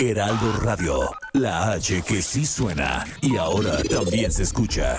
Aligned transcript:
Heraldo 0.00 0.54
Radio, 0.62 1.10
la 1.34 1.72
H 1.72 2.00
que 2.00 2.22
sí 2.22 2.46
suena 2.46 3.04
y 3.20 3.36
ahora 3.36 3.82
también 3.82 4.32
se 4.32 4.44
escucha. 4.44 4.96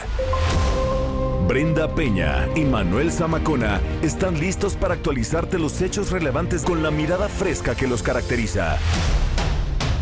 Brenda 1.48 1.96
Peña 1.96 2.48
y 2.55 2.62
Manuel 2.66 3.12
Zamacona 3.12 3.82
están 4.04 4.40
listos 4.40 4.76
para 4.76 4.94
actualizarte 4.94 5.58
los 5.58 5.82
hechos 5.82 6.12
relevantes 6.12 6.62
con 6.62 6.84
la 6.84 6.91
mirada 6.91 7.30
fresca 7.30 7.74
que 7.74 7.88
los 7.88 8.04
caracteriza. 8.04 8.77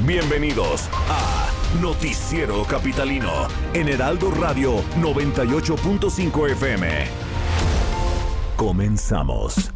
Bienvenidos 0.06 0.90
a 1.08 1.50
Noticiero 1.82 2.66
Capitalino 2.66 3.48
en 3.74 3.88
Heraldo 3.88 4.32
Radio 4.32 4.84
98.5 5.00 6.52
FM. 6.52 6.90
Comenzamos. 8.58 9.72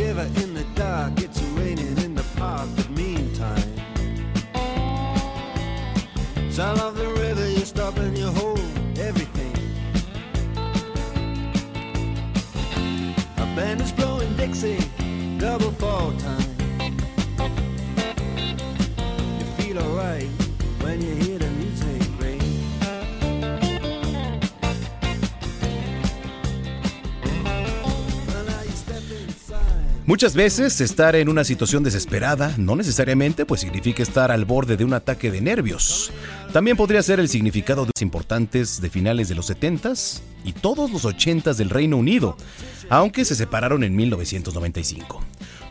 Shiver 0.00 0.28
in 0.42 0.54
the 0.54 0.64
dark, 0.74 1.12
it's 1.20 1.42
raining 1.58 1.98
in 1.98 2.14
the 2.14 2.24
park, 2.36 2.66
but 2.74 2.88
meantime. 2.90 3.70
Sound 6.50 6.80
of 6.80 6.96
the 6.96 7.08
river, 7.22 7.46
you 7.50 7.64
stop 7.66 7.98
and 7.98 8.16
you 8.16 8.28
hold 8.28 8.49
Muchas 30.10 30.34
veces 30.34 30.80
estar 30.80 31.14
en 31.14 31.28
una 31.28 31.44
situación 31.44 31.84
desesperada 31.84 32.56
no 32.58 32.74
necesariamente 32.74 33.46
pues 33.46 33.60
significa 33.60 34.02
estar 34.02 34.32
al 34.32 34.44
borde 34.44 34.76
de 34.76 34.84
un 34.84 34.92
ataque 34.92 35.30
de 35.30 35.40
nervios. 35.40 36.10
También 36.52 36.76
podría 36.76 37.00
ser 37.00 37.20
el 37.20 37.28
significado 37.28 37.82
de 37.82 37.92
los 37.94 38.02
importantes 38.02 38.80
de 38.80 38.90
finales 38.90 39.28
de 39.28 39.36
los 39.36 39.48
70s 39.48 40.18
y 40.44 40.52
todos 40.52 40.90
los 40.90 41.04
80s 41.04 41.54
del 41.54 41.70
Reino 41.70 41.96
Unido, 41.96 42.36
aunque 42.88 43.24
se 43.24 43.36
separaron 43.36 43.84
en 43.84 43.94
1995. 43.94 45.20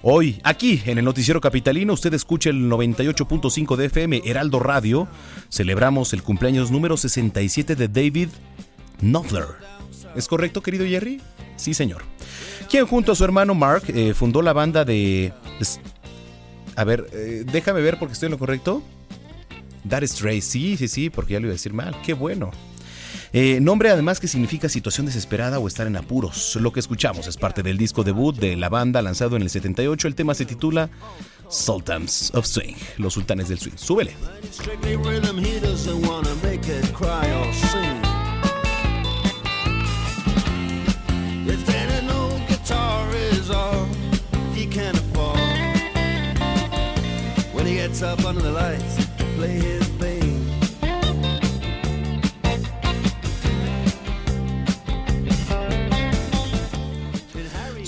Hoy, 0.04 0.40
aquí 0.46 0.82
en 0.86 1.00
el 1.00 1.04
Noticiero 1.04 1.42
Capitalino, 1.42 1.92
usted 1.92 2.14
escucha 2.14 2.50
el 2.50 2.70
98.5 2.72 3.76
de 3.76 3.86
FM 3.88 4.22
Heraldo 4.24 4.62
Radio. 4.62 5.10
Celebramos 5.50 6.14
el 6.14 6.24
cumpleaños 6.24 6.72
número 6.72 6.96
67 6.96 7.76
de 7.76 7.88
David 7.90 8.30
Knopfler. 9.02 9.48
¿Es 10.16 10.30
correcto, 10.30 10.64
querido 10.64 10.86
Jerry? 10.86 11.20
Sí, 11.60 11.74
señor. 11.74 12.04
Quien 12.70 12.86
junto 12.86 13.12
a 13.12 13.16
su 13.16 13.24
hermano 13.26 13.54
Mark 13.54 13.84
eh, 13.90 14.14
fundó 14.14 14.42
la 14.42 14.54
banda 14.54 14.86
de... 14.86 15.34
A 16.76 16.84
ver, 16.86 17.08
eh, 17.12 17.44
déjame 17.52 17.82
ver 17.82 18.00
porque 18.00 18.14
estoy 18.14 18.28
en 18.28 18.32
lo 18.32 18.40
correcto. 18.40 18.82
That 19.88 20.04
Stray, 20.04 20.42
sí, 20.42 20.78
sí, 20.78 20.88
sí, 20.88 21.10
porque 21.10 21.34
ya 21.34 21.40
lo 21.40 21.48
iba 21.48 21.52
a 21.52 21.58
decir 21.58 21.74
mal. 21.74 21.96
Qué 22.06 22.14
bueno. 22.14 22.52
Eh, 23.34 23.60
nombre 23.62 23.90
además 23.90 24.20
que 24.20 24.28
significa 24.28 24.70
situación 24.70 25.06
desesperada 25.06 25.60
o 25.60 25.68
estar 25.68 25.86
en 25.88 25.98
apuros. 25.98 26.56
Lo 26.56 26.72
que 26.72 26.80
escuchamos 26.80 27.28
es 27.28 27.38
parte 27.38 27.62
del 27.62 27.78
disco 27.78 28.04
debut 28.04 28.36
de 28.36 28.56
la 28.56 28.70
banda 28.70 29.02
lanzado 29.02 29.36
en 29.36 29.42
el 29.42 29.50
78. 29.50 30.08
El 30.08 30.16
tema 30.16 30.34
se 30.34 30.46
titula 30.46 30.90
Sultans 31.50 32.32
of 32.34 32.46
Swing, 32.46 32.76
los 32.98 33.14
sultanes 33.14 33.50
del 33.50 33.60
swing. 33.60 33.76
Súbele. 33.76 34.16
He 47.70 47.76
gets 47.76 48.02
up 48.02 48.26
under 48.26 48.42
the 48.42 48.52
lights 48.52 48.96
to 49.18 49.24
play 49.36 49.60
his 49.60 49.89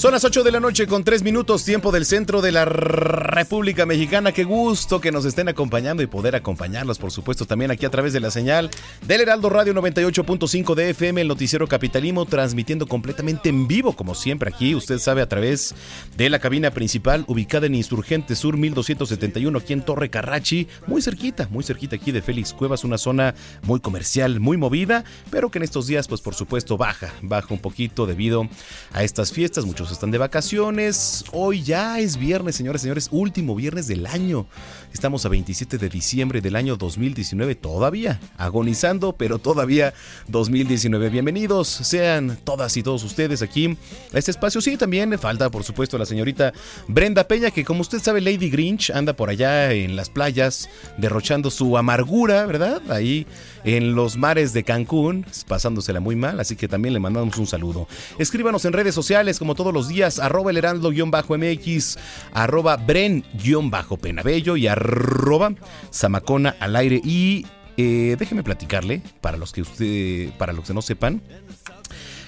Son 0.01 0.13
las 0.13 0.23
8 0.23 0.41
de 0.41 0.51
la 0.51 0.59
noche 0.59 0.87
con 0.87 1.03
3 1.03 1.21
minutos, 1.21 1.63
tiempo 1.63 1.91
del 1.91 2.07
centro 2.07 2.41
de 2.41 2.51
la 2.51 2.65
República 2.65 3.85
Mexicana. 3.85 4.31
Qué 4.31 4.43
gusto 4.45 4.99
que 4.99 5.11
nos 5.11 5.25
estén 5.25 5.47
acompañando 5.47 6.01
y 6.01 6.07
poder 6.07 6.35
acompañarlos, 6.35 6.97
por 6.97 7.11
supuesto, 7.11 7.45
también 7.45 7.69
aquí 7.69 7.85
a 7.85 7.91
través 7.91 8.11
de 8.11 8.19
la 8.19 8.31
señal 8.31 8.71
del 9.05 9.21
Heraldo 9.21 9.51
Radio 9.51 9.75
98.5 9.75 10.73
de 10.73 10.89
FM, 10.89 11.21
el 11.21 11.27
noticiero 11.27 11.67
capitalimo, 11.67 12.25
transmitiendo 12.25 12.87
completamente 12.87 13.49
en 13.49 13.67
vivo, 13.67 13.93
como 13.95 14.15
siempre 14.15 14.49
aquí, 14.51 14.73
usted 14.73 14.97
sabe, 14.97 15.21
a 15.21 15.29
través 15.29 15.75
de 16.17 16.31
la 16.31 16.39
cabina 16.39 16.71
principal 16.71 17.23
ubicada 17.27 17.67
en 17.67 17.75
Insurgente 17.75 18.35
Sur 18.35 18.57
1271, 18.57 19.55
aquí 19.55 19.73
en 19.73 19.83
Torre 19.83 20.09
Carrachi, 20.09 20.67
muy 20.87 21.03
cerquita, 21.03 21.47
muy 21.51 21.63
cerquita 21.63 21.97
aquí 21.97 22.11
de 22.11 22.23
Félix 22.23 22.53
Cuevas, 22.53 22.83
una 22.83 22.97
zona 22.97 23.35
muy 23.61 23.79
comercial, 23.79 24.39
muy 24.39 24.57
movida, 24.57 25.03
pero 25.29 25.51
que 25.51 25.59
en 25.59 25.63
estos 25.63 25.85
días, 25.85 26.07
pues 26.07 26.21
por 26.21 26.33
supuesto, 26.33 26.75
baja, 26.75 27.13
baja 27.21 27.53
un 27.53 27.59
poquito 27.59 28.07
debido 28.07 28.49
a 28.93 29.03
estas 29.03 29.31
fiestas. 29.31 29.63
Muchos 29.63 29.90
están 29.91 30.11
de 30.11 30.17
vacaciones. 30.17 31.25
Hoy 31.31 31.63
ya 31.63 31.99
es 31.99 32.17
viernes, 32.17 32.55
señores, 32.55 32.81
señores, 32.81 33.09
último 33.11 33.55
viernes 33.55 33.87
del 33.87 34.05
año. 34.05 34.45
Estamos 34.93 35.25
a 35.25 35.29
27 35.29 35.77
de 35.77 35.89
diciembre 35.89 36.41
del 36.41 36.55
año 36.55 36.75
2019, 36.75 37.55
todavía 37.55 38.19
agonizando, 38.37 39.13
pero 39.13 39.39
todavía 39.39 39.93
2019. 40.27 41.09
Bienvenidos 41.09 41.67
sean 41.67 42.37
todas 42.43 42.75
y 42.77 42.83
todos 42.83 43.03
ustedes 43.03 43.41
aquí 43.41 43.77
a 44.13 44.17
este 44.17 44.31
espacio. 44.31 44.61
Sí, 44.61 44.77
también 44.77 45.17
falta, 45.17 45.49
por 45.49 45.63
supuesto, 45.63 45.97
la 45.97 46.05
señorita 46.05 46.53
Brenda 46.87 47.27
Peña, 47.27 47.51
que 47.51 47.63
como 47.63 47.81
usted 47.81 47.99
sabe, 47.99 48.21
Lady 48.21 48.49
Grinch 48.49 48.89
anda 48.89 49.13
por 49.13 49.29
allá 49.29 49.71
en 49.71 49.95
las 49.95 50.09
playas 50.09 50.69
derrochando 50.97 51.49
su 51.49 51.77
amargura, 51.77 52.45
¿verdad? 52.45 52.81
Ahí 52.91 53.25
en 53.63 53.95
los 53.95 54.17
mares 54.17 54.53
de 54.53 54.63
Cancún, 54.63 55.25
pasándosela 55.47 55.99
muy 55.99 56.15
mal, 56.15 56.39
así 56.39 56.55
que 56.55 56.67
también 56.67 56.93
le 56.93 56.99
mandamos 56.99 57.37
un 57.37 57.47
saludo. 57.47 57.87
Escríbanos 58.17 58.65
en 58.65 58.73
redes 58.73 58.95
sociales 58.95 59.39
como 59.39 59.55
todos 59.55 59.73
los 59.73 59.80
días, 59.87 60.19
arroba 60.19 60.51
el 60.51 60.57
heraldo-mx, 60.57 61.97
arroba 62.33 62.77
bren-penabello 62.77 64.57
y 64.57 64.67
arroba 64.67 65.53
zamacona 65.91 66.55
al 66.59 66.75
aire. 66.75 67.01
Y 67.03 67.45
eh, 67.77 68.15
déjeme 68.19 68.43
platicarle, 68.43 69.01
para 69.21 69.37
los 69.37 69.51
que 69.51 69.61
usted, 69.61 70.29
para 70.37 70.53
los 70.53 70.65
que 70.65 70.73
no 70.73 70.81
sepan, 70.81 71.21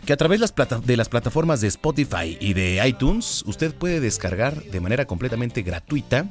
que 0.06 0.14
a 0.14 0.18
través 0.18 0.41
de 0.86 0.97
las 0.97 1.09
plataformas 1.09 1.62
de 1.62 1.68
Spotify 1.68 2.38
y 2.40 2.53
de 2.53 2.86
iTunes, 2.86 3.44
usted 3.46 3.74
puede 3.74 4.00
descargar 4.00 4.62
de 4.64 4.81
manera 4.81 5.06
completamente 5.06 5.62
gratuita 5.62 6.28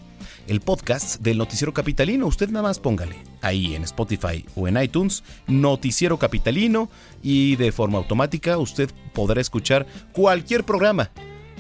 el 0.49 0.61
podcast 0.61 1.21
del 1.21 1.39
Noticiero 1.39 1.73
Capitalino. 1.73 2.27
Usted 2.27 2.49
nada 2.51 2.63
más 2.69 2.79
póngale 2.79 3.17
ahí 3.41 3.75
en 3.75 3.85
Spotify 3.85 4.45
o 4.55 4.69
en 4.69 4.81
iTunes, 4.83 5.23
Noticiero 5.47 6.19
Capitalino, 6.19 6.91
y 7.23 7.57
de 7.57 7.73
forma 7.73 7.99
automática 7.99 8.59
usted 8.59 8.91
podrá 9.13 9.41
escuchar 9.41 9.87
cualquier 10.13 10.65
programa. 10.65 11.11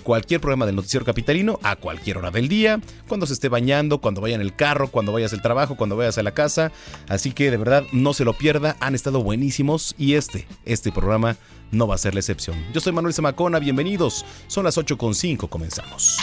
Cualquier 0.02 0.40
programa 0.40 0.66
del 0.66 0.74
Noticiero 0.74 1.06
Capitalino 1.06 1.60
a 1.62 1.76
cualquier 1.76 2.18
hora 2.18 2.32
del 2.32 2.48
día, 2.48 2.80
cuando 3.06 3.24
se 3.24 3.34
esté 3.34 3.48
bañando, 3.48 4.00
cuando 4.00 4.20
vaya 4.20 4.34
en 4.34 4.40
el 4.40 4.56
carro, 4.56 4.88
cuando 4.88 5.12
vayas 5.12 5.32
al 5.32 5.42
trabajo, 5.42 5.76
cuando 5.76 5.96
vayas 5.96 6.18
a 6.18 6.24
la 6.24 6.34
casa. 6.34 6.72
Así 7.08 7.30
que 7.30 7.52
de 7.52 7.56
verdad 7.56 7.84
no 7.92 8.12
se 8.12 8.24
lo 8.24 8.36
pierda, 8.36 8.76
han 8.80 8.96
estado 8.96 9.22
buenísimos 9.22 9.94
y 9.98 10.14
este, 10.14 10.48
este 10.64 10.90
programa 10.90 11.36
no 11.70 11.86
va 11.86 11.94
a 11.94 11.98
ser 11.98 12.14
la 12.14 12.20
excepción. 12.20 12.56
Yo 12.72 12.80
soy 12.80 12.92
Manuel 12.92 13.14
Zamacona, 13.14 13.60
bienvenidos. 13.60 14.24
Son 14.48 14.64
las 14.64 14.76
8.5, 14.76 15.48
comenzamos. 15.48 16.18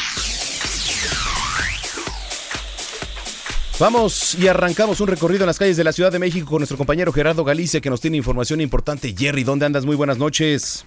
Vamos 3.79 4.35
y 4.35 4.49
arrancamos 4.49 4.99
un 4.99 5.07
recorrido 5.07 5.43
en 5.43 5.47
las 5.47 5.57
calles 5.57 5.77
de 5.77 5.85
la 5.85 5.93
Ciudad 5.93 6.11
de 6.11 6.19
México 6.19 6.49
con 6.49 6.57
nuestro 6.59 6.77
compañero 6.77 7.13
Gerardo 7.13 7.45
Galicia 7.45 7.79
que 7.79 7.89
nos 7.89 8.01
tiene 8.01 8.17
información 8.17 8.59
importante. 8.59 9.15
Jerry, 9.17 9.45
¿dónde 9.45 9.65
andas? 9.65 9.85
Muy 9.85 9.95
buenas 9.95 10.17
noches. 10.17 10.83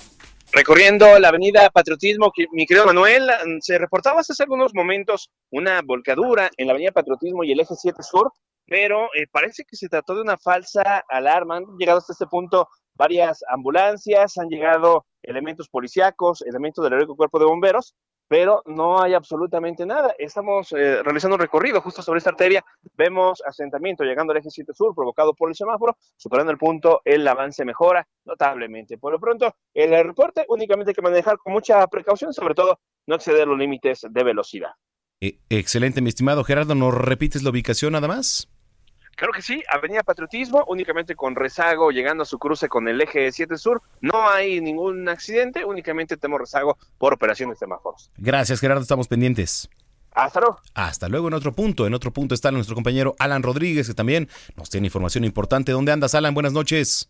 Recorriendo 0.53 1.19
la 1.19 1.29
avenida 1.29 1.71
Patriotismo, 1.71 2.31
mi 2.53 2.67
querido 2.67 2.85
Manuel, 2.85 3.31
se 3.61 3.79
reportaba 3.79 4.21
hace 4.21 4.35
algunos 4.43 4.75
momentos 4.75 5.31
una 5.51 5.81
volcadura 5.83 6.51
en 6.59 6.67
la 6.67 6.75
avenida 6.75 6.93
Patriotismo 6.93 7.45
y 7.45 7.53
el 7.53 7.61
eje 7.61 7.75
7 7.75 8.03
Sur, 8.03 8.31
pero 8.67 9.07
eh, 9.15 9.27
parece 9.33 9.65
que 9.65 9.75
se 9.75 9.89
trató 9.89 10.15
de 10.15 10.21
una 10.21 10.37
falsa 10.37 11.03
alarma. 11.09 11.57
Han 11.57 11.65
llegado 11.79 12.01
hasta 12.01 12.13
este 12.13 12.27
punto 12.27 12.69
varias 12.95 13.43
ambulancias, 13.49 14.37
han 14.37 14.51
llegado 14.51 15.07
elementos 15.23 15.69
policíacos, 15.69 16.43
elementos 16.43 16.85
del 16.85 16.95
heroico 16.95 17.17
cuerpo 17.17 17.39
de 17.39 17.47
bomberos, 17.47 17.95
pero 18.29 18.63
no 18.67 19.03
hay 19.03 19.15
absolutamente 19.15 19.85
nada. 19.85 20.15
Estamos 20.19 20.73
eh, 20.73 21.03
realizando 21.03 21.35
un 21.35 21.41
recorrido 21.41 21.81
justo 21.81 22.03
sobre 22.03 22.19
esta 22.19 22.31
arteria, 22.31 22.65
vemos 22.95 23.43
asentamiento 23.47 24.05
llegando 24.05 24.33
al 24.33 24.39
eje 24.39 24.51
7 24.51 24.73
sur 24.73 24.95
provocado 24.95 25.35
por 25.35 25.51
el 25.51 25.55
semáforo, 25.55 25.97
superando 26.17 26.51
el 26.51 26.59
punto, 26.59 27.03
el 27.05 27.27
avance 27.29 27.65
mejora 27.65 28.07
notablemente. 28.25 28.99
Por 28.99 29.13
lo 29.13 29.21
pronto, 29.21 29.55
el 29.75 30.05
reporte 30.05 30.45
únicamente 30.49 30.91
hay 30.91 30.95
que 30.95 31.03
manejar 31.03 31.39
con 31.39 31.53
mucha 31.53 31.87
precaución, 31.89 32.33
sobre 32.33 32.55
todo 32.55 32.81
no 33.07 33.17
exceder 33.17 33.47
los 33.47 33.59
límites 33.59 34.07
de 34.09 34.25
velocidad. 34.25 34.71
Eh, 35.21 35.39
excelente, 35.51 36.01
mi 36.01 36.09
estimado 36.09 36.43
Gerardo. 36.43 36.75
¿Nos 36.75 36.95
repites 36.95 37.43
la 37.43 37.51
ubicación 37.51 37.93
nada 37.93 38.09
más? 38.09 38.52
Claro 39.17 39.33
que 39.33 39.43
sí, 39.43 39.63
Avenida 39.69 40.03
Patriotismo, 40.03 40.65
únicamente 40.69 41.15
con 41.15 41.37
rezago 41.37 41.91
llegando 41.91 42.23
a 42.23 42.27
su 42.27 42.39
cruce 42.39 42.69
con 42.69 42.89
el 42.89 43.01
eje 43.01 43.31
7 43.31 43.57
Sur. 43.57 43.83
No 44.01 44.29
hay 44.29 44.61
ningún 44.61 45.09
accidente, 45.09 45.65
únicamente 45.65 46.17
tenemos 46.17 46.41
rezago 46.41 46.77
por 46.99 47.13
operaciones 47.13 47.57
de 47.57 47.67
semáforos. 47.67 48.11
Gracias, 48.17 48.61
Gerardo, 48.61 48.83
estamos 48.83 49.09
pendientes. 49.09 49.69
Hasta 50.15 50.41
luego. 50.41 50.61
Hasta 50.75 51.09
luego 51.09 51.29
en 51.29 51.35
otro 51.35 51.53
punto. 51.53 51.87
En 51.87 51.95
otro 51.95 52.11
punto 52.13 52.35
está 52.35 52.51
nuestro 52.51 52.75
compañero 52.75 53.15
Alan 53.19 53.43
Rodríguez, 53.43 53.89
que 53.89 53.95
también 53.95 54.29
nos 54.57 54.69
tiene 54.69 54.89
información 54.89 55.25
importante. 55.25 55.73
¿Dónde 55.73 55.93
andas, 55.93 56.15
Alan? 56.15 56.35
Buenas 56.35 56.53
noches. 56.53 57.09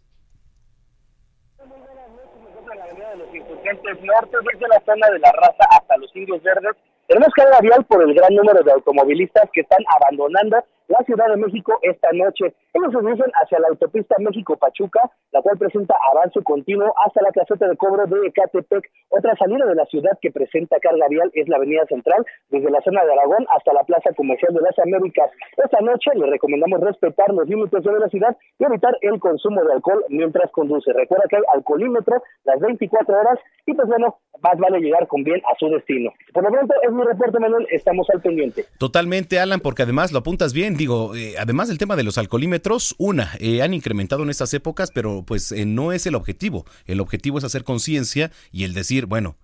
norte, 4.02 4.37
desde 4.52 4.69
la 4.69 4.81
zona 4.84 5.08
de 5.10 5.19
la 5.19 5.32
raza 5.32 5.64
hasta 5.70 5.96
los 5.96 6.14
indios 6.14 6.43
verdes. 6.43 6.72
Tenemos 7.08 7.28
carga 7.34 7.60
vial 7.60 7.84
por 7.84 8.02
el 8.02 8.14
gran 8.14 8.34
número 8.34 8.62
de 8.62 8.72
automovilistas 8.72 9.49
que 9.52 9.62
están 9.62 9.81
abandonando 10.00 10.64
la 10.88 11.05
Ciudad 11.05 11.29
de 11.29 11.37
México 11.37 11.79
esta 11.82 12.08
noche. 12.12 12.55
Ellos 12.75 12.93
se 12.93 13.00
dirigen 13.00 13.31
hacia 13.34 13.58
la 13.61 13.69
autopista 13.69 14.17
México-Pachuca, 14.19 15.11
la 15.32 15.43
cual 15.43 15.58
presenta 15.58 15.94
avance 16.12 16.43
continuo 16.43 16.93
hasta 17.05 17.23
la 17.23 17.32
caseta 17.32 17.69
de 17.69 17.76
cobro 17.76 18.06
de 18.06 18.26
Ecatepec. 18.29 18.84
Otra 19.11 19.37
salida 19.37 19.67
de 19.67 19.75
la 19.75 19.87
ciudad 19.87 20.19
que 20.20 20.31
presenta 20.31 20.79
carga 20.81 21.06
vial 21.08 21.31
es 21.34 21.49
la 21.49 21.56
avenida 21.56 21.84
central, 21.87 22.25
desde 22.49 22.70
la 22.70 22.81
zona 22.81 23.05
de 23.05 23.12
Aragón 23.12 23.46
hasta 23.55 23.73
la 23.73 23.84
plaza 23.84 24.11
comercial 24.14 24.55
de 24.55 24.61
las 24.61 24.79
Américas. 24.79 25.31
Esta 25.56 25.81
noche 25.81 26.11
le 26.14 26.26
recomendamos 26.26 26.81
respetar 26.81 27.32
los 27.32 27.49
límites 27.49 27.82
de 27.82 27.93
velocidad 27.93 28.37
y 28.58 28.64
evitar 28.64 28.96
el 29.02 29.19
consumo 29.20 29.62
de 29.64 29.73
alcohol 29.73 30.05
mientras 30.08 30.50
conduce. 30.52 30.93
Recuerda 30.93 31.25
que 31.28 31.37
hay 31.37 31.43
alcoholímetro 31.55 32.23
las 32.44 32.61
24 32.61 33.14
horas 33.14 33.38
y 33.67 33.75
pues 33.75 33.88
bueno, 33.88 34.19
más 34.43 34.58
vale 34.58 34.81
llegar 34.81 35.06
con 35.06 35.23
bien 35.23 35.40
a 35.50 35.56
su 35.58 35.69
destino. 35.69 36.11
Por 36.32 36.43
lo 36.43 36.50
pronto 36.50 36.75
es 36.82 36.93
mi 36.93 37.02
reporte, 37.02 37.38
Manuel, 37.38 37.67
estamos 37.70 38.08
al 38.11 38.20
pendiente. 38.20 38.64
Totalmente, 38.78 39.38
Alan, 39.38 39.61
porque 39.61 39.82
además 39.82 40.12
lo 40.12 40.19
apuntas 40.19 40.52
bien, 40.52 40.72
digo, 40.77 41.15
eh, 41.15 41.35
además 41.39 41.69
del 41.69 41.79
tema 41.79 41.97
de 41.97 42.03
los 42.03 42.19
alcoholímetros, 42.19 42.95
una, 42.99 43.33
eh, 43.39 43.63
han 43.63 43.75
incrementado 43.75 44.23
en 44.23 44.31
estas 44.31 44.53
épocas, 44.55 44.91
pero 44.93 45.25
pues 45.25 45.53
eh, 45.53 45.65
no 45.65 45.93
es 45.93 46.07
el 46.07 46.15
objetivo. 46.15 46.65
El 46.87 47.01
objetivo 47.01 47.39
es 47.39 47.45
hacer 47.45 47.65
conciencia 47.65 48.31
y 48.51 48.65
el 48.65 48.75
decir, 48.75 49.07
bueno, 49.07 49.37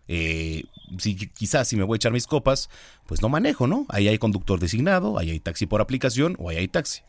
si 0.98 1.14
quizás 1.14 1.68
si 1.68 1.76
me 1.76 1.84
voy 1.84 1.96
a 1.96 1.98
echar 1.98 2.12
mis 2.12 2.26
copas, 2.26 2.70
pues 3.06 3.22
no 3.22 3.28
manejo, 3.28 3.66
¿no? 3.66 3.86
Ahí 3.88 4.08
hay 4.08 4.18
conductor 4.18 4.60
designado, 4.60 5.18
ahí 5.18 5.30
hay 5.30 5.40
taxi 5.40 5.66
por 5.66 5.80
aplicación 5.80 6.36
o 6.38 6.48
ahí 6.48 6.56
hay 6.56 6.68
taxi. 6.68 7.02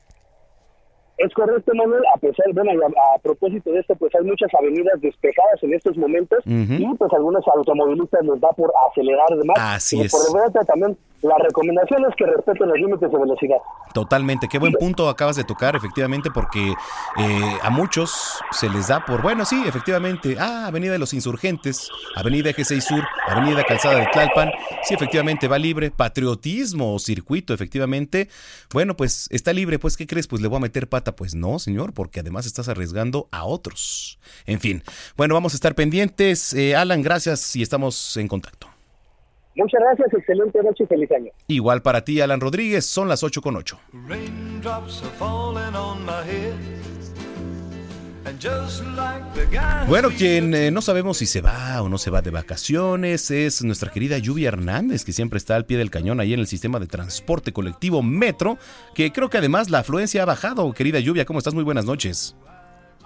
Es 1.19 1.33
correcto, 1.33 1.73
Manuel, 1.75 2.01
a 2.15 2.17
pesar, 2.17 2.45
bueno, 2.53 2.71
a, 2.71 3.15
a, 3.15 3.19
propósito 3.19 3.71
de 3.71 3.81
esto, 3.81 3.93
pues 3.95 4.15
hay 4.15 4.23
muchas 4.23 4.49
avenidas 4.57 5.01
despejadas 5.01 5.61
en 5.61 5.73
estos 5.73 5.97
momentos 5.97 6.39
y 6.45 6.95
pues 6.95 7.13
algunos 7.13 7.45
automovilistas 7.45 8.25
les 8.25 8.39
da 8.39 8.49
por 8.55 8.71
acelerar 8.89 9.27
demás. 9.37 9.57
Así 9.59 9.99
es. 9.99 10.11
Por 10.11 10.33
lo 10.33 10.41
tanto, 10.43 10.59
también 10.65 10.97
la 11.21 11.37
recomendación 11.37 12.05
es 12.09 12.15
que 12.15 12.25
respeten 12.25 12.69
los 12.69 12.77
límites 12.77 13.11
de 13.11 13.17
velocidad. 13.17 13.57
Totalmente, 13.93 14.47
qué 14.47 14.59
buen 14.59 14.73
punto 14.73 15.09
acabas 15.09 15.35
de 15.35 15.43
tocar, 15.43 15.75
efectivamente, 15.75 16.29
porque 16.31 16.69
eh, 16.69 17.57
a 17.61 17.69
muchos 17.69 18.39
se 18.51 18.69
les 18.69 18.87
da 18.87 19.03
por, 19.03 19.21
bueno, 19.21 19.43
sí, 19.43 19.61
efectivamente, 19.67 20.37
ah, 20.39 20.67
Avenida 20.67 20.93
de 20.93 20.99
los 20.99 21.13
Insurgentes, 21.13 21.89
Avenida 22.15 22.51
Eje 22.51 22.63
6 22.63 22.83
Sur, 22.83 23.03
Avenida 23.27 23.63
Calzada 23.63 23.99
de 23.99 24.07
Tlalpan, 24.13 24.51
sí, 24.83 24.93
efectivamente, 24.93 25.47
va 25.47 25.57
libre, 25.57 25.91
patriotismo 25.91 26.93
o 26.93 26.99
circuito, 26.99 27.53
efectivamente, 27.53 28.29
bueno, 28.71 28.95
pues 28.95 29.27
está 29.31 29.51
libre, 29.51 29.79
pues, 29.79 29.97
¿qué 29.97 30.07
crees? 30.07 30.27
Pues 30.27 30.41
le 30.41 30.47
voy 30.47 30.57
a 30.57 30.61
meter 30.61 30.87
pata, 30.87 31.08
pues 31.15 31.35
no, 31.35 31.59
señor, 31.59 31.93
porque 31.93 32.19
además 32.19 32.45
estás 32.45 32.69
arriesgando 32.69 33.27
a 33.31 33.45
otros. 33.45 34.19
En 34.45 34.59
fin, 34.59 34.83
bueno, 35.17 35.33
vamos 35.33 35.53
a 35.53 35.57
estar 35.57 35.75
pendientes. 35.75 36.53
Eh, 36.53 36.75
Alan, 36.75 37.01
gracias 37.01 37.55
y 37.55 37.61
estamos 37.61 38.17
en 38.17 38.27
contacto. 38.27 38.67
Muchas 39.55 39.81
gracias, 39.81 40.13
excelente 40.13 40.63
noche 40.63 40.85
y 40.85 40.87
feliz 40.87 41.11
año. 41.11 41.31
Igual 41.47 41.81
para 41.81 42.03
ti, 42.05 42.21
Alan 42.21 42.39
Rodríguez, 42.39 42.85
son 42.85 43.09
las 43.09 43.23
8 43.23 43.41
con 43.41 43.57
8. 43.57 43.79
Bueno, 49.87 50.09
quien 50.09 50.53
eh, 50.53 50.71
no 50.71 50.81
sabemos 50.81 51.17
si 51.17 51.25
se 51.25 51.41
va 51.41 51.81
o 51.81 51.89
no 51.89 51.97
se 51.97 52.11
va 52.11 52.21
de 52.21 52.31
vacaciones 52.31 53.31
es 53.31 53.63
nuestra 53.63 53.91
querida 53.91 54.17
Lluvia 54.17 54.49
Hernández, 54.49 55.03
que 55.03 55.11
siempre 55.11 55.37
está 55.37 55.55
al 55.55 55.65
pie 55.65 55.77
del 55.77 55.89
cañón 55.89 56.19
ahí 56.19 56.33
en 56.33 56.39
el 56.39 56.47
sistema 56.47 56.79
de 56.79 56.87
transporte 56.87 57.51
colectivo 57.53 58.03
Metro, 58.03 58.57
que 58.93 59.11
creo 59.11 59.29
que 59.29 59.37
además 59.37 59.69
la 59.69 59.79
afluencia 59.79 60.23
ha 60.23 60.25
bajado. 60.25 60.71
Querida 60.73 60.99
Lluvia, 60.99 61.25
¿cómo 61.25 61.39
estás? 61.39 61.53
Muy 61.53 61.63
buenas 61.63 61.85
noches. 61.85 62.35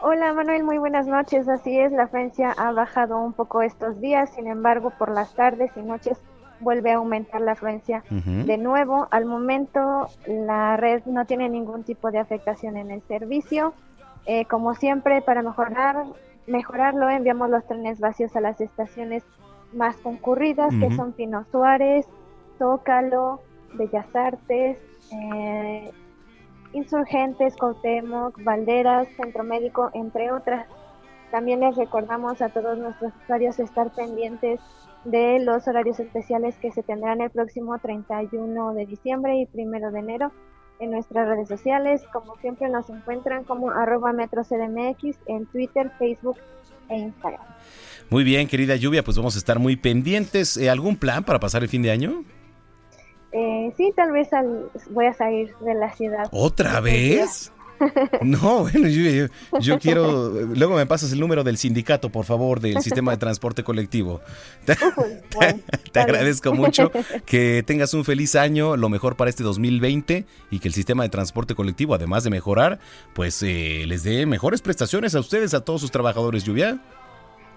Hola 0.01 0.33
Manuel, 0.33 0.63
muy 0.63 0.77
buenas 0.77 1.07
noches. 1.07 1.47
Así 1.47 1.79
es, 1.79 1.91
la 1.93 2.03
afluencia 2.03 2.51
ha 2.51 2.71
bajado 2.73 3.17
un 3.19 3.31
poco 3.31 3.61
estos 3.61 4.01
días, 4.01 4.29
sin 4.35 4.47
embargo, 4.47 4.91
por 4.99 5.09
las 5.09 5.33
tardes 5.33 5.71
y 5.77 5.81
noches 5.81 6.17
vuelve 6.59 6.91
a 6.91 6.95
aumentar 6.95 7.41
la 7.41 7.53
afluencia 7.53 8.03
de 8.09 8.57
nuevo. 8.57 9.07
Al 9.11 9.25
momento 9.25 10.09
la 10.27 10.77
red 10.77 11.03
no 11.05 11.25
tiene 11.25 11.49
ningún 11.49 11.83
tipo 11.83 12.11
de 12.11 12.19
afectación 12.19 12.77
en 12.77 12.91
el 12.91 13.01
servicio. 13.07 13.73
Eh, 14.25 14.45
como 14.45 14.73
siempre, 14.75 15.21
para 15.21 15.41
mejorar, 15.41 16.05
mejorarlo, 16.47 17.09
enviamos 17.09 17.49
los 17.49 17.65
trenes 17.65 17.99
vacíos 17.99 18.35
a 18.35 18.41
las 18.41 18.61
estaciones 18.61 19.23
más 19.73 19.97
concurridas, 19.97 20.73
que 20.79 20.95
son 20.95 21.13
Pino 21.13 21.45
Suárez, 21.51 22.07
Zócalo, 22.57 23.41
Bellas 23.73 24.15
Artes, 24.15 24.77
eh, 25.11 25.91
Insurgentes, 26.73 27.55
Cuauhtémoc, 27.57 28.41
Valderas, 28.43 29.07
Centro 29.17 29.43
Médico, 29.43 29.89
entre 29.93 30.31
otras. 30.31 30.67
También 31.31 31.59
les 31.59 31.75
recordamos 31.75 32.41
a 32.41 32.49
todos 32.49 32.77
nuestros 32.77 33.11
usuarios 33.23 33.59
estar 33.59 33.91
pendientes 33.91 34.59
de 35.03 35.39
los 35.39 35.67
horarios 35.67 35.99
especiales 35.99 36.55
que 36.57 36.71
se 36.71 36.83
tendrán 36.83 37.21
el 37.21 37.29
próximo 37.29 37.77
31 37.77 38.73
de 38.73 38.85
diciembre 38.85 39.35
y 39.35 39.49
1 39.53 39.91
de 39.91 39.99
enero 39.99 40.31
en 40.79 40.91
nuestras 40.91 41.27
redes 41.27 41.47
sociales. 41.47 42.01
Como 42.11 42.35
siempre 42.37 42.69
nos 42.69 42.89
encuentran 42.89 43.43
como 43.43 43.71
arroba 43.71 44.13
metrocdmx 44.13 45.17
en 45.27 45.45
Twitter, 45.48 45.91
Facebook 45.98 46.38
e 46.89 46.98
Instagram. 46.98 47.45
Muy 48.09 48.24
bien, 48.24 48.48
querida 48.48 48.75
Lluvia, 48.75 49.03
pues 49.03 49.17
vamos 49.17 49.36
a 49.36 49.39
estar 49.39 49.59
muy 49.59 49.75
pendientes. 49.75 50.57
Eh, 50.57 50.69
¿Algún 50.69 50.98
plan 50.98 51.24
para 51.24 51.39
pasar 51.39 51.63
el 51.63 51.69
fin 51.69 51.81
de 51.81 51.91
año? 51.91 52.24
Eh, 53.31 53.74
sí, 53.75 53.91
tal 53.95 54.12
vez 54.12 54.29
voy 54.91 55.07
a 55.07 55.13
salir 55.13 55.55
de 55.57 55.74
la 55.74 55.91
ciudad. 55.95 56.27
¿Otra 56.31 56.79
vez? 56.79 57.51
No, 58.21 58.59
bueno, 58.71 58.87
yo, 59.59 59.79
quiero. 59.79 60.29
Luego 60.29 60.75
me 60.75 60.85
pasas 60.85 61.11
el 61.11 61.19
número 61.19 61.43
del 61.43 61.57
sindicato, 61.57 62.09
por 62.09 62.25
favor, 62.25 62.59
del 62.59 62.81
sistema 62.81 63.11
de 63.11 63.17
transporte 63.17 63.63
colectivo. 63.63 64.21
Te, 65.91 65.99
agradezco 65.99 66.53
mucho. 66.53 66.91
Que 67.25 67.63
tengas 67.65 67.93
un 67.93 68.05
feliz 68.05 68.35
año, 68.35 68.77
lo 68.77 68.89
mejor 68.89 69.15
para 69.15 69.29
este 69.29 69.43
2020 69.43 70.25
y 70.51 70.59
que 70.59 70.67
el 70.67 70.73
sistema 70.73 71.03
de 71.03 71.09
transporte 71.09 71.55
colectivo, 71.55 71.95
además 71.95 72.23
de 72.23 72.29
mejorar, 72.29 72.79
pues 73.13 73.41
eh, 73.43 73.83
les 73.87 74.03
dé 74.03 74.25
mejores 74.25 74.61
prestaciones 74.61 75.15
a 75.15 75.19
ustedes, 75.19 75.53
a 75.53 75.61
todos 75.61 75.81
sus 75.81 75.91
trabajadores. 75.91 76.43
Lluvia. 76.43 76.79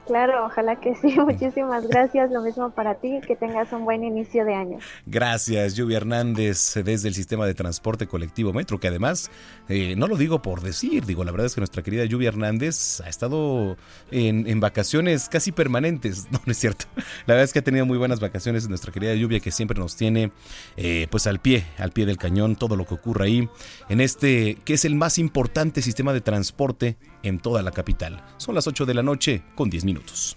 Claro, 0.07 0.47
ojalá 0.47 0.77
que 0.77 0.95
sí. 0.95 1.09
Muchísimas 1.21 1.87
gracias. 1.87 2.31
Lo 2.31 2.43
mismo 2.43 2.71
para 2.71 2.95
ti. 2.95 3.21
Que 3.27 3.37
tengas 3.37 3.73
un 3.73 3.85
buen 3.85 4.05
inicio 4.05 4.45
de 4.45 4.55
año. 4.55 4.79
Gracias, 5.05 5.75
Lluvia 5.75 5.99
Hernández, 5.99 6.75
desde 6.85 7.09
el 7.09 7.15
sistema 7.15 7.47
de 7.47 7.55
transporte 7.55 8.07
colectivo 8.07 8.53
Metro, 8.53 8.79
que 8.79 8.89
además, 8.89 9.31
eh, 9.69 9.95
no 9.97 10.07
lo 10.07 10.17
digo 10.17 10.43
por 10.43 10.61
decir, 10.61 11.05
digo, 11.05 11.25
la 11.25 11.33
verdad 11.33 11.47
es 11.47 11.55
que 11.55 11.61
nuestra 11.61 11.83
querida 11.83 12.05
Lluvia 12.05 12.29
Hernández 12.29 13.01
ha 13.01 13.09
estado 13.09 13.77
en, 14.11 14.61
vacaciones 14.61 15.29
casi 15.29 15.53
permanentes. 15.53 16.29
No, 16.37 16.41
no 16.45 16.53
es 16.53 16.59
cierto. 16.59 16.87
La 17.27 17.35
verdad 17.35 17.45
es 17.45 17.53
que 17.53 17.61
ha 17.61 17.65
tenido 17.65 17.87
muy 17.87 17.97
buenas 17.99 18.21
vacaciones 18.21 18.69
nuestra 18.69 18.93
querida 18.93 19.15
Lluvia, 19.15 19.41
que 19.41 19.51
siempre 19.51 19.79
nos 19.79 19.97
tiene 19.97 20.33
eh, 20.77 21.07
pues 21.11 21.27
al 21.27 21.39
pie, 21.39 21.65
al 21.79 21.93
pie 21.93 22.05
del 22.05 22.19
cañón, 22.19 22.57
todo 22.57 22.77
lo 22.77 22.85
que 22.85 22.95
ocurre 22.95 23.27
ahí, 23.27 23.49
en 23.89 24.01
este 24.01 24.57
que 24.65 24.75
es 24.75 24.85
el 24.85 24.95
más 24.97 25.19
importante 25.19 25.83
sistema 25.83 26.13
de 26.13 26.21
transporte 26.21 26.97
en 27.26 27.40
toda 27.40 27.62
la 27.62 27.73
capital. 27.73 28.25
Son 28.37 28.54
las 28.54 28.66
8 28.66 28.87
de 28.87 28.95
la 28.95 29.02
noche 29.02 29.42
con 29.54 29.71
10 29.71 29.85
minutos. 29.85 30.37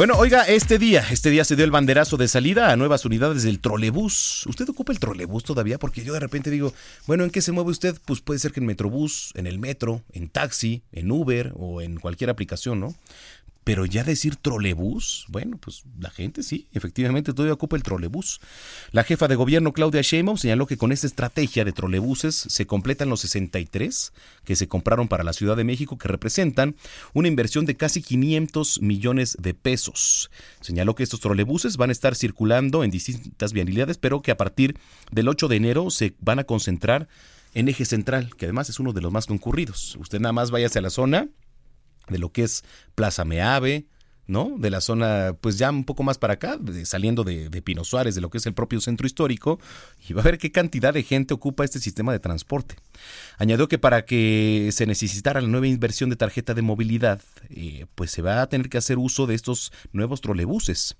Bueno, 0.00 0.14
oiga, 0.16 0.44
este 0.44 0.78
día, 0.78 1.04
este 1.10 1.28
día 1.28 1.44
se 1.44 1.56
dio 1.56 1.64
el 1.66 1.70
banderazo 1.70 2.16
de 2.16 2.26
salida 2.26 2.72
a 2.72 2.76
nuevas 2.76 3.04
unidades 3.04 3.42
del 3.42 3.60
trolebús. 3.60 4.46
¿Usted 4.46 4.66
ocupa 4.68 4.92
el 4.92 4.98
trolebús 4.98 5.44
todavía? 5.44 5.78
Porque 5.78 6.02
yo 6.04 6.14
de 6.14 6.20
repente 6.20 6.48
digo, 6.48 6.72
bueno, 7.06 7.24
¿en 7.24 7.30
qué 7.30 7.42
se 7.42 7.52
mueve 7.52 7.70
usted? 7.70 7.98
Pues 8.06 8.22
puede 8.22 8.38
ser 8.38 8.52
que 8.52 8.60
en 8.60 8.66
Metrobús, 8.66 9.32
en 9.34 9.46
el 9.46 9.58
metro, 9.58 10.02
en 10.12 10.30
taxi, 10.30 10.82
en 10.92 11.10
Uber 11.10 11.52
o 11.54 11.82
en 11.82 11.98
cualquier 11.98 12.30
aplicación, 12.30 12.80
¿no? 12.80 12.94
Pero 13.70 13.86
ya 13.86 14.02
decir 14.02 14.34
trolebús, 14.34 15.26
bueno, 15.28 15.56
pues 15.56 15.84
la 15.96 16.10
gente 16.10 16.42
sí, 16.42 16.66
efectivamente 16.72 17.32
todavía 17.32 17.54
ocupa 17.54 17.76
el 17.76 17.84
trolebús. 17.84 18.40
La 18.90 19.04
jefa 19.04 19.28
de 19.28 19.36
gobierno 19.36 19.72
Claudia 19.72 20.02
Sheinbaum 20.02 20.38
señaló 20.38 20.66
que 20.66 20.76
con 20.76 20.90
esta 20.90 21.06
estrategia 21.06 21.64
de 21.64 21.70
trolebuses 21.70 22.34
se 22.34 22.66
completan 22.66 23.08
los 23.08 23.20
63 23.20 24.12
que 24.42 24.56
se 24.56 24.66
compraron 24.66 25.06
para 25.06 25.22
la 25.22 25.32
Ciudad 25.32 25.56
de 25.56 25.62
México 25.62 25.98
que 25.98 26.08
representan 26.08 26.74
una 27.12 27.28
inversión 27.28 27.64
de 27.64 27.76
casi 27.76 28.02
500 28.02 28.82
millones 28.82 29.36
de 29.40 29.54
pesos. 29.54 30.32
Señaló 30.60 30.96
que 30.96 31.04
estos 31.04 31.20
trolebuses 31.20 31.76
van 31.76 31.90
a 31.90 31.92
estar 31.92 32.16
circulando 32.16 32.82
en 32.82 32.90
distintas 32.90 33.52
vialidades, 33.52 33.98
pero 33.98 34.20
que 34.20 34.32
a 34.32 34.36
partir 34.36 34.80
del 35.12 35.28
8 35.28 35.46
de 35.46 35.54
enero 35.54 35.90
se 35.90 36.16
van 36.18 36.40
a 36.40 36.44
concentrar 36.44 37.06
en 37.54 37.68
eje 37.68 37.84
central, 37.84 38.34
que 38.34 38.46
además 38.46 38.68
es 38.68 38.80
uno 38.80 38.92
de 38.92 39.00
los 39.00 39.12
más 39.12 39.26
concurridos. 39.26 39.94
Usted 40.00 40.18
nada 40.18 40.32
más 40.32 40.50
váyase 40.50 40.80
a 40.80 40.82
la 40.82 40.90
zona 40.90 41.28
de 42.10 42.18
lo 42.18 42.30
que 42.32 42.42
es 42.42 42.64
Plaza 42.94 43.24
Meave, 43.24 43.86
¿no? 44.30 44.54
De 44.58 44.70
la 44.70 44.80
zona, 44.80 45.34
pues 45.40 45.58
ya 45.58 45.70
un 45.70 45.84
poco 45.84 46.04
más 46.04 46.16
para 46.16 46.34
acá, 46.34 46.58
saliendo 46.84 47.24
de, 47.24 47.50
Pino 47.62 47.82
Suárez, 47.84 48.14
de 48.14 48.20
lo 48.20 48.30
que 48.30 48.38
es 48.38 48.46
el 48.46 48.54
propio 48.54 48.80
centro 48.80 49.06
histórico, 49.06 49.58
y 50.08 50.12
va 50.12 50.22
a 50.22 50.24
ver 50.24 50.38
qué 50.38 50.52
cantidad 50.52 50.94
de 50.94 51.02
gente 51.02 51.34
ocupa 51.34 51.64
este 51.64 51.80
sistema 51.80 52.12
de 52.12 52.20
transporte. 52.20 52.76
Añadió 53.38 53.66
que 53.66 53.78
para 53.78 54.04
que 54.04 54.70
se 54.72 54.86
necesitara 54.86 55.40
la 55.40 55.48
nueva 55.48 55.66
inversión 55.66 56.10
de 56.10 56.16
tarjeta 56.16 56.54
de 56.54 56.62
movilidad, 56.62 57.20
eh, 57.50 57.86
pues 57.96 58.12
se 58.12 58.22
va 58.22 58.40
a 58.40 58.48
tener 58.48 58.68
que 58.68 58.78
hacer 58.78 58.98
uso 58.98 59.26
de 59.26 59.34
estos 59.34 59.72
nuevos 59.92 60.20
trolebuses. 60.20 60.96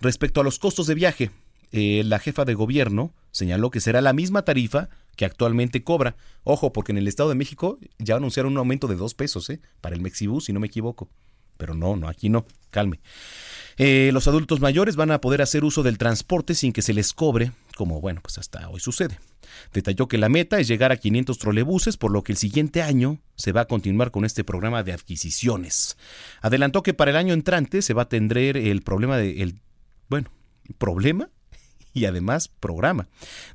Respecto 0.00 0.40
a 0.40 0.44
los 0.44 0.60
costos 0.60 0.86
de 0.86 0.94
viaje, 0.94 1.30
eh, 1.72 2.02
la 2.04 2.20
jefa 2.20 2.44
de 2.44 2.54
gobierno 2.54 3.12
señaló 3.32 3.70
que 3.70 3.80
será 3.80 4.00
la 4.00 4.12
misma 4.12 4.42
tarifa 4.42 4.88
que 5.18 5.24
actualmente 5.24 5.82
cobra. 5.82 6.16
Ojo, 6.44 6.72
porque 6.72 6.92
en 6.92 6.98
el 6.98 7.08
Estado 7.08 7.28
de 7.28 7.34
México 7.34 7.78
ya 7.98 8.14
anunciaron 8.14 8.52
un 8.52 8.58
aumento 8.58 8.86
de 8.86 8.94
dos 8.94 9.14
pesos 9.14 9.50
¿eh? 9.50 9.60
para 9.80 9.96
el 9.96 10.00
Mexibus, 10.00 10.44
si 10.44 10.52
no 10.52 10.60
me 10.60 10.68
equivoco. 10.68 11.10
Pero 11.56 11.74
no, 11.74 11.96
no, 11.96 12.06
aquí 12.06 12.28
no, 12.28 12.46
calme. 12.70 13.00
Eh, 13.78 14.10
los 14.12 14.28
adultos 14.28 14.60
mayores 14.60 14.94
van 14.94 15.10
a 15.10 15.20
poder 15.20 15.42
hacer 15.42 15.64
uso 15.64 15.82
del 15.82 15.98
transporte 15.98 16.54
sin 16.54 16.72
que 16.72 16.82
se 16.82 16.94
les 16.94 17.12
cobre, 17.12 17.50
como 17.76 18.00
bueno, 18.00 18.20
pues 18.22 18.38
hasta 18.38 18.68
hoy 18.68 18.78
sucede. 18.78 19.18
Detalló 19.72 20.06
que 20.06 20.18
la 20.18 20.28
meta 20.28 20.60
es 20.60 20.68
llegar 20.68 20.92
a 20.92 20.98
500 20.98 21.36
trolebuses, 21.36 21.96
por 21.96 22.12
lo 22.12 22.22
que 22.22 22.30
el 22.30 22.38
siguiente 22.38 22.82
año 22.82 23.18
se 23.34 23.50
va 23.50 23.62
a 23.62 23.68
continuar 23.68 24.12
con 24.12 24.24
este 24.24 24.44
programa 24.44 24.84
de 24.84 24.92
adquisiciones. 24.92 25.96
Adelantó 26.42 26.84
que 26.84 26.94
para 26.94 27.10
el 27.10 27.16
año 27.16 27.34
entrante 27.34 27.82
se 27.82 27.92
va 27.92 28.02
a 28.02 28.04
atender 28.04 28.56
el 28.56 28.82
problema 28.82 29.16
de 29.16 29.42
el 29.42 29.60
bueno, 30.08 30.30
problema 30.78 31.28
y 31.98 32.06
además 32.06 32.48
programa 32.48 33.08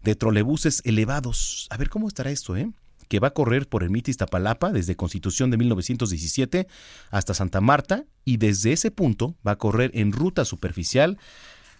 de 0.04 0.16
trolebuses 0.16 0.82
elevados. 0.86 1.68
A 1.70 1.78
ver 1.78 1.90
cómo 1.90 2.08
estará 2.08 2.30
esto, 2.32 2.56
¿eh? 2.56 2.70
que 3.08 3.20
va 3.20 3.30
a 3.30 3.34
correr 3.34 3.68
por 3.68 3.84
el 3.84 3.90
MIT 3.90 4.10
Iztapalapa 4.10 4.72
desde 4.72 4.96
Constitución 4.96 5.52
de 5.52 5.58
1917 5.58 6.68
hasta 7.12 7.34
Santa 7.34 7.62
Marta 7.62 8.06
y 8.26 8.38
desde 8.38 8.74
ese 8.74 8.92
punto 8.92 9.36
va 9.46 9.52
a 9.52 9.58
correr 9.58 9.92
en 9.94 10.12
ruta 10.12 10.46
superficial 10.46 11.18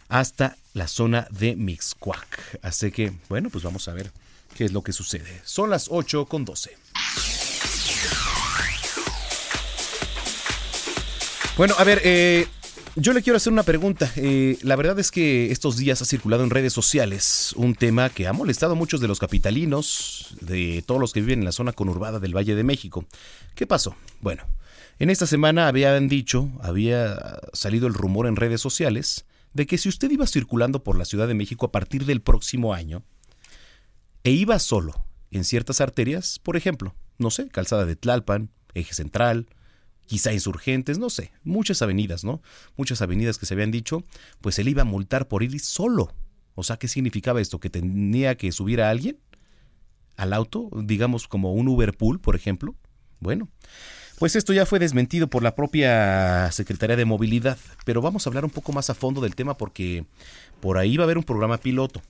hasta 0.10 0.58
la 0.74 0.88
zona 0.88 1.28
de 1.32 1.56
Mixcuac. 1.56 2.60
Así 2.62 2.92
que, 2.92 3.14
bueno, 3.30 3.50
pues 3.50 3.64
vamos 3.64 3.88
a 3.88 3.94
ver 3.94 4.12
qué 4.56 4.66
es 4.66 4.74
lo 4.74 4.84
que 4.84 4.94
sucede. 4.94 5.42
Son 5.44 5.70
las 5.70 5.88
8 5.90 6.26
con 6.26 6.46
12. 6.46 6.78
Bueno, 11.58 11.76
a 11.78 11.84
ver, 11.84 12.02
eh, 12.04 12.48
yo 12.96 13.14
le 13.14 13.24
quiero 13.24 13.38
hacer 13.38 13.52
una 13.52 13.64
pregunta. 13.64 14.12
Eh, 14.16 14.58
la 14.62 14.76
verdad 14.76 15.00
es 15.00 15.12
que 15.12 15.52
estos 15.52 15.78
días 15.78 16.02
ha 16.02 16.06
circulado 16.06 16.44
en 16.44 16.50
redes 16.50 16.74
sociales 16.74 17.54
un 17.56 17.76
tema 17.76 18.10
que 18.10 18.28
ha 18.28 18.34
molestado 18.34 18.74
a 18.74 18.76
muchos 18.76 19.02
de 19.02 19.08
los 19.08 19.20
capitalinos, 19.20 20.36
de 20.42 20.84
todos 20.86 21.02
los 21.02 21.14
que 21.14 21.22
viven 21.22 21.40
en 21.40 21.46
la 21.46 21.52
zona 21.52 21.74
conurbada 21.74 22.20
del 22.20 22.36
Valle 22.36 22.56
de 22.56 22.64
México. 22.64 23.06
¿Qué 23.56 23.66
pasó? 23.66 23.96
Bueno, 24.22 24.44
en 25.00 25.10
esta 25.10 25.26
semana 25.26 25.68
habían 25.68 26.08
dicho, 26.08 26.50
había 26.62 27.40
salido 27.54 27.88
el 27.88 27.94
rumor 27.94 28.28
en 28.28 28.36
redes 28.36 28.62
sociales 28.62 29.26
de 29.54 29.66
que 29.66 29.78
si 29.78 29.90
usted 29.90 30.12
iba 30.12 30.28
circulando 30.28 30.84
por 30.84 30.98
la 30.98 31.06
Ciudad 31.06 31.28
de 31.28 31.34
México 31.34 31.66
a 31.66 31.72
partir 31.72 32.06
del 32.06 32.22
próximo 32.22 32.74
año 32.74 33.04
e 34.24 34.32
iba 34.32 34.60
solo 34.60 35.06
en 35.32 35.44
ciertas 35.44 35.82
arterias, 35.82 36.40
por 36.40 36.58
ejemplo, 36.58 36.96
no 37.18 37.32
sé, 37.32 37.50
calzada 37.50 37.86
de 37.86 37.96
Tlalpan, 37.96 38.52
eje 38.74 38.94
central, 38.94 39.48
quizá 40.06 40.34
insurgentes, 40.34 41.00
no 41.00 41.10
sé, 41.10 41.32
muchas 41.44 41.82
avenidas, 41.82 42.24
¿no? 42.24 42.42
Muchas 42.78 43.02
avenidas 43.02 43.38
que 43.38 43.46
se 43.46 43.54
habían 43.54 43.72
dicho, 43.72 44.04
pues 44.42 44.60
él 44.60 44.68
iba 44.68 44.82
a 44.82 44.86
multar 44.86 45.28
por 45.28 45.44
ir 45.44 45.60
solo. 45.60 46.14
O 46.56 46.64
sea, 46.64 46.78
¿qué 46.78 46.88
significaba 46.88 47.42
esto? 47.42 47.60
¿Que 47.60 47.70
tenía 47.70 48.36
que 48.36 48.52
subir 48.52 48.82
a 48.82 48.90
alguien 48.90 49.18
al 50.16 50.34
auto? 50.34 50.70
Digamos 50.84 51.28
como 51.28 51.54
un 51.54 51.68
Uber 51.68 51.94
Pool, 51.96 52.20
por 52.20 52.36
ejemplo. 52.36 52.76
Bueno, 53.20 53.50
pues 54.20 54.36
esto 54.36 54.54
ya 54.54 54.66
fue 54.66 54.80
desmentido 54.80 55.28
por 55.28 55.44
la 55.44 55.56
propia 55.56 56.52
Secretaría 56.52 56.96
de 56.96 57.06
Movilidad, 57.06 57.58
pero 57.86 58.02
vamos 58.02 58.26
a 58.26 58.30
hablar 58.30 58.46
un 58.46 58.52
poco 58.52 58.72
más 58.74 58.90
a 58.90 58.94
fondo 58.94 59.22
del 59.22 59.36
tema 59.36 59.56
porque 59.56 60.06
por 60.60 60.78
ahí 60.78 60.98
va 60.98 61.04
a 61.04 61.06
haber 61.06 61.18
un 61.18 61.24
programa 61.24 61.58
piloto 61.58 62.02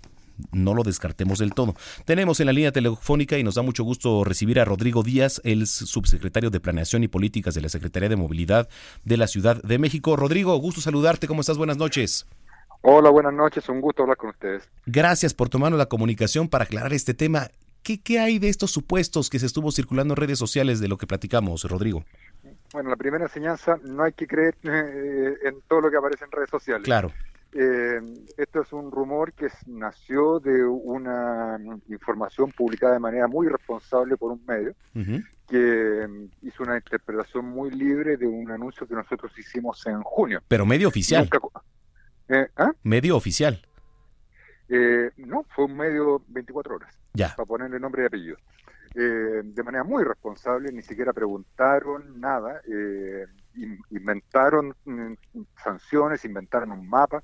no 0.51 0.73
lo 0.73 0.83
descartemos 0.83 1.39
del 1.39 1.53
todo. 1.53 1.75
Tenemos 2.05 2.39
en 2.39 2.47
la 2.47 2.53
línea 2.53 2.71
telefónica 2.71 3.37
y 3.37 3.43
nos 3.43 3.55
da 3.55 3.61
mucho 3.61 3.83
gusto 3.83 4.23
recibir 4.23 4.59
a 4.59 4.65
Rodrigo 4.65 5.03
Díaz, 5.03 5.41
el 5.43 5.67
subsecretario 5.67 6.49
de 6.49 6.59
Planeación 6.59 7.03
y 7.03 7.07
Políticas 7.07 7.53
de 7.55 7.61
la 7.61 7.69
Secretaría 7.69 8.09
de 8.09 8.15
Movilidad 8.15 8.69
de 9.03 9.17
la 9.17 9.27
Ciudad 9.27 9.61
de 9.61 9.77
México. 9.77 10.15
Rodrigo, 10.15 10.55
gusto 10.57 10.81
saludarte, 10.81 11.27
¿cómo 11.27 11.41
estás? 11.41 11.57
Buenas 11.57 11.77
noches. 11.77 12.27
Hola, 12.81 13.09
buenas 13.09 13.33
noches, 13.33 13.67
un 13.69 13.79
gusto 13.79 14.03
hablar 14.03 14.17
con 14.17 14.31
ustedes. 14.31 14.69
Gracias 14.85 15.33
por 15.33 15.47
tomarnos 15.47 15.77
la 15.77 15.85
comunicación 15.85 16.49
para 16.49 16.65
aclarar 16.65 16.93
este 16.93 17.13
tema. 17.13 17.47
¿Qué, 17.81 18.01
¿Qué 18.01 18.19
hay 18.19 18.39
de 18.39 18.49
estos 18.49 18.71
supuestos 18.71 19.29
que 19.29 19.39
se 19.39 19.45
estuvo 19.45 19.71
circulando 19.71 20.13
en 20.13 20.17
redes 20.17 20.39
sociales 20.39 20.79
de 20.79 20.87
lo 20.87 20.97
que 20.97 21.07
platicamos, 21.07 21.63
Rodrigo? 21.63 22.03
Bueno, 22.73 22.89
la 22.89 22.95
primera 22.95 23.25
enseñanza, 23.25 23.79
no 23.83 24.03
hay 24.03 24.13
que 24.13 24.27
creer 24.27 24.55
eh, 24.63 25.37
en 25.43 25.61
todo 25.67 25.81
lo 25.81 25.91
que 25.91 25.97
aparece 25.97 26.25
en 26.25 26.31
redes 26.31 26.49
sociales. 26.49 26.83
Claro. 26.83 27.11
Eh, 27.55 28.01
esto 28.38 28.62
es 28.62 28.74
un 28.74 28.91
rumor 28.91 29.31
que 29.33 29.48
nació 29.67 30.39
de 30.39 30.65
una 30.65 31.60
información 31.88 32.51
publicada 32.51 32.93
de 32.93 33.00
manera 33.00 33.27
muy 33.27 33.48
responsable 33.48 34.17
por 34.17 34.31
un 34.31 34.43
medio, 34.45 34.74
que 35.48 36.07
mm, 36.07 36.48
hizo 36.48 36.63
una 36.63 36.77
interpretación 36.77 37.45
muy 37.45 37.69
libre 37.69 38.17
de 38.17 38.25
un 38.25 38.50
anuncio 38.50 38.88
que 38.88 38.95
nosotros 38.95 39.38
hicimos 39.38 39.86
en 39.86 40.01
junio. 40.01 40.41
Pero 40.48 40.65
medio 40.65 40.88
oficial. 40.88 41.29
Eh, 42.27 42.48
¿ah? 42.57 42.72
Medio 42.81 43.15
oficial. 43.15 43.62
Eh, 44.67 45.12
no, 45.17 45.45
fue 45.55 45.65
un 45.65 45.77
medio 45.77 46.24
24 46.29 46.75
horas. 46.75 46.98
Ya. 47.13 47.36
Para 47.36 47.45
ponerle 47.45 47.79
nombre 47.79 48.03
y 48.03 48.05
apellido. 48.07 48.38
de 48.95 49.63
manera 49.63 49.83
muy 49.83 50.03
responsable, 50.03 50.72
ni 50.72 50.81
siquiera 50.81 51.13
preguntaron 51.13 52.19
nada, 52.19 52.62
inventaron 53.91 54.75
mm, 54.86 55.13
sanciones, 55.63 56.25
inventaron 56.25 56.72
un 56.72 56.89
mapa 56.89 57.24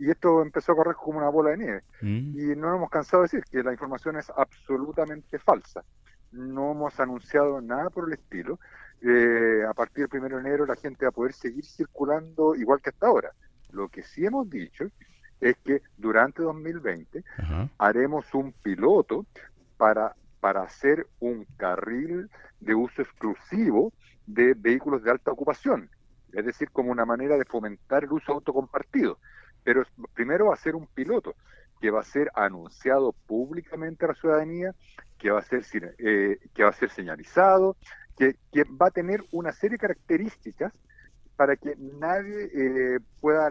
y 0.00 0.10
esto 0.10 0.40
empezó 0.40 0.72
a 0.72 0.76
correr 0.76 0.96
como 0.96 1.18
una 1.18 1.28
bola 1.28 1.50
de 1.50 1.58
nieve. 1.58 1.82
Mm. 2.00 2.32
Y 2.34 2.56
no 2.56 2.74
hemos 2.74 2.88
cansado 2.88 3.22
de 3.22 3.26
decir 3.26 3.44
que 3.44 3.62
la 3.62 3.72
información 3.72 4.16
es 4.16 4.32
absolutamente 4.34 5.38
falsa. 5.38 5.84
No 6.32 6.72
hemos 6.72 6.98
anunciado 6.98 7.60
nada 7.60 7.90
por 7.90 8.08
el 8.08 8.14
estilo. 8.14 8.58
Eh, 9.02 9.62
a 9.68 9.74
partir 9.74 10.08
del 10.08 10.22
1 10.22 10.36
de 10.36 10.40
enero 10.40 10.64
la 10.64 10.76
gente 10.76 11.04
va 11.04 11.10
a 11.10 11.12
poder 11.12 11.34
seguir 11.34 11.66
circulando 11.66 12.54
igual 12.54 12.80
que 12.80 12.88
hasta 12.88 13.08
ahora. 13.08 13.32
Lo 13.72 13.88
que 13.88 14.02
sí 14.02 14.24
hemos 14.24 14.48
dicho 14.48 14.86
es 15.38 15.56
que 15.58 15.82
durante 15.98 16.42
2020 16.42 17.22
haremos 17.76 18.32
un 18.32 18.52
piloto 18.52 19.26
para, 19.76 20.14
para 20.40 20.62
hacer 20.62 21.06
un 21.18 21.46
carril 21.58 22.30
de 22.60 22.74
uso 22.74 23.02
exclusivo 23.02 23.92
de 24.26 24.54
vehículos 24.54 25.02
de 25.02 25.10
alta 25.10 25.30
ocupación, 25.30 25.90
es 26.32 26.44
decir, 26.44 26.70
como 26.70 26.90
una 26.90 27.06
manera 27.06 27.36
de 27.38 27.44
fomentar 27.46 28.04
el 28.04 28.12
uso 28.12 28.32
autocompartido 28.32 29.18
pero 29.64 29.82
primero 30.14 30.46
va 30.46 30.54
a 30.54 30.58
ser 30.58 30.74
un 30.74 30.86
piloto 30.86 31.34
que 31.80 31.90
va 31.90 32.00
a 32.00 32.04
ser 32.04 32.30
anunciado 32.34 33.12
públicamente 33.26 34.04
a 34.04 34.08
la 34.08 34.14
ciudadanía, 34.14 34.74
que 35.18 35.30
va 35.30 35.40
a 35.40 35.42
ser, 35.42 35.64
eh, 35.98 36.38
que 36.54 36.62
va 36.62 36.70
a 36.70 36.74
ser 36.74 36.90
señalizado, 36.90 37.76
que, 38.16 38.36
va 38.64 38.88
a 38.88 38.90
tener 38.90 39.24
una 39.32 39.52
serie 39.52 39.76
de 39.76 39.80
características 39.80 40.72
para 41.36 41.56
que 41.56 41.74
nadie 41.78 42.50
eh, 42.52 42.98
pueda 43.20 43.50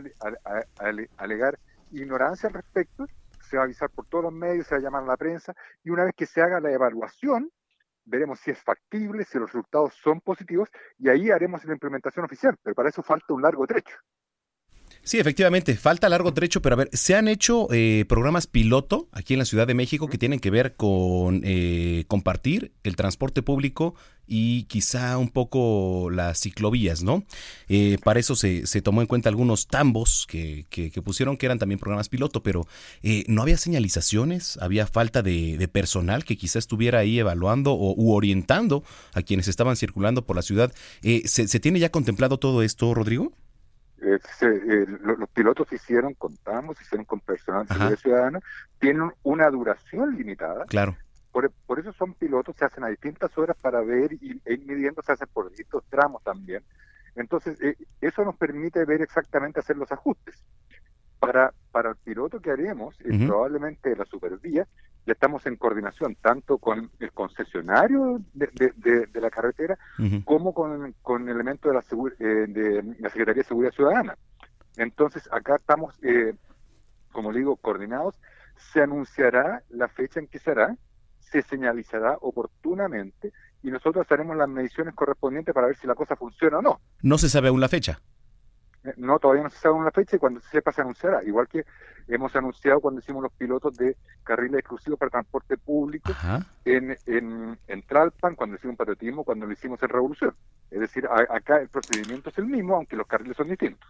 alegar 1.17 1.57
ignorancia 1.91 2.47
al 2.47 2.53
respecto, 2.53 3.07
se 3.49 3.57
va 3.57 3.63
a 3.63 3.65
avisar 3.65 3.89
por 3.89 4.05
todos 4.05 4.25
los 4.25 4.33
medios, 4.33 4.67
se 4.67 4.75
va 4.75 4.79
a 4.79 4.83
llamar 4.83 5.03
a 5.03 5.07
la 5.07 5.17
prensa, 5.17 5.55
y 5.83 5.89
una 5.89 6.03
vez 6.03 6.13
que 6.15 6.27
se 6.27 6.39
haga 6.39 6.59
la 6.59 6.71
evaluación, 6.71 7.49
veremos 8.05 8.39
si 8.39 8.51
es 8.51 8.59
factible, 8.61 9.23
si 9.25 9.39
los 9.39 9.51
resultados 9.51 9.95
son 9.95 10.21
positivos, 10.21 10.69
y 10.99 11.09
ahí 11.09 11.31
haremos 11.31 11.65
la 11.65 11.73
implementación 11.73 12.25
oficial, 12.25 12.55
pero 12.61 12.75
para 12.75 12.89
eso 12.89 13.01
falta 13.01 13.33
un 13.33 13.41
largo 13.41 13.65
trecho. 13.65 13.97
Sí, 15.09 15.17
efectivamente, 15.17 15.75
falta 15.75 16.07
largo 16.07 16.35
trecho, 16.35 16.61
pero 16.61 16.75
a 16.75 16.77
ver, 16.77 16.89
se 16.93 17.15
han 17.15 17.27
hecho 17.27 17.67
eh, 17.71 18.05
programas 18.07 18.45
piloto 18.45 19.09
aquí 19.11 19.33
en 19.33 19.39
la 19.39 19.45
Ciudad 19.45 19.65
de 19.65 19.73
México 19.73 20.07
que 20.07 20.19
tienen 20.19 20.39
que 20.39 20.51
ver 20.51 20.75
con 20.75 21.41
eh, 21.43 22.05
compartir 22.07 22.73
el 22.83 22.95
transporte 22.95 23.41
público 23.41 23.95
y 24.27 24.65
quizá 24.65 25.17
un 25.17 25.29
poco 25.29 26.11
las 26.11 26.39
ciclovías, 26.41 27.01
¿no? 27.01 27.23
Eh, 27.69 27.97
para 28.03 28.19
eso 28.19 28.35
se, 28.35 28.67
se, 28.67 28.83
tomó 28.83 29.01
en 29.01 29.07
cuenta 29.07 29.29
algunos 29.29 29.65
tambos 29.65 30.27
que, 30.29 30.67
que, 30.69 30.91
pusieron 31.01 31.37
que 31.37 31.47
eran 31.47 31.57
también 31.57 31.79
programas 31.79 32.07
piloto, 32.07 32.43
pero 32.43 32.67
no 33.27 33.41
había 33.41 33.57
señalizaciones, 33.57 34.59
había 34.61 34.85
falta 34.85 35.23
de, 35.23 35.67
personal 35.73 36.23
que 36.23 36.37
quizá 36.37 36.59
estuviera 36.59 36.99
ahí 36.99 37.17
evaluando 37.17 37.73
o 37.73 37.95
u 37.97 38.13
orientando 38.13 38.83
a 39.13 39.23
quienes 39.23 39.47
estaban 39.47 39.75
circulando 39.75 40.23
por 40.23 40.35
la 40.35 40.43
ciudad. 40.43 40.71
¿se, 41.01 41.47
¿Se 41.47 41.59
tiene 41.59 41.79
ya 41.79 41.89
contemplado 41.89 42.37
todo 42.37 42.61
esto, 42.61 42.93
Rodrigo? 42.93 43.33
Eh, 44.01 44.19
eh, 44.41 44.85
los 45.01 45.29
pilotos 45.29 45.71
hicieron, 45.73 46.13
contamos, 46.13 46.79
hicieron 46.81 47.05
con 47.05 47.19
personal 47.19 47.65
de 47.67 47.97
ciudadana, 47.97 48.39
tienen 48.79 49.11
una 49.23 49.49
duración 49.49 50.15
limitada. 50.15 50.65
Claro. 50.65 50.95
Por, 51.31 51.51
por, 51.67 51.79
eso 51.79 51.93
son 51.93 52.13
pilotos, 52.13 52.55
se 52.55 52.65
hacen 52.65 52.83
a 52.83 52.87
distintas 52.87 53.37
horas 53.37 53.55
para 53.61 53.81
ver 53.81 54.13
y 54.13 54.41
e 54.45 54.53
ir 54.53 54.65
midiendo, 54.65 55.01
se 55.01 55.11
hacen 55.11 55.27
por 55.31 55.49
distintos 55.49 55.83
tramos 55.89 56.23
también. 56.23 56.63
Entonces, 57.15 57.59
eh, 57.61 57.75
eso 58.01 58.23
nos 58.23 58.35
permite 58.35 58.85
ver 58.85 59.01
exactamente 59.01 59.59
hacer 59.59 59.77
los 59.77 59.91
ajustes. 59.91 60.35
Para, 61.19 61.53
para 61.71 61.89
el 61.89 61.97
piloto 61.97 62.39
que 62.39 62.49
haremos, 62.49 62.95
probablemente 63.27 63.93
la 63.93 64.05
supervía, 64.05 64.65
ya 65.05 65.13
estamos 65.13 65.45
en 65.45 65.55
coordinación 65.55 66.15
tanto 66.15 66.57
con 66.57 66.91
el 66.99 67.11
concesionario 67.11 68.21
de, 68.33 69.07
la 69.13 69.29
carretera 69.29 69.77
como 70.25 70.53
con, 70.53 70.93
con 71.01 71.29
elementos 71.29 71.71
de 71.71 71.75
la, 71.75 71.83
eh, 72.19 72.45
de 72.47 72.95
la 72.99 73.09
Secretaría 73.09 73.41
de 73.41 73.47
Seguridad 73.47 73.71
Ciudadana. 73.71 74.17
Entonces, 74.77 75.27
acá 75.31 75.55
estamos, 75.55 75.95
eh, 76.03 76.33
como 77.11 77.33
digo, 77.33 77.55
coordinados. 77.57 78.15
Se 78.71 78.81
anunciará 78.81 79.63
la 79.69 79.87
fecha 79.87 80.19
en 80.19 80.27
que 80.27 80.39
será, 80.39 80.75
se 81.19 81.41
señalizará 81.41 82.17
oportunamente 82.21 83.31
y 83.61 83.71
nosotros 83.71 84.05
haremos 84.09 84.37
las 84.37 84.49
mediciones 84.49 84.93
correspondientes 84.95 85.53
para 85.53 85.67
ver 85.67 85.77
si 85.77 85.87
la 85.87 85.95
cosa 85.95 86.15
funciona 86.15 86.59
o 86.59 86.61
no. 86.61 86.81
No 87.01 87.17
se 87.17 87.29
sabe 87.29 87.49
aún 87.49 87.61
la 87.61 87.67
fecha. 87.67 88.01
No, 88.97 89.19
todavía 89.19 89.43
no 89.43 89.49
se 89.49 89.59
sabe 89.59 89.75
una 89.75 89.91
fecha 89.91 90.15
y 90.15 90.19
cuando 90.19 90.39
se 90.41 90.49
sepa 90.49 90.71
se 90.71 90.81
anunciará. 90.81 91.23
Igual 91.23 91.47
que 91.47 91.65
hemos 92.07 92.35
anunciado 92.35 92.79
cuando 92.79 92.99
hicimos 93.01 93.23
los 93.23 93.31
pilotos 93.33 93.75
de 93.77 93.95
carriles 94.23 94.59
exclusivos 94.59 94.99
para 94.99 95.11
transporte 95.11 95.57
público 95.57 96.11
en, 96.65 96.97
en, 97.05 97.57
en, 97.67 97.81
Tralpan, 97.83 98.35
cuando 98.35 98.55
hicimos 98.55 98.75
patriotismo, 98.75 99.23
cuando 99.23 99.45
lo 99.45 99.53
hicimos 99.53 99.81
en 99.83 99.89
Revolución. 99.89 100.35
Es 100.71 100.79
decir, 100.79 101.07
acá 101.07 101.61
el 101.61 101.69
procedimiento 101.69 102.29
es 102.29 102.37
el 102.37 102.45
mismo, 102.45 102.75
aunque 102.75 102.95
los 102.95 103.07
carriles 103.07 103.37
son 103.37 103.47
distintos. 103.47 103.89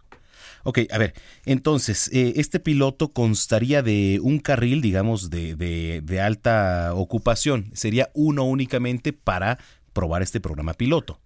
Ok, 0.64 0.80
a 0.90 0.98
ver, 0.98 1.14
entonces, 1.44 2.08
eh, 2.12 2.34
este 2.36 2.60
piloto 2.60 3.08
constaría 3.08 3.82
de 3.82 4.20
un 4.22 4.38
carril, 4.38 4.80
digamos, 4.80 5.30
de, 5.30 5.56
de, 5.56 6.00
de 6.02 6.20
alta 6.20 6.92
ocupación. 6.94 7.70
Sería 7.74 8.10
uno 8.14 8.44
únicamente 8.44 9.12
para 9.12 9.58
probar 9.92 10.22
este 10.22 10.40
programa 10.40 10.74
piloto 10.74 11.20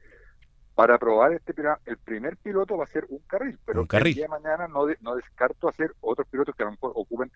para 0.74 0.98
probar 0.98 1.32
este 1.32 1.54
el 1.86 1.98
primer 1.98 2.36
piloto 2.36 2.76
va 2.76 2.84
a 2.84 2.88
ser 2.88 3.06
un 3.08 3.20
carril, 3.20 3.58
pero 3.64 3.86
el 3.88 4.14
día 4.14 4.24
de 4.24 4.28
mañana 4.28 4.66
no, 4.66 4.86
no 5.00 5.14
descarto 5.14 5.68
hacer 5.68 5.94
otros 6.00 6.26
pilotos 6.28 6.54
que 6.56 6.62
a 6.62 6.66
lo 6.66 6.72
mejor 6.72 6.92
ocupen 6.96 7.30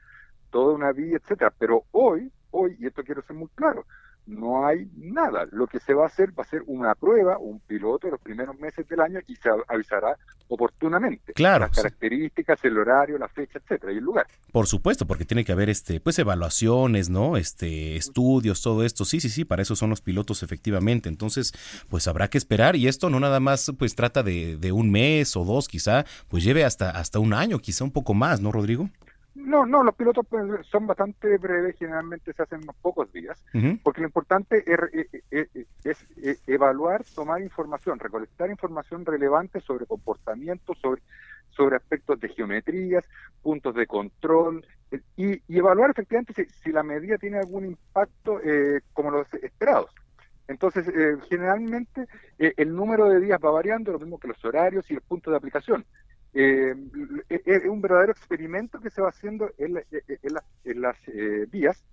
toda 0.50 0.74
una 0.74 0.92
vía, 0.92 1.16
etcétera. 1.16 1.52
Pero 1.56 1.84
hoy, 1.92 2.32
hoy, 2.50 2.76
y 2.80 2.86
esto 2.86 3.04
quiero 3.04 3.22
ser 3.22 3.36
muy 3.36 3.48
claro, 3.54 3.84
no 4.28 4.66
hay 4.66 4.88
nada. 4.96 5.46
Lo 5.50 5.66
que 5.66 5.80
se 5.80 5.94
va 5.94 6.04
a 6.04 6.06
hacer 6.06 6.38
va 6.38 6.42
a 6.42 6.46
ser 6.46 6.62
una 6.66 6.94
prueba, 6.94 7.38
un 7.38 7.60
piloto 7.60 8.08
los 8.08 8.20
primeros 8.20 8.58
meses 8.58 8.86
del 8.86 9.00
año 9.00 9.20
y 9.26 9.34
se 9.36 9.48
avisará 9.66 10.16
oportunamente. 10.48 11.32
Claro. 11.32 11.66
Las 11.66 11.76
características, 11.76 12.62
el 12.64 12.78
horario, 12.78 13.18
la 13.18 13.28
fecha, 13.28 13.58
etcétera, 13.58 13.92
y 13.92 13.96
el 13.96 14.04
lugar. 14.04 14.26
Por 14.52 14.66
supuesto, 14.66 15.06
porque 15.06 15.24
tiene 15.24 15.44
que 15.44 15.52
haber 15.52 15.70
este, 15.70 16.00
pues 16.00 16.18
evaluaciones, 16.18 17.08
¿no? 17.08 17.36
Este, 17.36 17.96
estudios, 17.96 18.62
todo 18.62 18.84
esto. 18.84 19.04
Sí, 19.04 19.20
sí, 19.20 19.28
sí, 19.30 19.44
para 19.44 19.62
eso 19.62 19.76
son 19.76 19.90
los 19.90 20.00
pilotos, 20.00 20.42
efectivamente. 20.42 21.08
Entonces, 21.08 21.52
pues 21.88 22.06
habrá 22.06 22.28
que 22.28 22.38
esperar. 22.38 22.76
Y 22.76 22.86
esto 22.86 23.10
no 23.10 23.20
nada 23.20 23.40
más, 23.40 23.72
pues 23.78 23.94
trata 23.94 24.22
de, 24.22 24.56
de 24.58 24.72
un 24.72 24.90
mes 24.90 25.36
o 25.36 25.44
dos, 25.44 25.68
quizá, 25.68 26.04
pues 26.28 26.44
lleve 26.44 26.64
hasta, 26.64 26.90
hasta 26.90 27.18
un 27.18 27.32
año, 27.32 27.58
quizá 27.58 27.84
un 27.84 27.92
poco 27.92 28.14
más, 28.14 28.40
¿no, 28.40 28.52
Rodrigo? 28.52 28.90
No, 29.38 29.64
no, 29.64 29.84
los 29.84 29.94
pilotos 29.94 30.26
pues, 30.28 30.66
son 30.66 30.86
bastante 30.86 31.38
breves, 31.38 31.76
generalmente 31.78 32.32
se 32.32 32.42
hacen 32.42 32.62
unos 32.62 32.74
pocos 32.76 33.10
días, 33.12 33.42
porque 33.82 34.00
lo 34.00 34.08
importante 34.08 34.64
es, 34.66 36.06
evaluar, 36.46 37.04
tomar 37.14 37.40
información, 37.40 37.98
recolectar 37.98 38.50
información 38.50 39.06
relevante 39.06 39.60
sobre 39.60 39.86
comportamientos, 39.86 40.76
sobre, 40.78 41.02
sobre 41.50 41.76
aspectos 41.76 42.18
de 42.18 42.28
geometrías, 42.30 43.04
puntos 43.40 43.74
de 43.76 43.86
control, 43.86 44.66
y, 45.16 45.40
evaluar 45.56 45.90
efectivamente 45.90 46.48
si, 46.62 46.72
la 46.72 46.82
medida 46.82 47.16
tiene 47.16 47.38
algún 47.38 47.64
impacto 47.64 48.40
eh, 48.42 48.80
como 48.92 49.12
los 49.12 49.32
esperados. 49.34 49.90
Entonces, 50.48 50.88
eh, 50.88 51.16
generalmente 51.28 52.06
eh, 52.38 52.54
el 52.56 52.74
número 52.74 53.08
de 53.08 53.20
días 53.20 53.38
va 53.42 53.50
variando, 53.50 53.92
lo 53.92 53.98
mismo 53.98 54.18
que 54.18 54.28
los 54.28 54.44
horarios 54.44 54.90
y 54.90 54.94
el 54.94 55.02
punto 55.02 55.30
de 55.30 55.36
aplicación. 55.36 55.84
Eh, 56.34 56.74
es 57.28 57.64
un 57.64 57.80
verdadero 57.80 58.12
experimento 58.12 58.80
que 58.80 58.90
se 58.90 59.00
va 59.00 59.08
haciendo 59.08 59.50
en, 59.58 59.74
las 59.74 60.96
eh, 61.08 61.46
vías, 61.50 61.84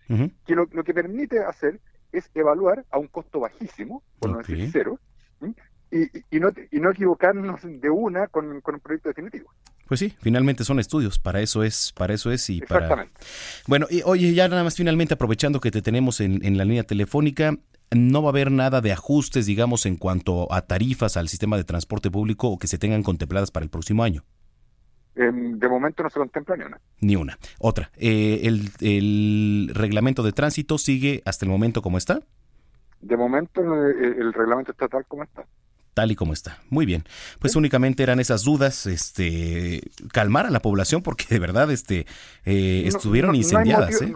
que 0.45 0.55
lo, 0.55 0.67
que 0.67 0.93
permite 0.93 1.39
hacer 1.39 1.79
es 2.11 2.29
evaluar 2.33 2.85
a 2.91 2.99
un 2.99 3.07
costo 3.07 3.39
bajísimo, 3.39 4.03
por 4.19 4.31
no 4.31 4.37
decir 4.39 4.69
cero, 4.71 4.99
y, 5.91 6.39
no, 6.39 6.51
y 6.71 6.79
no 6.79 6.91
equivocarnos 6.91 7.61
de 7.63 7.89
una 7.89 8.27
con, 8.27 8.47
un 8.47 8.61
proyecto 8.61 9.09
definitivo. 9.09 9.51
Pues 9.87 9.99
sí, 9.99 10.13
finalmente 10.19 10.63
son 10.63 10.79
estudios, 10.79 11.19
para 11.19 11.41
eso 11.41 11.63
es, 11.63 11.93
para 11.93 12.13
eso 12.13 12.31
es 12.31 12.49
y 12.49 12.59
para. 12.61 13.07
Bueno, 13.67 13.85
y 13.89 14.01
oye, 14.03 14.33
ya 14.33 14.47
nada 14.47 14.63
más 14.63 14.75
finalmente 14.75 15.13
aprovechando 15.13 15.59
que 15.61 15.69
te 15.69 15.81
tenemos 15.81 16.21
en, 16.21 16.43
en 16.43 16.57
la 16.57 16.65
línea 16.65 16.83
telefónica, 16.83 17.55
no 17.91 18.21
va 18.21 18.29
a 18.29 18.31
haber 18.31 18.51
nada 18.51 18.81
de 18.81 18.91
ajustes, 18.91 19.45
digamos, 19.45 19.85
en 19.85 19.97
cuanto 19.97 20.51
a 20.51 20.61
tarifas 20.61 21.17
al 21.17 21.27
sistema 21.27 21.57
de 21.57 21.63
transporte 21.63 22.11
público 22.11 22.49
o 22.49 22.57
que 22.57 22.67
se 22.67 22.77
tengan 22.77 23.03
contempladas 23.03 23.51
para 23.51 23.63
el 23.63 23.69
próximo 23.69 24.03
año. 24.03 24.23
de 25.15 25.69
momento 25.69 26.03
no 26.03 26.09
se 26.09 26.19
contempla 26.19 26.57
ni 26.57 26.63
una. 26.63 26.81
Ni 26.99 27.15
una. 27.15 27.37
Otra, 27.59 27.91
eh, 27.97 28.41
el, 28.81 29.71
reglamento 29.73 30.23
de 30.23 30.31
tránsito 30.31 30.77
sigue 30.77 31.21
hasta 31.25 31.45
el 31.45 31.51
momento 31.51 31.81
como 31.81 31.97
está? 31.97 32.19
De 33.01 33.15
momento 33.15 33.61
el, 33.61 34.33
reglamento 34.33 34.71
está 34.71 34.87
tal 34.87 35.05
como 35.05 35.23
está 35.23 35.45
tal 35.93 36.11
y 36.11 36.15
como 36.17 36.33
está. 36.33 36.59
Muy 36.69 36.85
bien. 36.85 37.05
Pues 37.39 37.55
únicamente 37.55 38.03
eran 38.03 38.19
esas 38.19 38.43
dudas, 38.43 38.85
este, 38.85 39.81
calmar 40.11 40.45
a 40.45 40.49
la 40.49 40.59
población 40.59 41.01
porque 41.01 41.23
de 41.29 41.39
verdad, 41.39 41.71
este, 41.71 42.05
eh, 42.43 42.83
estuvieron 42.85 43.33
incendiadas. 43.33 44.01
¿eh? 44.01 44.13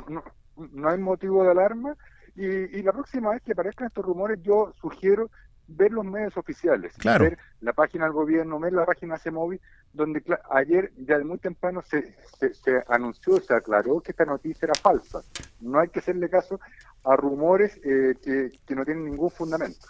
no, 0.74 0.90
hay 0.90 0.98
motivo 0.98 1.42
de 1.46 1.52
alarma 1.52 1.96
y, 2.40 2.82
la 2.84 2.94
próxima 2.94 3.32
vez 3.32 3.42
que 3.42 3.52
aparezcan 3.52 3.88
estos 3.88 4.06
rumores, 4.06 4.40
yo 4.42 4.74
sugiero 4.80 5.30
ver 5.68 5.92
los 5.92 6.06
medios 6.06 6.36
oficiales, 6.38 6.94
ver 7.04 7.38
la 7.62 7.74
página 7.74 8.06
del 8.06 8.14
gobierno, 8.14 8.60
ver 8.60 8.74
la 8.74 8.86
página 8.86 9.20
CEMOVI, 9.20 9.60
donde 9.94 10.24
ayer 10.52 10.92
ya 10.98 11.18
de 11.18 11.24
muy 11.24 11.38
temprano 11.38 11.84
se, 11.84 12.16
se, 12.40 12.84
anunció, 12.88 13.40
se 13.40 13.54
aclaró 13.54 14.00
que 14.02 14.12
esta 14.12 14.26
noticia 14.26 14.66
era 14.66 14.74
falsa. 14.76 15.22
No 15.60 15.80
hay 15.80 15.90
que 15.90 16.00
hacerle 16.00 16.30
caso 16.30 16.60
a 17.04 17.16
rumores 17.16 17.80
eh, 17.84 18.16
que, 18.24 18.52
que 18.66 18.76
no 18.76 18.86
tienen 18.86 19.06
ningún 19.06 19.30
fundamento. 19.30 19.88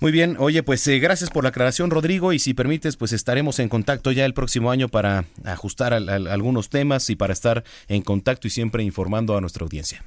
Muy 0.00 0.12
bien, 0.12 0.36
oye, 0.38 0.62
pues 0.62 0.86
eh, 0.86 1.00
gracias 1.00 1.28
por 1.28 1.42
la 1.42 1.50
aclaración, 1.50 1.90
Rodrigo, 1.90 2.32
y 2.32 2.38
si 2.38 2.54
permites, 2.54 2.96
pues 2.96 3.12
estaremos 3.12 3.58
en 3.58 3.68
contacto 3.68 4.12
ya 4.12 4.24
el 4.24 4.32
próximo 4.32 4.70
año 4.70 4.88
para 4.88 5.24
ajustar 5.44 5.92
algunos 5.92 6.70
temas 6.70 7.10
y 7.10 7.16
para 7.16 7.32
estar 7.32 7.64
en 7.88 8.02
contacto 8.02 8.46
y 8.46 8.50
siempre 8.50 8.84
informando 8.84 9.36
a 9.36 9.40
nuestra 9.40 9.64
audiencia. 9.64 10.04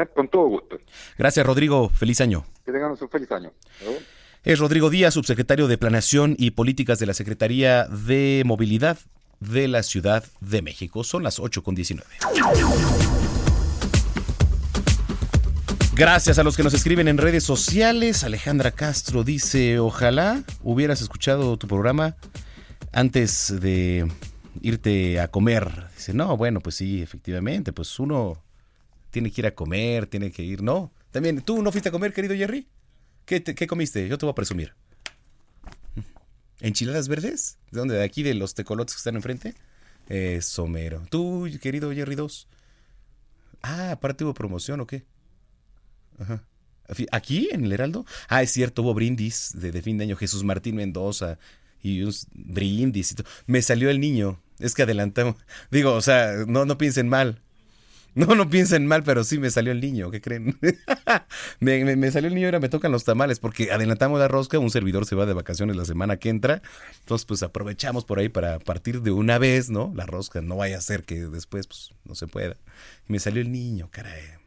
Eh, 0.00 0.06
con 0.14 0.28
todo 0.28 0.46
gusto. 0.46 0.78
Gracias, 1.18 1.44
Rodrigo. 1.44 1.88
Feliz 1.90 2.20
año. 2.20 2.44
Que 2.64 2.72
tengan 2.72 2.92
un 2.92 3.08
feliz 3.08 3.30
año. 3.32 3.52
Es 4.42 4.58
Rodrigo 4.58 4.88
Díaz, 4.88 5.14
subsecretario 5.14 5.68
de 5.68 5.76
Planeación 5.76 6.34
y 6.38 6.52
Políticas 6.52 6.98
de 6.98 7.06
la 7.06 7.14
Secretaría 7.14 7.84
de 7.84 8.42
Movilidad 8.46 8.98
de 9.40 9.68
la 9.68 9.82
Ciudad 9.82 10.24
de 10.40 10.62
México. 10.62 11.04
Son 11.04 11.22
las 11.22 11.38
8 11.38 11.62
con 11.62 11.74
19. 11.74 12.08
Gracias 15.94 16.38
a 16.38 16.42
los 16.42 16.56
que 16.56 16.62
nos 16.62 16.72
escriben 16.72 17.08
en 17.08 17.18
redes 17.18 17.44
sociales. 17.44 18.24
Alejandra 18.24 18.70
Castro 18.70 19.24
dice, 19.24 19.78
ojalá 19.78 20.42
hubieras 20.62 21.02
escuchado 21.02 21.58
tu 21.58 21.68
programa 21.68 22.16
antes 22.92 23.60
de 23.60 24.10
irte 24.62 25.20
a 25.20 25.28
comer. 25.28 25.88
Dice, 25.94 26.14
no, 26.14 26.38
bueno, 26.38 26.60
pues 26.60 26.76
sí, 26.76 27.02
efectivamente, 27.02 27.74
pues 27.74 27.98
uno 27.98 28.38
tiene 29.10 29.30
que 29.30 29.40
ir 29.40 29.46
a 29.46 29.54
comer, 29.54 30.06
tiene 30.06 30.30
que 30.30 30.42
ir, 30.42 30.62
¿no? 30.62 30.92
También, 31.10 31.42
¿tú 31.42 31.62
no 31.62 31.72
fuiste 31.72 31.88
a 31.88 31.92
comer, 31.92 32.12
querido 32.12 32.34
Jerry? 32.34 32.68
¿Qué, 33.24 33.42
qué 33.42 33.66
comiste? 33.66 34.08
Yo 34.08 34.18
te 34.18 34.26
voy 34.26 34.32
a 34.32 34.34
presumir. 34.34 34.74
¿Enchiladas 36.60 37.08
verdes? 37.08 37.58
¿De 37.70 37.78
dónde? 37.78 37.96
¿De 37.96 38.04
aquí 38.04 38.22
de 38.22 38.34
los 38.34 38.54
tecolotes 38.54 38.94
que 38.94 38.98
están 38.98 39.16
enfrente? 39.16 39.54
Eh, 40.08 40.40
somero. 40.42 41.02
¿Tú, 41.10 41.48
querido 41.60 41.92
Jerry 41.92 42.16
2? 42.16 42.48
Ah, 43.62 43.92
aparte 43.92 44.24
hubo 44.24 44.34
promoción 44.34 44.80
o 44.80 44.86
qué? 44.86 45.04
Ajá. 46.18 46.42
¿Aquí, 47.12 47.48
en 47.52 47.64
el 47.64 47.72
Heraldo? 47.72 48.04
Ah, 48.28 48.42
es 48.42 48.50
cierto, 48.50 48.82
hubo 48.82 48.94
brindis 48.94 49.52
de, 49.54 49.80
fin 49.82 49.98
de 49.98 50.04
año. 50.04 50.16
Jesús 50.16 50.42
Martín 50.42 50.76
Mendoza 50.76 51.38
y 51.82 52.02
un 52.02 52.12
brindis. 52.32 53.12
Y 53.12 53.14
todo. 53.14 53.28
Me 53.46 53.62
salió 53.62 53.90
el 53.90 54.00
niño 54.00 54.42
Es 54.58 54.74
que 54.74 54.82
adelantamos. 54.82 55.36
Digo, 55.70 55.94
o 55.94 56.00
sea, 56.00 56.44
no, 56.46 56.64
no 56.64 56.78
piensen 56.78 57.08
mal. 57.08 57.42
No, 58.14 58.34
no 58.34 58.50
piensen 58.50 58.86
mal, 58.86 59.02
pero 59.02 59.24
sí 59.24 59.38
me 59.38 59.50
salió 59.50 59.72
el 59.72 59.80
niño, 59.80 60.10
¿qué 60.10 60.20
creen? 60.20 60.58
me, 61.60 61.96
me, 61.96 62.10
salió 62.10 62.28
el 62.28 62.34
niño 62.34 62.48
ahora 62.48 62.60
me 62.60 62.68
tocan 62.68 62.90
los 62.90 63.04
tamales 63.04 63.38
porque 63.38 63.70
adelantamos 63.70 64.18
la 64.18 64.28
rosca, 64.28 64.58
un 64.58 64.70
servidor 64.70 65.06
se 65.06 65.14
va 65.14 65.26
de 65.26 65.32
vacaciones 65.32 65.76
la 65.76 65.84
semana 65.84 66.16
que 66.16 66.28
entra, 66.28 66.62
entonces 67.00 67.24
pues 67.24 67.42
aprovechamos 67.42 68.04
por 68.04 68.18
ahí 68.18 68.28
para 68.28 68.58
partir 68.58 69.02
de 69.02 69.12
una 69.12 69.38
vez, 69.38 69.70
¿no? 69.70 69.92
La 69.94 70.06
rosca, 70.06 70.40
no 70.40 70.56
vaya 70.56 70.78
a 70.78 70.80
ser 70.80 71.04
que 71.04 71.26
después 71.26 71.66
pues 71.66 71.90
no 72.04 72.14
se 72.14 72.26
pueda. 72.26 72.56
Me 73.06 73.18
salió 73.18 73.42
el 73.42 73.52
niño, 73.52 73.88
caray. 73.90 74.39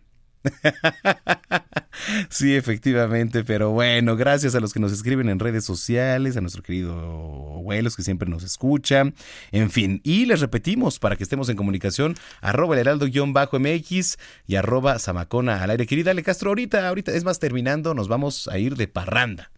sí, 2.29 2.56
efectivamente, 2.56 3.43
pero 3.43 3.71
bueno, 3.71 4.15
gracias 4.15 4.56
a 4.56 4.60
los 4.60 4.73
que 4.73 4.79
nos 4.79 4.91
escriben 4.91 5.29
en 5.29 5.39
redes 5.39 5.65
sociales, 5.65 6.38
a 6.38 6.41
nuestro 6.41 6.63
querido 6.63 6.93
abuelos 6.93 7.95
que 7.95 8.03
siempre 8.03 8.29
nos 8.29 8.43
escuchan, 8.43 9.13
en 9.51 9.69
fin, 9.71 10.01
y 10.03 10.25
les 10.25 10.41
repetimos 10.41 10.99
para 10.99 11.15
que 11.15 11.23
estemos 11.23 11.49
en 11.49 11.56
comunicación, 11.56 12.15
arroba 12.41 12.75
el 12.75 12.86
heraldo-mx 12.86 14.17
y 14.47 14.56
arroba 14.56 14.99
zamacona 14.99 15.63
al 15.63 15.69
aire. 15.69 15.88
Querida 15.88 16.12
Ale 16.12 16.23
Castro, 16.23 16.49
ahorita, 16.51 16.88
ahorita, 16.88 17.13
es 17.13 17.23
más, 17.23 17.39
terminando, 17.39 17.93
nos 17.93 18.08
vamos 18.08 18.47
a 18.49 18.58
ir 18.58 18.75
de 18.75 18.88
parranda. 18.88 19.51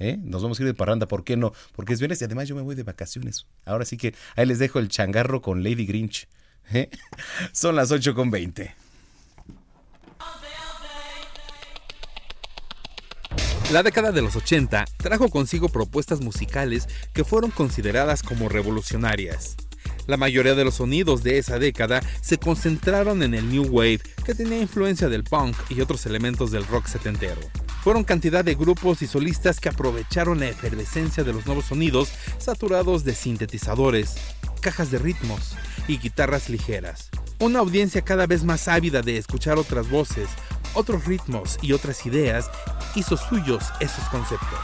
¿Eh? 0.00 0.16
Nos 0.22 0.44
vamos 0.44 0.60
a 0.60 0.62
ir 0.62 0.68
de 0.68 0.74
parranda, 0.74 1.08
¿por 1.08 1.24
qué 1.24 1.36
no? 1.36 1.52
Porque 1.74 1.92
es 1.92 1.98
viernes 1.98 2.20
y 2.20 2.24
además 2.24 2.46
yo 2.46 2.54
me 2.54 2.62
voy 2.62 2.76
de 2.76 2.84
vacaciones. 2.84 3.46
Ahora 3.64 3.84
sí 3.84 3.96
que 3.96 4.14
ahí 4.36 4.46
les 4.46 4.60
dejo 4.60 4.78
el 4.78 4.88
changarro 4.88 5.42
con 5.42 5.64
Lady 5.64 5.86
Grinch. 5.86 6.28
¿eh? 6.72 6.88
Son 7.52 7.74
las 7.74 7.90
8 7.90 8.14
con 8.14 8.30
20. 8.30 8.87
La 13.70 13.82
década 13.82 14.12
de 14.12 14.22
los 14.22 14.34
80 14.34 14.86
trajo 14.96 15.28
consigo 15.28 15.68
propuestas 15.68 16.22
musicales 16.22 16.88
que 17.12 17.22
fueron 17.22 17.50
consideradas 17.50 18.22
como 18.22 18.48
revolucionarias. 18.48 19.56
La 20.06 20.16
mayoría 20.16 20.54
de 20.54 20.64
los 20.64 20.76
sonidos 20.76 21.22
de 21.22 21.36
esa 21.36 21.58
década 21.58 22.00
se 22.22 22.38
concentraron 22.38 23.22
en 23.22 23.34
el 23.34 23.50
New 23.50 23.64
Wave, 23.64 24.00
que 24.24 24.34
tenía 24.34 24.58
influencia 24.58 25.10
del 25.10 25.22
punk 25.22 25.54
y 25.68 25.82
otros 25.82 26.06
elementos 26.06 26.50
del 26.50 26.66
rock 26.66 26.86
setentero. 26.86 27.42
Fueron 27.84 28.04
cantidad 28.04 28.42
de 28.42 28.54
grupos 28.54 29.02
y 29.02 29.06
solistas 29.06 29.60
que 29.60 29.68
aprovecharon 29.68 30.40
la 30.40 30.48
efervescencia 30.48 31.22
de 31.22 31.34
los 31.34 31.44
nuevos 31.44 31.66
sonidos 31.66 32.08
saturados 32.38 33.04
de 33.04 33.14
sintetizadores, 33.14 34.14
cajas 34.62 34.90
de 34.90 34.98
ritmos 34.98 35.56
y 35.86 35.98
guitarras 35.98 36.48
ligeras. 36.48 37.10
Una 37.38 37.58
audiencia 37.58 38.00
cada 38.00 38.26
vez 38.26 38.44
más 38.44 38.66
ávida 38.66 39.02
de 39.02 39.18
escuchar 39.18 39.58
otras 39.58 39.90
voces, 39.90 40.28
otros 40.74 41.04
ritmos 41.04 41.58
y 41.62 41.72
otras 41.72 42.04
ideas 42.06 42.50
hizo 42.94 43.16
suyos 43.16 43.64
esos 43.80 44.04
conceptos. 44.08 44.58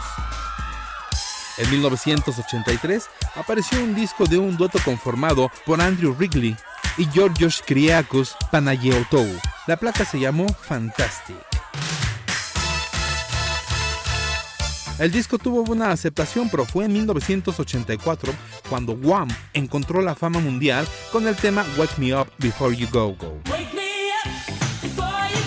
En 1.56 1.70
1983 1.70 3.04
apareció 3.36 3.82
un 3.82 3.94
disco 3.94 4.24
de 4.26 4.38
un 4.38 4.56
dueto 4.56 4.78
conformado 4.84 5.50
por 5.64 5.80
Andrew 5.80 6.14
Wrigley 6.14 6.56
y 6.98 7.06
Georgios 7.06 7.62
Kriakos 7.64 8.36
Panayeotou. 8.50 9.26
La 9.66 9.76
placa 9.76 10.04
se 10.04 10.18
llamó 10.18 10.46
Fantastic. 10.48 11.36
El 14.98 15.10
disco 15.10 15.38
tuvo 15.38 15.64
buena 15.64 15.90
aceptación, 15.90 16.48
pero 16.48 16.64
fue 16.64 16.84
en 16.84 16.92
1984 16.92 18.32
cuando 18.68 18.92
Wham 18.92 19.28
encontró 19.52 20.00
la 20.00 20.14
fama 20.14 20.38
mundial 20.38 20.86
con 21.10 21.26
el 21.26 21.34
tema 21.34 21.64
Wake 21.76 21.98
Me 21.98 22.14
Up 22.14 22.28
Before 22.38 22.76
You 22.76 22.86
Go 22.92 23.16
Go. 23.16 23.63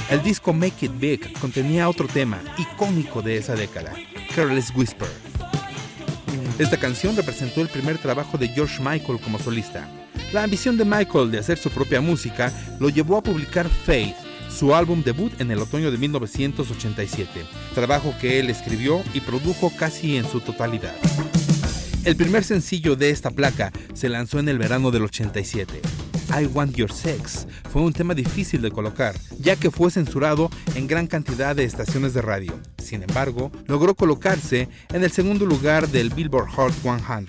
El 0.10 0.24
disco 0.24 0.54
Make 0.54 0.86
It 0.86 1.00
Big 1.00 1.34
contenía 1.40 1.90
otro 1.90 2.08
tema 2.08 2.40
icónico 2.58 3.22
de 3.22 3.36
esa 3.38 3.56
década, 3.56 3.94
Careless 4.34 4.74
Whisper. 4.74 5.10
Esta 6.58 6.78
canción 6.78 7.14
representó 7.18 7.60
el 7.60 7.68
primer 7.68 7.98
trabajo 7.98 8.38
de 8.38 8.48
George 8.48 8.82
Michael 8.82 9.20
como 9.20 9.38
solista. 9.38 9.90
La 10.32 10.44
ambición 10.44 10.78
de 10.78 10.86
Michael 10.86 11.30
de 11.30 11.40
hacer 11.40 11.58
su 11.58 11.70
propia 11.70 12.00
música 12.00 12.54
lo 12.80 12.88
llevó 12.88 13.18
a 13.18 13.22
publicar 13.22 13.68
Faith, 13.68 14.16
su 14.50 14.74
álbum 14.74 15.04
debut 15.04 15.42
en 15.42 15.52
el 15.52 15.60
otoño 15.60 15.92
de 15.92 15.98
1987, 15.98 17.46
trabajo 17.76 18.16
que 18.22 18.40
él 18.40 18.50
escribió 18.50 19.04
y 19.14 19.20
produjo 19.20 19.74
casi 19.78 20.16
en 20.16 20.26
su 20.26 20.40
totalidad. 20.40 20.96
El 22.06 22.16
primer 22.16 22.46
sencillo 22.46 22.96
de 22.96 23.10
esta 23.10 23.32
placa 23.32 23.74
se 23.94 24.08
lanzó 24.08 24.40
en 24.40 24.48
el 24.48 24.58
verano 24.58 24.90
del 24.90 25.04
87. 25.04 25.82
I 26.30 26.46
Want 26.46 26.76
Your 26.76 26.92
Sex 26.92 27.48
fue 27.72 27.82
un 27.82 27.94
tema 27.94 28.14
difícil 28.14 28.62
de 28.62 28.72
colocar, 28.72 29.16
ya 29.40 29.56
que 29.56 29.72
fue 29.72 29.92
censurado 29.92 30.50
en 30.76 30.88
gran 30.88 31.08
cantidad 31.08 31.56
de 31.56 31.64
estaciones 31.64 32.14
de 32.14 32.22
radio. 32.22 32.54
Sin 32.78 33.04
embargo, 33.04 33.52
logró 33.66 33.96
colocarse 33.96 34.68
en 34.94 35.04
el 35.04 35.12
segundo 35.12 35.46
lugar 35.46 35.88
del 35.88 36.10
Billboard 36.10 36.50
Hot 36.50 36.74
100. 36.74 37.28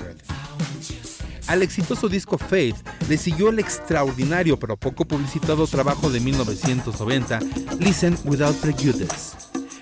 Al 1.46 1.62
exitoso 1.62 2.08
disco 2.08 2.36
Faith 2.36 2.76
le 3.08 3.16
siguió 3.16 3.48
el 3.48 3.58
extraordinario 3.58 4.58
pero 4.58 4.76
poco 4.76 5.06
publicitado 5.06 5.66
trabajo 5.66 6.10
de 6.10 6.20
1990, 6.20 7.40
Listen 7.80 8.16
Without 8.24 8.56
Prejudice. 8.56 9.36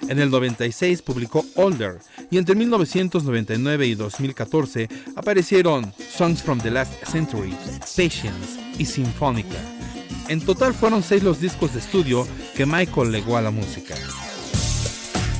En 0.09 0.21
el 0.21 0.31
96 0.31 1.03
publicó 1.03 1.45
Older 1.57 1.99
y 2.31 2.39
entre 2.39 2.55
1999 2.55 3.87
y 3.89 3.95
2014 3.97 4.89
aparecieron 5.17 5.93
Songs 5.99 6.43
from 6.43 6.61
the 6.61 6.71
Last 6.71 6.93
Century, 7.05 7.57
Patience 7.97 8.66
y 8.79 8.85
Sinfónica. 8.85 9.59
En 10.29 10.41
total 10.41 10.75
fueron 10.75 11.03
seis 11.03 11.23
los 11.23 11.41
discos 11.41 11.73
de 11.73 11.81
estudio 11.81 12.27
que 12.57 12.67
Michael 12.67 13.13
legó 13.13 13.37
a 13.37 13.43
la 13.43 13.51
música. 13.51 13.95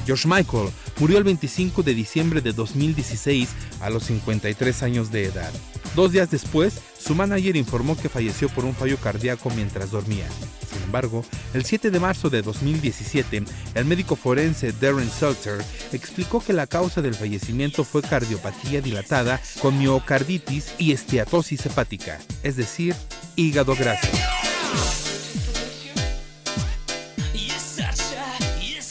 George 0.07 0.29
Michael 0.29 0.69
murió 1.01 1.19
el 1.19 1.25
25 1.25 1.83
de 1.83 1.95
diciembre 1.95 2.41
de 2.41 2.53
2016 2.53 3.49
a 3.81 3.91
los 3.91 4.05
53 4.05 4.83
años 4.85 5.11
de 5.11 5.25
edad. 5.25 5.53
Dos 5.97 6.13
días 6.13 6.31
después, 6.31 6.81
su 6.99 7.15
manager 7.15 7.57
informó 7.57 7.97
que 7.97 8.09
falleció 8.09 8.49
por 8.49 8.65
un 8.65 8.75
fallo 8.75 8.99
cardíaco 8.99 9.51
mientras 9.51 9.91
dormía. 9.91 10.27
Sin 10.71 10.83
embargo, 10.83 11.25
el 11.55 11.65
7 11.65 11.91
de 11.91 11.99
marzo 11.99 12.31
de 12.31 12.43
2017, 12.43 13.43
el 13.75 13.85
médico 13.85 14.15
forense 14.15 14.73
Darren 14.73 15.11
Seltzer 15.11 15.65
explicó 15.93 16.41
que 16.41 16.53
la 16.53 16.67
causa 16.67 17.03
del 17.03 17.15
fallecimiento 17.15 17.83
fue 17.83 18.03
cardiopatía 18.03 18.81
dilatada 18.81 19.41
con 19.61 19.79
miocarditis 19.79 20.75
y 20.79 20.93
esteatosis 20.93 21.67
hepática, 21.67 22.19
es 22.43 22.57
decir, 22.57 22.95
hígado 23.37 23.77
graso. 23.77 24.09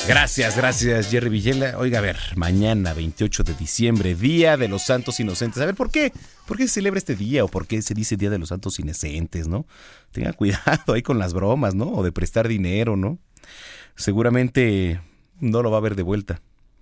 Gracias, 0.07 0.55
gracias 0.55 1.09
Jerry 1.09 1.29
Villela. 1.29 1.79
Oiga, 1.79 1.97
a 1.97 2.01
ver, 2.01 2.17
mañana 2.35 2.93
28 2.93 3.43
de 3.43 3.55
diciembre, 3.55 4.13
Día 4.13 4.55
de 4.55 4.67
los 4.67 4.83
Santos 4.83 5.19
Inocentes. 5.19 5.59
A 5.63 5.65
ver, 5.65 5.73
¿por 5.73 5.89
qué? 5.89 6.13
¿Por 6.45 6.57
qué 6.57 6.67
se 6.67 6.75
celebra 6.75 6.99
este 6.99 7.15
día 7.15 7.43
o 7.43 7.47
por 7.47 7.65
qué 7.65 7.81
se 7.81 7.95
dice 7.95 8.15
Día 8.15 8.29
de 8.29 8.37
los 8.37 8.49
Santos 8.49 8.77
Inocentes, 8.77 9.47
no? 9.47 9.65
Tenga 10.11 10.31
cuidado 10.33 10.93
ahí 10.93 11.01
con 11.01 11.17
las 11.17 11.33
bromas, 11.33 11.73
¿no? 11.73 11.91
O 11.91 12.03
de 12.03 12.11
prestar 12.11 12.47
dinero, 12.47 12.95
¿no? 12.95 13.17
Seguramente 13.95 15.01
no 15.39 15.63
lo 15.63 15.71
va 15.71 15.79
a 15.79 15.81
ver 15.81 15.95
de 15.95 16.03
vuelta. 16.03 16.39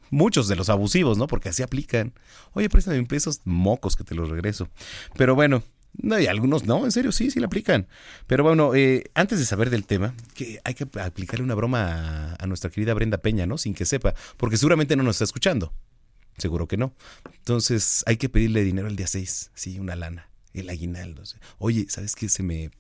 Muchos 0.10 0.50
de 0.50 0.58
los 0.58 0.70
abusivos, 0.70 1.18
¿no? 1.18 1.28
Porque 1.28 1.48
así 1.48 1.64
aplican. 1.64 2.14
Oye, 2.52 2.70
préstame 2.70 3.02
pesos 3.06 3.40
mocos 3.46 3.96
que 3.96 4.04
te 4.04 4.16
los 4.16 4.30
regreso. 4.30 4.68
Pero 5.16 5.34
bueno, 5.34 5.64
no, 5.94 6.20
y 6.20 6.28
algunos 6.28 6.66
no, 6.66 6.86
en 6.86 6.92
serio, 6.92 7.12
sí, 7.12 7.30
sí 7.30 7.40
la 7.40 7.46
aplican. 7.46 7.88
Pero 8.28 8.44
bueno, 8.44 8.74
eh, 8.76 9.06
antes 9.14 9.40
de 9.40 9.46
saber 9.46 9.70
del 9.70 9.86
tema, 9.86 10.16
que 10.34 10.60
hay 10.64 10.74
que 10.74 10.88
aplicarle 11.00 11.44
una 11.44 11.56
broma 11.56 12.36
a, 12.40 12.48
nuestra 12.48 12.70
querida 12.70 12.94
Brenda 12.94 13.20
Peña, 13.20 13.46
¿no? 13.46 13.58
Sin 13.58 13.74
que 13.74 13.86
sepa, 13.86 14.16
porque 14.38 14.58
seguramente 14.58 14.96
no 14.96 15.04
nos 15.04 15.18
está 15.18 15.26
escuchando. 15.26 15.74
Seguro 16.38 16.68
que 16.68 16.78
no. 16.78 16.96
Entonces 17.38 18.04
hay 18.08 18.18
que 18.18 18.28
pedirle 18.28 18.64
dinero 18.64 18.88
el 18.88 18.96
día 18.96 19.08
6, 19.08 19.52
sí, 19.54 19.80
una 19.80 19.96
lana, 19.96 20.30
el 20.54 20.70
aguinaldo. 20.70 21.24
Oye, 21.60 21.86
¿sabes 21.90 22.16
qué? 22.16 22.28
Se 22.28 22.42
me... 22.42 22.72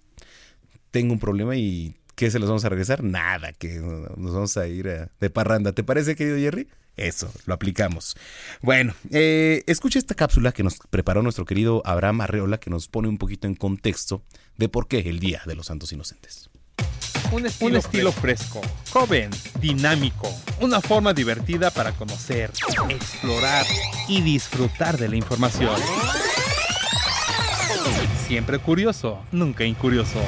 Tengo 0.90 1.14
un 1.14 1.20
problema 1.20 1.56
y 1.56 1.96
¿qué 2.16 2.32
se 2.32 2.40
los 2.40 2.50
vamos 2.50 2.66
a 2.66 2.70
regresar? 2.70 3.04
Nada, 3.04 3.54
que 3.54 3.80
nos 3.80 4.34
vamos 4.34 4.58
a 4.58 4.68
ir 4.68 4.88
a, 4.88 5.12
de 5.20 5.30
parranda. 5.30 5.72
¿Te 5.74 5.84
parece, 5.84 6.16
querido 6.16 6.38
Jerry? 6.38 6.68
Eso, 6.96 7.32
lo 7.46 7.54
aplicamos. 7.56 8.16
Bueno, 8.62 8.94
eh, 9.12 9.64
escucha 9.66 9.98
esta 9.98 10.14
cápsula 10.14 10.52
que 10.52 10.64
nos 10.64 10.78
preparó 10.90 11.24
nuestro 11.24 11.46
querido 11.46 11.82
Abraham 11.86 12.22
Arreola, 12.22 12.60
que 12.60 12.70
nos 12.70 12.88
pone 12.88 13.08
un 13.08 13.18
poquito 13.18 13.48
en 13.48 13.56
contexto 13.56 14.24
de 14.58 14.70
por 14.70 14.88
qué 14.88 15.00
el 15.00 15.20
Día 15.20 15.42
de 15.46 15.56
los 15.56 15.68
Santos 15.68 15.92
Inocentes. 15.92 16.50
Un 17.32 17.48
estilo, 17.48 17.72
un 17.72 17.76
estilo 17.78 18.12
fresco, 18.12 18.62
fresco, 18.62 19.00
joven, 19.00 19.32
dinámico, 19.60 20.30
una 20.60 20.82
forma 20.82 21.14
divertida 21.14 21.72
para 21.72 21.92
conocer, 21.94 22.52
explorar 22.90 23.66
y 24.08 24.22
disfrutar 24.22 24.98
de 24.98 25.10
la 25.10 25.16
información. 25.16 25.76
Siempre 28.28 28.60
curioso, 28.60 29.24
nunca 29.32 29.64
incurioso. 29.64 30.22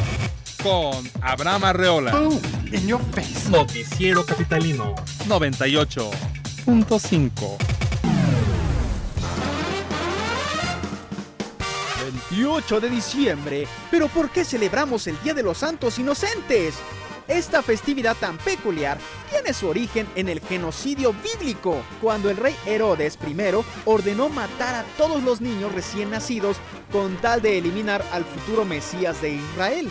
Con 0.64 1.08
Abraham 1.22 1.66
Arreola. 1.66 2.12
Boom, 2.12 2.42
in 2.72 2.88
your 2.88 3.02
face. 3.12 3.50
Noticiero 3.52 4.26
Capitalino 4.26 4.96
98. 5.28 6.10
28 12.30 12.80
de 12.80 12.90
diciembre. 12.90 13.68
¿Pero 13.92 14.08
por 14.08 14.30
qué 14.30 14.44
celebramos 14.44 15.08
el 15.08 15.22
Día 15.24 15.34
de 15.34 15.44
los 15.44 15.60
Santos 15.60 16.00
Inocentes? 16.00 16.76
Esta 17.28 17.64
festividad 17.64 18.16
tan 18.18 18.38
peculiar 18.38 19.00
tiene 19.32 19.54
su 19.54 19.68
origen 19.68 20.08
en 20.16 20.30
el 20.30 20.40
genocidio 20.42 21.14
bíblico, 21.14 21.82
cuando 22.00 22.30
el 22.30 22.38
rey 22.38 22.56
Herodes 22.68 23.18
I 23.28 23.36
ordenó 23.86 24.30
matar 24.30 24.76
a 24.76 24.84
todos 24.96 25.24
los 25.24 25.42
niños 25.42 25.74
recién 25.74 26.12
nacidos 26.12 26.58
con 26.92 27.16
tal 27.18 27.42
de 27.42 27.58
eliminar 27.58 28.06
al 28.12 28.26
futuro 28.26 28.64
Mesías 28.64 29.22
de 29.22 29.32
Israel. 29.32 29.90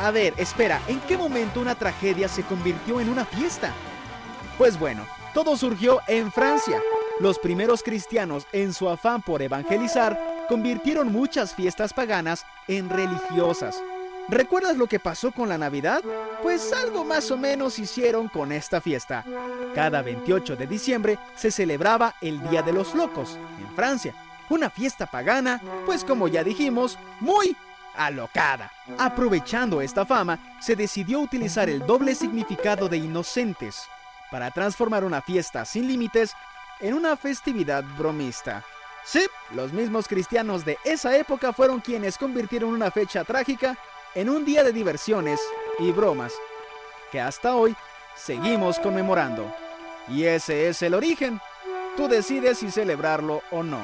A, 0.00 0.10
ver, 0.10 0.34
espera, 0.36 0.82
¿en 0.88 1.00
qué 1.00 1.16
momento 1.16 1.60
una 1.60 1.78
tragedia 1.78 2.28
se 2.28 2.42
convirtió 2.42 3.00
en 3.00 3.08
una 3.08 3.24
fiesta? 3.24 3.72
Pues 4.58 4.78
bueno, 4.78 5.06
todo 5.38 5.56
surgió 5.56 6.00
en 6.08 6.32
Francia. 6.32 6.82
Los 7.20 7.38
primeros 7.38 7.84
cristianos, 7.84 8.44
en 8.50 8.74
su 8.74 8.88
afán 8.88 9.22
por 9.22 9.40
evangelizar, 9.40 10.18
convirtieron 10.48 11.12
muchas 11.12 11.54
fiestas 11.54 11.94
paganas 11.94 12.44
en 12.66 12.90
religiosas. 12.90 13.80
¿Recuerdas 14.28 14.76
lo 14.76 14.88
que 14.88 14.98
pasó 14.98 15.30
con 15.30 15.48
la 15.48 15.56
Navidad? 15.56 16.02
Pues 16.42 16.72
algo 16.72 17.04
más 17.04 17.30
o 17.30 17.36
menos 17.36 17.78
hicieron 17.78 18.26
con 18.26 18.50
esta 18.50 18.80
fiesta. 18.80 19.24
Cada 19.76 20.02
28 20.02 20.56
de 20.56 20.66
diciembre 20.66 21.20
se 21.36 21.52
celebraba 21.52 22.16
el 22.20 22.42
Día 22.48 22.62
de 22.62 22.72
los 22.72 22.96
Locos, 22.96 23.38
en 23.60 23.76
Francia. 23.76 24.16
Una 24.50 24.70
fiesta 24.70 25.06
pagana, 25.06 25.62
pues 25.86 26.02
como 26.02 26.26
ya 26.26 26.42
dijimos, 26.42 26.98
muy 27.20 27.56
alocada. 27.94 28.72
Aprovechando 28.98 29.80
esta 29.82 30.04
fama, 30.04 30.56
se 30.60 30.74
decidió 30.74 31.20
utilizar 31.20 31.70
el 31.70 31.86
doble 31.86 32.16
significado 32.16 32.88
de 32.88 32.96
inocentes 32.96 33.86
para 34.30 34.50
transformar 34.50 35.04
una 35.04 35.22
fiesta 35.22 35.64
sin 35.64 35.88
límites 35.88 36.34
en 36.80 36.94
una 36.94 37.16
festividad 37.16 37.84
bromista. 37.96 38.64
Sí, 39.04 39.26
los 39.52 39.72
mismos 39.72 40.06
cristianos 40.06 40.64
de 40.64 40.78
esa 40.84 41.16
época 41.16 41.52
fueron 41.52 41.80
quienes 41.80 42.18
convirtieron 42.18 42.70
una 42.70 42.90
fecha 42.90 43.24
trágica 43.24 43.78
en 44.14 44.28
un 44.28 44.44
día 44.44 44.62
de 44.62 44.72
diversiones 44.72 45.40
y 45.78 45.92
bromas 45.92 46.32
que 47.10 47.20
hasta 47.20 47.54
hoy 47.54 47.74
seguimos 48.16 48.78
conmemorando. 48.78 49.54
Y 50.08 50.24
ese 50.24 50.68
es 50.68 50.82
el 50.82 50.94
origen. 50.94 51.40
Tú 51.96 52.08
decides 52.08 52.58
si 52.58 52.70
celebrarlo 52.70 53.42
o 53.50 53.62
no. 53.62 53.80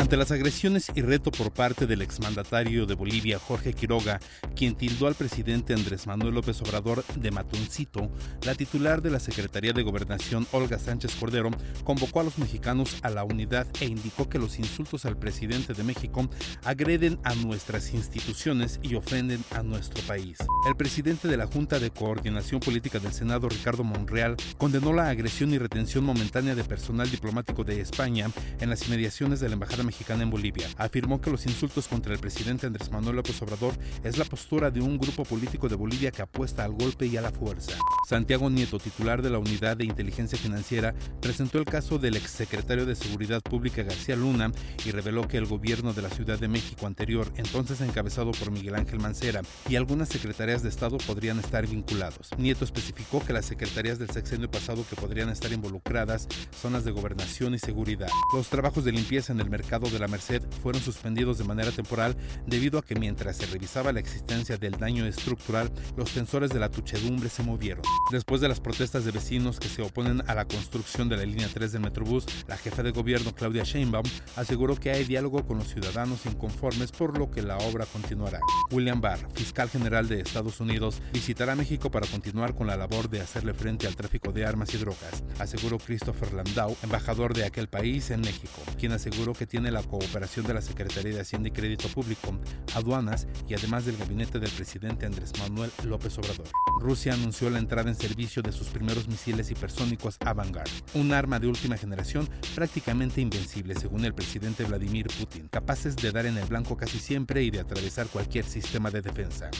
Ante 0.00 0.16
las 0.16 0.30
agresiones 0.30 0.90
y 0.94 1.02
reto 1.02 1.30
por 1.30 1.52
parte 1.52 1.86
del 1.86 2.00
exmandatario 2.00 2.86
de 2.86 2.94
Bolivia, 2.94 3.38
Jorge 3.38 3.74
Quiroga, 3.74 4.18
quien 4.56 4.74
tildó 4.74 5.06
al 5.06 5.14
presidente 5.14 5.74
Andrés 5.74 6.06
Manuel 6.06 6.36
López 6.36 6.58
Obrador 6.62 7.04
de 7.16 7.30
matoncito, 7.30 8.10
la 8.46 8.54
titular 8.54 9.02
de 9.02 9.10
la 9.10 9.20
Secretaría 9.20 9.74
de 9.74 9.82
Gobernación, 9.82 10.46
Olga 10.52 10.78
Sánchez 10.78 11.14
Cordero, 11.16 11.50
convocó 11.84 12.20
a 12.20 12.24
los 12.24 12.38
mexicanos 12.38 12.96
a 13.02 13.10
la 13.10 13.24
unidad 13.24 13.66
e 13.78 13.84
indicó 13.84 14.26
que 14.26 14.38
los 14.38 14.58
insultos 14.58 15.04
al 15.04 15.18
presidente 15.18 15.74
de 15.74 15.84
México 15.84 16.30
agreden 16.64 17.20
a 17.22 17.34
nuestras 17.34 17.92
instituciones 17.92 18.80
y 18.82 18.94
ofenden 18.94 19.44
a 19.50 19.62
nuestro 19.62 20.02
país. 20.04 20.38
El 20.66 20.76
presidente 20.76 21.28
de 21.28 21.36
la 21.36 21.46
Junta 21.46 21.78
de 21.78 21.90
Coordinación 21.90 22.60
Política 22.60 23.00
del 23.00 23.12
Senado, 23.12 23.50
Ricardo 23.50 23.84
Monreal, 23.84 24.36
condenó 24.56 24.94
la 24.94 25.10
agresión 25.10 25.52
y 25.52 25.58
retención 25.58 26.04
momentánea 26.04 26.54
de 26.54 26.64
personal 26.64 27.10
diplomático 27.10 27.64
de 27.64 27.82
España 27.82 28.30
en 28.60 28.70
las 28.70 28.86
inmediaciones 28.88 29.40
de 29.40 29.48
la 29.48 29.54
Embajada 29.54 29.89
Mexicana 29.90 30.22
en 30.22 30.30
Bolivia. 30.30 30.68
Afirmó 30.76 31.20
que 31.20 31.32
los 31.32 31.46
insultos 31.46 31.88
contra 31.88 32.12
el 32.12 32.20
presidente 32.20 32.64
Andrés 32.64 32.92
Manuel 32.92 33.16
López 33.16 33.42
Obrador 33.42 33.74
es 34.04 34.18
la 34.18 34.24
postura 34.24 34.70
de 34.70 34.80
un 34.80 34.98
grupo 34.98 35.24
político 35.24 35.68
de 35.68 35.74
Bolivia 35.74 36.12
que 36.12 36.22
apuesta 36.22 36.62
al 36.62 36.74
golpe 36.74 37.06
y 37.06 37.16
a 37.16 37.20
la 37.20 37.32
fuerza. 37.32 37.72
Santiago 38.08 38.48
Nieto, 38.48 38.78
titular 38.78 39.20
de 39.20 39.30
la 39.30 39.38
Unidad 39.38 39.76
de 39.76 39.84
Inteligencia 39.84 40.38
Financiera, 40.38 40.94
presentó 41.20 41.58
el 41.58 41.64
caso 41.64 41.98
del 41.98 42.16
exsecretario 42.16 42.86
de 42.86 42.94
Seguridad 42.94 43.42
Pública 43.42 43.82
García 43.82 44.14
Luna 44.14 44.52
y 44.86 44.92
reveló 44.92 45.26
que 45.26 45.38
el 45.38 45.46
gobierno 45.46 45.92
de 45.92 46.02
la 46.02 46.10
Ciudad 46.10 46.38
de 46.38 46.46
México 46.46 46.86
anterior, 46.86 47.26
entonces 47.34 47.80
encabezado 47.80 48.30
por 48.30 48.52
Miguel 48.52 48.76
Ángel 48.76 49.00
Mancera, 49.00 49.42
y 49.68 49.74
algunas 49.74 50.08
secretarías 50.08 50.62
de 50.62 50.68
Estado 50.68 50.98
podrían 50.98 51.40
estar 51.40 51.66
vinculados. 51.66 52.30
Nieto 52.38 52.64
especificó 52.64 53.24
que 53.24 53.32
las 53.32 53.46
secretarías 53.46 53.98
del 53.98 54.10
sexenio 54.10 54.48
pasado 54.48 54.84
que 54.88 54.94
podrían 54.94 55.30
estar 55.30 55.52
involucradas 55.52 56.28
son 56.62 56.74
las 56.74 56.84
de 56.84 56.92
gobernación 56.92 57.54
y 57.54 57.58
seguridad. 57.58 58.08
Los 58.32 58.48
trabajos 58.48 58.84
de 58.84 58.92
limpieza 58.92 59.32
en 59.32 59.40
el 59.40 59.50
mercado 59.50 59.79
de 59.88 59.98
la 59.98 60.08
Merced 60.08 60.42
fueron 60.62 60.82
suspendidos 60.82 61.38
de 61.38 61.44
manera 61.44 61.70
temporal 61.70 62.16
debido 62.46 62.78
a 62.78 62.82
que 62.82 62.94
mientras 62.94 63.36
se 63.36 63.46
revisaba 63.46 63.92
la 63.92 64.00
existencia 64.00 64.58
del 64.58 64.72
daño 64.72 65.06
estructural, 65.06 65.70
los 65.96 66.10
tensores 66.12 66.50
de 66.50 66.60
la 66.60 66.70
tuchedumbre 66.70 67.28
se 67.28 67.42
movieron. 67.42 67.82
Después 68.10 68.40
de 68.40 68.48
las 68.48 68.60
protestas 68.60 69.04
de 69.04 69.12
vecinos 69.12 69.58
que 69.58 69.68
se 69.68 69.82
oponen 69.82 70.22
a 70.26 70.34
la 70.34 70.44
construcción 70.44 71.08
de 71.08 71.16
la 71.16 71.24
línea 71.24 71.48
3 71.52 71.72
del 71.72 71.82
Metrobús, 71.82 72.26
la 72.48 72.56
jefa 72.56 72.82
de 72.82 72.90
gobierno 72.90 73.34
Claudia 73.34 73.64
Sheinbaum 73.64 74.06
aseguró 74.36 74.76
que 74.76 74.90
hay 74.90 75.04
diálogo 75.04 75.46
con 75.46 75.58
los 75.58 75.68
ciudadanos 75.68 76.26
inconformes 76.26 76.92
por 76.92 77.16
lo 77.16 77.30
que 77.30 77.42
la 77.42 77.56
obra 77.58 77.86
continuará. 77.86 78.40
William 78.70 79.00
Barr, 79.00 79.20
fiscal 79.34 79.70
general 79.70 80.08
de 80.08 80.20
Estados 80.20 80.60
Unidos, 80.60 81.00
visitará 81.12 81.54
México 81.54 81.90
para 81.90 82.06
continuar 82.06 82.54
con 82.54 82.66
la 82.66 82.76
labor 82.76 83.08
de 83.08 83.20
hacerle 83.20 83.54
frente 83.54 83.86
al 83.86 83.96
tráfico 83.96 84.32
de 84.32 84.44
armas 84.44 84.74
y 84.74 84.78
drogas, 84.78 85.22
aseguró 85.38 85.78
Christopher 85.78 86.32
Landau, 86.32 86.76
embajador 86.82 87.34
de 87.34 87.44
aquel 87.44 87.68
país 87.68 88.10
en 88.10 88.20
México, 88.20 88.62
quien 88.78 88.92
aseguró 88.92 89.32
que 89.32 89.46
tiene 89.60 89.72
la 89.72 89.82
cooperación 89.82 90.46
de 90.46 90.54
la 90.54 90.62
Secretaría 90.62 91.12
de 91.12 91.20
Hacienda 91.20 91.48
y 91.48 91.50
Crédito 91.50 91.86
Público, 91.88 92.32
aduanas 92.74 93.26
y 93.46 93.52
además 93.52 93.84
del 93.84 93.98
gabinete 93.98 94.38
del 94.38 94.50
presidente 94.50 95.04
Andrés 95.04 95.32
Manuel 95.38 95.70
López 95.84 96.16
Obrador. 96.16 96.46
Rusia 96.80 97.12
anunció 97.12 97.50
la 97.50 97.58
entrada 97.58 97.90
en 97.90 97.94
servicio 97.94 98.40
de 98.40 98.52
sus 98.52 98.68
primeros 98.68 99.06
misiles 99.06 99.50
hipersónicos 99.50 100.16
Avangard, 100.24 100.70
un 100.94 101.12
arma 101.12 101.38
de 101.38 101.48
última 101.48 101.76
generación 101.76 102.26
prácticamente 102.54 103.20
invencible 103.20 103.74
según 103.74 104.06
el 104.06 104.14
presidente 104.14 104.64
Vladimir 104.64 105.08
Putin, 105.08 105.48
capaces 105.48 105.94
de 105.94 106.10
dar 106.10 106.24
en 106.24 106.38
el 106.38 106.46
blanco 106.46 106.78
casi 106.78 106.98
siempre 106.98 107.42
y 107.42 107.50
de 107.50 107.60
atravesar 107.60 108.06
cualquier 108.06 108.46
sistema 108.46 108.90
de 108.90 109.02
defensa. 109.02 109.50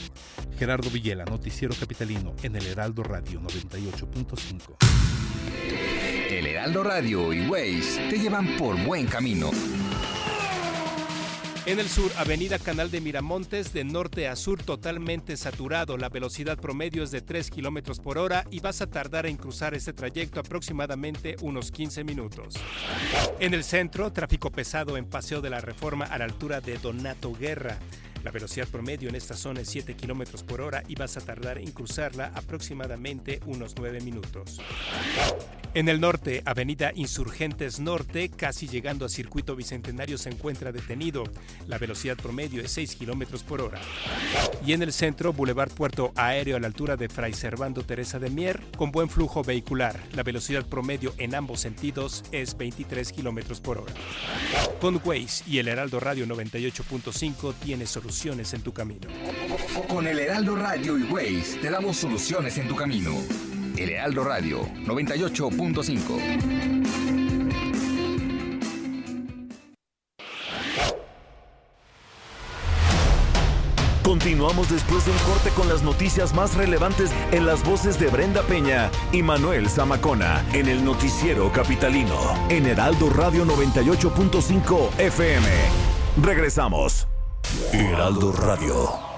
Gerardo 0.57 0.89
Villela, 0.89 1.25
Noticiero 1.25 1.75
Capitalino, 1.79 2.33
en 2.41 2.55
el 2.55 2.65
Heraldo 2.65 3.03
Radio 3.03 3.39
98.5. 3.39 6.20
El 6.31 6.47
Heraldo 6.47 6.81
Radio 6.81 7.33
y 7.33 7.45
Waze 7.45 8.07
te 8.09 8.17
llevan 8.17 8.55
por 8.55 8.81
buen 8.85 9.05
camino. 9.05 9.51
En 11.65 11.77
el 11.77 11.89
sur, 11.89 12.09
Avenida 12.15 12.57
Canal 12.57 12.89
de 12.89 13.01
Miramontes, 13.01 13.73
de 13.73 13.83
norte 13.83 14.29
a 14.29 14.37
sur 14.37 14.63
totalmente 14.63 15.35
saturado. 15.35 15.97
La 15.97 16.07
velocidad 16.07 16.57
promedio 16.57 17.03
es 17.03 17.11
de 17.11 17.19
3 17.19 17.49
kilómetros 17.49 17.99
por 17.99 18.17
hora 18.17 18.45
y 18.49 18.61
vas 18.61 18.81
a 18.81 18.87
tardar 18.87 19.25
en 19.25 19.35
cruzar 19.35 19.73
este 19.73 19.91
trayecto 19.91 20.39
aproximadamente 20.39 21.35
unos 21.41 21.69
15 21.69 22.05
minutos. 22.05 22.53
En 23.41 23.53
el 23.53 23.65
centro, 23.65 24.13
tráfico 24.13 24.49
pesado 24.51 24.95
en 24.95 25.09
Paseo 25.09 25.41
de 25.41 25.49
la 25.49 25.59
Reforma 25.59 26.05
a 26.05 26.17
la 26.17 26.23
altura 26.23 26.61
de 26.61 26.77
Donato 26.77 27.33
Guerra. 27.33 27.77
La 28.23 28.31
velocidad 28.31 28.69
promedio 28.69 29.09
en 29.09 29.15
esta 29.15 29.35
zona 29.35 29.59
es 29.59 29.67
7 29.67 29.95
kilómetros 29.95 30.43
por 30.43 30.61
hora 30.61 30.81
y 30.87 30.95
vas 30.95 31.17
a 31.17 31.21
tardar 31.21 31.57
en 31.57 31.71
cruzarla 31.71 32.31
aproximadamente 32.35 33.41
unos 33.47 33.75
9 33.77 33.99
minutos. 33.99 34.61
En 35.73 35.87
el 35.87 36.01
norte, 36.01 36.43
Avenida 36.45 36.91
Insurgentes 36.95 37.79
Norte, 37.79 38.27
casi 38.27 38.67
llegando 38.67 39.05
a 39.05 39.09
Circuito 39.09 39.55
Bicentenario, 39.55 40.17
se 40.17 40.29
encuentra 40.29 40.73
detenido. 40.73 41.23
La 41.65 41.77
velocidad 41.77 42.17
promedio 42.17 42.61
es 42.61 42.71
6 42.71 42.97
kilómetros 42.97 43.43
por 43.43 43.61
hora. 43.61 43.79
Y 44.65 44.73
en 44.73 44.81
el 44.81 44.91
centro, 44.91 45.31
Boulevard 45.31 45.71
Puerto 45.71 46.11
Aéreo 46.17 46.57
a 46.57 46.59
la 46.59 46.67
altura 46.67 46.97
de 46.97 47.07
Fray 47.07 47.31
Servando 47.31 47.83
Teresa 47.83 48.19
de 48.19 48.29
Mier, 48.29 48.59
con 48.75 48.91
buen 48.91 49.09
flujo 49.09 49.43
vehicular. 49.43 49.97
La 50.11 50.23
velocidad 50.23 50.65
promedio 50.65 51.13
en 51.17 51.35
ambos 51.35 51.61
sentidos 51.61 52.25
es 52.33 52.57
23 52.57 53.09
kilómetros 53.13 53.61
por 53.61 53.77
hora. 53.77 53.93
Con 54.81 55.01
Waze 55.05 55.45
y 55.47 55.59
el 55.59 55.69
Heraldo 55.69 56.01
Radio 56.01 56.25
98.5 56.25 57.53
tiene 57.63 57.85
soluciones 57.85 58.53
en 58.53 58.61
tu 58.61 58.73
camino. 58.73 59.07
Con 59.87 60.05
el 60.05 60.19
Heraldo 60.19 60.57
Radio 60.57 60.97
y 60.97 61.03
Waze 61.03 61.59
te 61.61 61.69
damos 61.69 61.95
soluciones 61.95 62.57
en 62.57 62.67
tu 62.67 62.75
camino. 62.75 63.11
El 63.77 63.89
Heraldo 63.89 64.23
Radio 64.23 64.61
98.5. 64.85 66.91
Continuamos 74.03 74.69
después 74.69 75.05
de 75.05 75.11
un 75.11 75.17
corte 75.19 75.49
con 75.51 75.69
las 75.69 75.83
noticias 75.83 76.33
más 76.33 76.55
relevantes 76.55 77.11
en 77.31 77.45
las 77.45 77.63
voces 77.63 77.99
de 77.99 78.07
Brenda 78.07 78.41
Peña 78.43 78.91
y 79.11 79.23
Manuel 79.23 79.69
Zamacona 79.69 80.45
en 80.53 80.67
el 80.67 80.83
noticiero 80.83 81.51
capitalino 81.51 82.17
en 82.49 82.65
Heraldo 82.65 83.09
Radio 83.09 83.45
98.5 83.45 84.99
FM. 84.99 85.47
Regresamos. 86.21 87.07
Heraldo 87.71 88.31
Radio. 88.31 89.10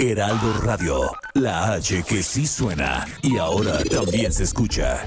Heraldo 0.00 0.54
Radio, 0.62 1.12
la 1.34 1.74
H 1.74 2.02
que 2.04 2.22
sí 2.22 2.46
suena 2.46 3.06
y 3.20 3.36
ahora 3.36 3.84
también 3.84 4.32
se 4.32 4.44
escucha. 4.44 5.04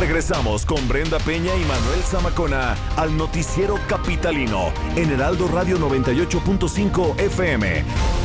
Regresamos 0.00 0.64
con 0.64 0.88
Brenda 0.88 1.18
Peña 1.18 1.54
y 1.54 1.60
Manuel 1.66 2.00
Zamacona 2.02 2.78
al 2.96 3.14
noticiero 3.14 3.78
capitalino 3.86 4.72
en 4.96 5.10
Heraldo 5.10 5.48
Radio 5.48 5.78
98.5 5.78 7.20
FM. 7.20 8.23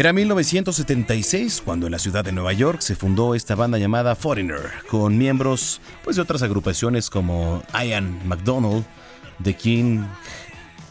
Era 0.00 0.14
1976 0.14 1.60
cuando 1.62 1.84
en 1.84 1.92
la 1.92 1.98
ciudad 1.98 2.24
de 2.24 2.32
Nueva 2.32 2.54
York 2.54 2.80
se 2.80 2.96
fundó 2.96 3.34
esta 3.34 3.54
banda 3.54 3.76
llamada 3.76 4.14
Foreigner, 4.14 4.70
con 4.88 5.18
miembros 5.18 5.82
pues, 6.02 6.16
de 6.16 6.22
otras 6.22 6.42
agrupaciones 6.42 7.10
como 7.10 7.62
Ian 7.74 8.26
McDonald, 8.26 8.86
The 9.44 9.52
King, 9.52 10.06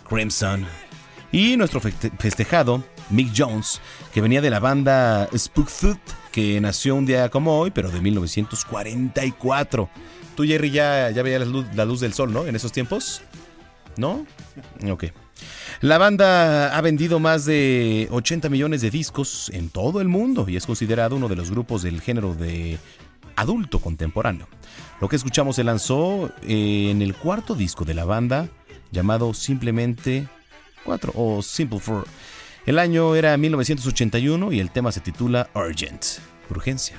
Crimson 0.08 0.68
y 1.32 1.58
nuestro 1.58 1.82
festejado 1.82 2.84
Mick 3.10 3.34
Jones, 3.36 3.82
que 4.14 4.22
venía 4.22 4.42
de 4.42 4.52
la 4.52 4.60
banda 4.60 5.28
Spook 5.36 5.72
que 6.32 6.62
nació 6.62 6.94
un 6.94 7.08
día 7.08 7.30
como 7.30 7.58
hoy, 7.58 7.72
pero 7.72 7.90
de 7.90 8.02
1944. 8.02 9.90
Tú, 10.36 10.44
Jerry, 10.44 10.70
ya, 10.70 11.10
ya 11.10 11.24
veías 11.24 11.40
la 11.40 11.48
luz, 11.48 11.66
la 11.74 11.86
luz 11.86 12.00
del 12.00 12.14
sol, 12.14 12.32
¿no? 12.32 12.46
En 12.46 12.56
esos 12.56 12.72
tiempos. 12.72 13.24
¿No? 13.98 14.28
Ok. 14.88 15.06
La 15.82 15.98
banda 15.98 16.76
ha 16.76 16.82
vendido 16.82 17.20
más 17.20 17.46
de 17.46 18.08
80 18.12 18.50
millones 18.50 18.82
de 18.82 18.90
discos 18.90 19.50
en 19.54 19.70
todo 19.70 20.02
el 20.02 20.08
mundo 20.08 20.46
y 20.48 20.56
es 20.56 20.66
considerado 20.66 21.16
uno 21.16 21.28
de 21.28 21.36
los 21.36 21.52
grupos 21.52 21.82
del 21.84 22.02
género 22.02 22.36
de 22.36 22.78
adulto 23.36 23.80
contemporáneo. 23.80 24.48
Lo 25.00 25.08
que 25.08 25.16
escuchamos 25.16 25.56
se 25.56 25.64
lanzó 25.64 26.32
en 26.44 27.02
el 27.02 27.16
cuarto 27.16 27.56
disco 27.56 27.86
de 27.86 27.94
la 27.94 28.06
banda 28.06 28.50
llamado 28.92 29.34
simplemente 29.34 30.28
4 30.84 31.14
o 31.16 31.42
Simple 31.42 31.80
for. 31.80 32.06
El 32.66 32.78
año 32.78 33.16
era 33.16 33.36
1981 33.38 34.52
y 34.52 34.60
el 34.60 34.72
tema 34.72 34.92
se 34.92 35.00
titula 35.00 35.50
Urgent, 35.56 36.04
urgencia. 36.50 36.98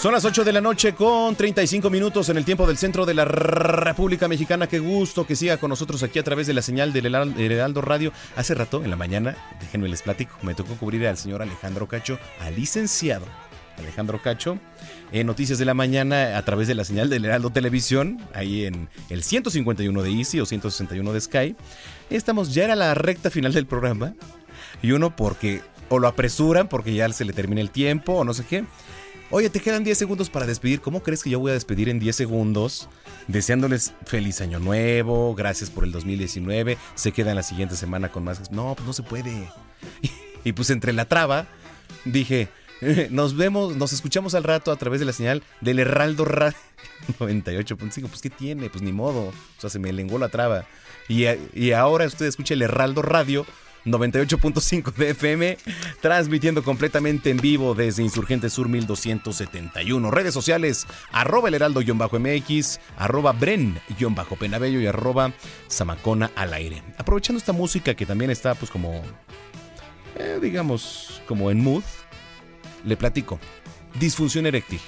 Son 0.00 0.12
las 0.12 0.24
8 0.24 0.44
de 0.44 0.52
la 0.52 0.60
noche 0.60 0.94
con 0.94 1.34
35 1.34 1.90
minutos 1.90 2.28
en 2.28 2.36
el 2.36 2.44
tiempo 2.44 2.68
del 2.68 2.78
centro 2.78 3.04
de 3.04 3.14
la 3.14 3.24
República 3.24 4.28
Mexicana. 4.28 4.68
Qué 4.68 4.78
gusto 4.78 5.26
que 5.26 5.34
siga 5.34 5.56
con 5.56 5.70
nosotros 5.70 6.04
aquí 6.04 6.20
a 6.20 6.22
través 6.22 6.46
de 6.46 6.54
la 6.54 6.62
señal 6.62 6.92
del 6.92 7.06
Heraldo 7.06 7.80
Radio. 7.80 8.12
Hace 8.36 8.54
rato, 8.54 8.84
en 8.84 8.90
la 8.90 8.96
mañana, 8.96 9.36
déjenme 9.58 9.88
les 9.88 10.02
platico, 10.02 10.36
me 10.42 10.54
tocó 10.54 10.76
cubrir 10.76 11.04
al 11.08 11.16
señor 11.16 11.42
Alejandro 11.42 11.88
Cacho, 11.88 12.16
al 12.38 12.54
licenciado 12.54 13.26
Alejandro 13.76 14.22
Cacho, 14.22 14.60
en 15.10 15.26
Noticias 15.26 15.58
de 15.58 15.64
la 15.64 15.74
Mañana 15.74 16.38
a 16.38 16.44
través 16.44 16.68
de 16.68 16.76
la 16.76 16.84
señal 16.84 17.10
del 17.10 17.24
Heraldo 17.24 17.50
Televisión, 17.50 18.18
ahí 18.34 18.66
en 18.66 18.88
el 19.10 19.24
151 19.24 20.00
de 20.00 20.10
Easy 20.12 20.38
o 20.38 20.46
161 20.46 21.12
de 21.12 21.20
Sky. 21.20 21.56
Estamos, 22.08 22.54
ya 22.54 22.62
era 22.62 22.76
la 22.76 22.94
recta 22.94 23.30
final 23.30 23.52
del 23.52 23.66
programa 23.66 24.14
y 24.80 24.92
uno 24.92 25.16
porque 25.16 25.60
o 25.88 25.98
lo 25.98 26.06
apresuran 26.06 26.68
porque 26.68 26.94
ya 26.94 27.12
se 27.12 27.24
le 27.24 27.32
termina 27.32 27.60
el 27.60 27.70
tiempo 27.70 28.12
o 28.12 28.24
no 28.24 28.32
sé 28.32 28.44
qué 28.44 28.64
Oye, 29.30 29.50
te 29.50 29.60
quedan 29.60 29.84
10 29.84 29.98
segundos 29.98 30.30
para 30.30 30.46
despedir. 30.46 30.80
¿Cómo 30.80 31.02
crees 31.02 31.22
que 31.22 31.28
yo 31.28 31.38
voy 31.38 31.50
a 31.50 31.54
despedir 31.54 31.90
en 31.90 31.98
10 31.98 32.16
segundos? 32.16 32.88
Deseándoles 33.26 33.92
feliz 34.06 34.40
año 34.40 34.58
nuevo, 34.58 35.34
gracias 35.34 35.68
por 35.68 35.84
el 35.84 35.92
2019. 35.92 36.78
Se 36.94 37.12
quedan 37.12 37.36
la 37.36 37.42
siguiente 37.42 37.76
semana 37.76 38.10
con 38.10 38.24
más. 38.24 38.50
No, 38.50 38.74
pues 38.74 38.86
no 38.86 38.92
se 38.92 39.02
puede. 39.02 39.50
Y, 40.44 40.52
pues 40.52 40.70
entre 40.70 40.92
la 40.92 41.04
traba, 41.04 41.46
dije, 42.04 42.48
nos 43.10 43.36
vemos, 43.36 43.76
nos 43.76 43.92
escuchamos 43.92 44.34
al 44.34 44.44
rato 44.44 44.70
a 44.70 44.76
través 44.76 45.00
de 45.00 45.04
la 45.04 45.12
señal 45.12 45.42
del 45.60 45.80
Heraldo 45.80 46.24
Radio 46.24 46.56
98.5. 47.18 48.08
Pues 48.08 48.22
¿qué 48.22 48.30
tiene? 48.30 48.70
Pues 48.70 48.80
ni 48.80 48.92
modo. 48.92 49.26
O 49.26 49.60
sea, 49.60 49.68
se 49.68 49.80
me 49.80 49.92
lenguó 49.92 50.16
la 50.18 50.28
traba. 50.28 50.64
Y, 51.08 51.24
y 51.54 51.72
ahora 51.72 52.06
usted 52.06 52.24
escucha 52.26 52.54
el 52.54 52.62
Heraldo 52.62 53.02
Radio 53.02 53.44
98.5 53.90 54.94
de 54.94 55.10
FM, 55.10 55.58
transmitiendo 56.00 56.62
completamente 56.62 57.30
en 57.30 57.38
vivo 57.38 57.74
desde 57.74 58.02
Insurgente 58.02 58.50
Sur 58.50 58.68
1271. 58.68 60.10
Redes 60.10 60.34
sociales, 60.34 60.86
arroba 61.12 61.48
el 61.48 61.54
heraldo-mx, 61.54 62.80
arroba 62.96 63.32
bren-penabello 63.32 64.80
y 64.80 64.86
arroba 64.86 65.32
zamacona 65.70 66.30
al 66.34 66.54
aire. 66.54 66.82
Aprovechando 66.96 67.38
esta 67.38 67.52
música 67.52 67.94
que 67.94 68.06
también 68.06 68.30
está 68.30 68.54
pues 68.54 68.70
como, 68.70 69.02
eh, 70.16 70.38
digamos, 70.40 71.22
como 71.26 71.50
en 71.50 71.62
mood, 71.62 71.84
le 72.84 72.96
platico. 72.96 73.38
Disfunción 73.98 74.46
eréctil. 74.46 74.80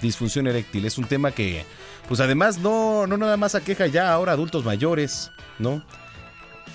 Disfunción 0.00 0.46
eréctil 0.46 0.84
es 0.84 0.98
un 0.98 1.04
tema 1.04 1.30
que, 1.30 1.64
pues 2.08 2.20
además 2.20 2.58
no, 2.58 3.06
no 3.06 3.16
nada 3.16 3.36
más 3.36 3.54
aqueja 3.54 3.86
ya 3.86 4.12
ahora 4.12 4.32
adultos 4.32 4.64
mayores, 4.64 5.30
¿no? 5.58 5.84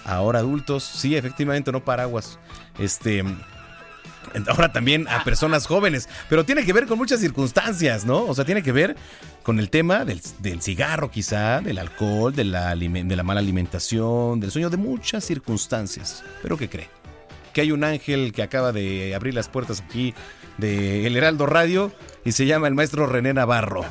Ahora 0.08 0.40
adultos, 0.40 0.84
sí, 0.84 1.16
efectivamente, 1.16 1.72
no 1.72 1.84
paraguas. 1.84 2.40
Este. 2.80 3.24
Ahora 4.48 4.74
también 4.74 5.08
a 5.08 5.24
personas 5.24 5.66
jóvenes, 5.66 6.10
pero 6.30 6.44
tiene 6.44 6.66
que 6.66 6.74
ver 6.74 6.86
con 6.86 6.98
muchas 6.98 7.22
circunstancias, 7.22 8.06
¿no? 8.06 8.26
O 8.26 8.36
sea, 8.36 8.44
tiene 8.44 8.62
que 8.62 8.74
ver 8.74 8.98
con 9.42 9.58
el 9.58 9.70
tema 9.70 10.04
del, 10.04 10.22
cigarro 10.62 11.10
quizá, 11.10 11.62
del 11.62 11.78
alcohol, 11.78 12.36
de 12.36 12.44
la, 12.44 12.76
de 12.76 13.16
la 13.16 13.24
mala 13.24 13.40
alimentación, 13.40 14.42
del 14.42 14.52
sueño, 14.52 14.70
de 14.70 14.76
muchas 14.76 15.24
circunstancias. 15.24 16.26
¿Pero 16.42 16.58
qué 16.58 16.70
cree? 16.70 16.90
Que 17.54 17.62
hay 17.62 17.72
un 17.72 17.86
ángel 17.86 18.34
que 18.34 18.44
acaba 18.44 18.74
de 18.74 19.16
abrir 19.16 19.34
las 19.34 19.48
puertas 19.48 19.82
aquí 19.82 20.14
de 20.58 21.08
El 21.08 21.16
Heraldo 21.16 21.46
Radio 21.46 21.94
y 22.26 22.34
se 22.34 22.46
llama 22.46 22.68
el 22.68 22.74
maestro 22.74 23.08
René 23.08 23.34
Navarro, 23.34 23.86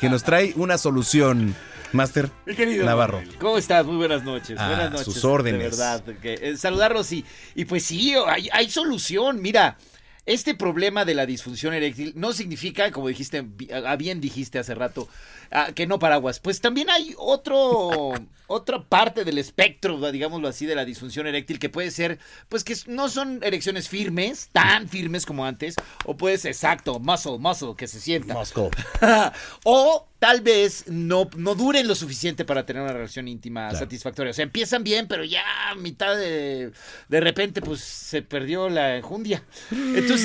que 0.00 0.10
nos 0.10 0.24
trae 0.24 0.52
una 0.56 0.78
solución 0.78 1.54
Master 1.92 2.30
Mi 2.44 2.54
querido 2.54 2.84
Navarro. 2.84 3.22
¿Cómo 3.40 3.58
estás? 3.58 3.86
Muy 3.86 3.96
buenas 3.96 4.24
noches. 4.24 4.58
A 4.58 4.68
buenas 4.68 4.90
noches. 4.90 5.04
sus 5.04 5.24
órdenes. 5.24 5.62
De 5.62 5.68
verdad. 5.68 6.02
Que, 6.20 6.34
eh, 6.34 6.56
saludarlos 6.56 7.10
y, 7.12 7.24
y 7.54 7.64
pues 7.64 7.84
sí, 7.84 8.14
hay, 8.26 8.48
hay 8.52 8.70
solución. 8.70 9.40
Mira, 9.40 9.76
este 10.26 10.54
problema 10.54 11.04
de 11.04 11.14
la 11.14 11.24
disfunción 11.24 11.72
eréctil 11.72 12.12
no 12.16 12.32
significa, 12.32 12.90
como 12.90 13.06
dijiste, 13.06 13.46
a 13.72 13.94
bien 13.94 14.20
dijiste 14.20 14.58
hace 14.58 14.74
rato, 14.74 15.08
ah, 15.52 15.70
que 15.72 15.86
no 15.86 16.00
paraguas. 16.00 16.40
Pues 16.40 16.60
también 16.60 16.90
hay 16.90 17.14
otro, 17.16 18.12
otra 18.48 18.82
parte 18.82 19.24
del 19.24 19.38
espectro, 19.38 20.10
digámoslo 20.10 20.48
así, 20.48 20.66
de 20.66 20.74
la 20.74 20.84
disfunción 20.84 21.28
eréctil 21.28 21.60
que 21.60 21.68
puede 21.68 21.92
ser, 21.92 22.18
pues 22.48 22.64
que 22.64 22.76
no 22.88 23.08
son 23.08 23.38
erecciones 23.44 23.88
firmes, 23.88 24.48
tan 24.50 24.88
firmes 24.88 25.24
como 25.24 25.46
antes, 25.46 25.76
o 26.04 26.16
puede 26.16 26.38
ser 26.38 26.50
exacto, 26.50 26.98
muscle, 26.98 27.38
muscle, 27.38 27.74
que 27.76 27.86
se 27.86 28.00
sienta. 28.00 28.34
Muscle. 28.34 28.70
o 29.64 30.08
tal 30.18 30.40
vez 30.40 30.88
no, 30.88 31.28
no 31.36 31.54
duren 31.54 31.86
lo 31.86 31.94
suficiente 31.94 32.44
para 32.44 32.66
tener 32.66 32.82
una 32.82 32.92
relación 32.92 33.28
íntima 33.28 33.72
satisfactoria. 33.72 34.30
O 34.30 34.34
sea, 34.34 34.42
empiezan 34.42 34.82
bien, 34.82 35.06
pero 35.06 35.22
ya 35.24 35.44
a 35.70 35.74
mitad 35.76 36.16
de, 36.16 36.72
de 37.08 37.20
repente, 37.20 37.60
pues 37.60 37.80
se 37.80 38.22
perdió 38.22 38.68
la 38.68 38.96
enjundia. 38.96 39.44
Entonces, 39.70 40.15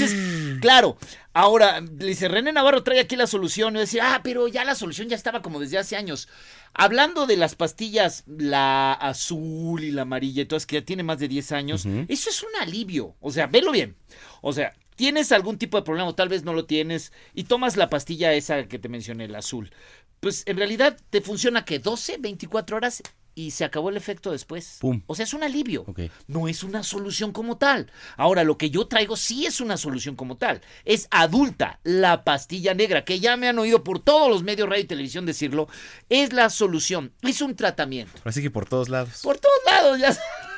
claro, 0.60 0.98
ahora, 1.34 1.82
dice 1.82 2.28
René 2.28 2.52
Navarro 2.52 2.84
trae 2.84 3.00
aquí 3.00 3.16
la 3.16 3.28
solución. 3.28 3.76
Y 3.76 3.80
decir, 3.80 4.02
ah, 4.02 4.22
pero 4.24 4.48
ya 4.48 4.64
la 4.64 4.76
solución 4.76 5.10
ya 5.10 5.16
estaba 5.16 5.42
como 5.42 5.60
desde 5.60 5.78
hace 5.78 5.96
años. 5.96 6.28
Hablando 6.74 7.28
de 7.28 7.38
las 7.38 7.56
pastillas, 7.56 8.24
la 8.28 8.94
azul 8.94 9.84
y 9.84 9.92
la 9.92 10.04
amarilla, 10.04 10.44
entonces 10.44 10.66
que 10.66 10.78
ya 10.78 10.86
tiene 10.86 11.04
más 11.04 11.20
de 11.20 11.28
10 11.28 11.52
años, 11.52 11.86
eso 12.08 12.30
es 12.30 12.44
un 12.44 12.62
alivio. 12.62 13.16
O 13.20 13.32
sea, 13.32 13.48
velo 13.48 13.72
bien. 13.72 13.96
O 14.42 14.54
sea, 14.54 14.74
tienes 14.96 15.32
algún 15.32 15.58
tipo 15.58 15.78
de 15.78 15.84
problema 15.84 16.10
o 16.10 16.16
tal 16.16 16.30
vez 16.30 16.44
no 16.44 16.54
lo 16.54 16.66
tienes 16.66 17.12
y 17.34 17.46
tomas 17.46 17.76
la 17.76 17.90
pastilla 17.90 18.34
esa 18.34 18.68
que 18.68 18.80
te 18.80 18.90
mencioné, 18.90 19.26
el 19.26 19.36
azul. 19.36 19.72
Pues 20.20 20.44
en 20.46 20.58
realidad 20.58 20.98
te 21.10 21.22
funciona 21.22 21.66
que 21.66 21.80
12, 21.80 22.18
24 22.20 22.78
horas 22.78 23.02
y 23.36 23.52
se 23.52 23.64
acabó 23.66 23.90
el 23.90 23.98
efecto 23.98 24.32
después. 24.32 24.78
Pum. 24.80 25.02
O 25.08 25.16
sea, 25.16 25.24
es 25.24 25.34
un 25.34 25.44
alivio. 25.44 25.86
No 26.28 26.48
es 26.48 26.64
una 26.64 26.84
solución 26.84 27.32
como 27.32 27.58
tal. 27.58 27.92
Ahora, 28.18 28.44
lo 28.44 28.58
que 28.58 28.70
yo 28.70 28.88
traigo 28.88 29.16
sí 29.16 29.46
es 29.46 29.62
una 29.62 29.78
solución 29.78 30.16
como 30.16 30.38
tal. 30.38 30.62
Es 30.86 31.08
adulta, 31.12 31.80
la 31.84 32.24
pastilla 32.24 32.74
negra, 32.74 33.06
que 33.06 33.20
ya 33.20 33.38
me 33.38 33.48
han 33.48 33.60
oído 33.60 33.84
por 33.84 34.00
todos 34.00 34.30
los 34.30 34.44
medios 34.44 34.70
radio 34.70 34.84
y 34.84 34.88
televisión 34.88 35.26
decirlo. 35.26 35.68
Es 36.10 36.34
la 36.34 36.50
solución. 36.50 37.14
Es 37.22 37.42
un 37.42 37.56
tratamiento. 37.56 38.22
Así 38.24 38.42
que 38.42 38.52
por 38.52 38.68
todos 38.68 38.90
lados. 38.90 39.22
Por 39.22 39.38
todos 39.38 39.60
lados, 39.66 40.00
ya 40.00 40.10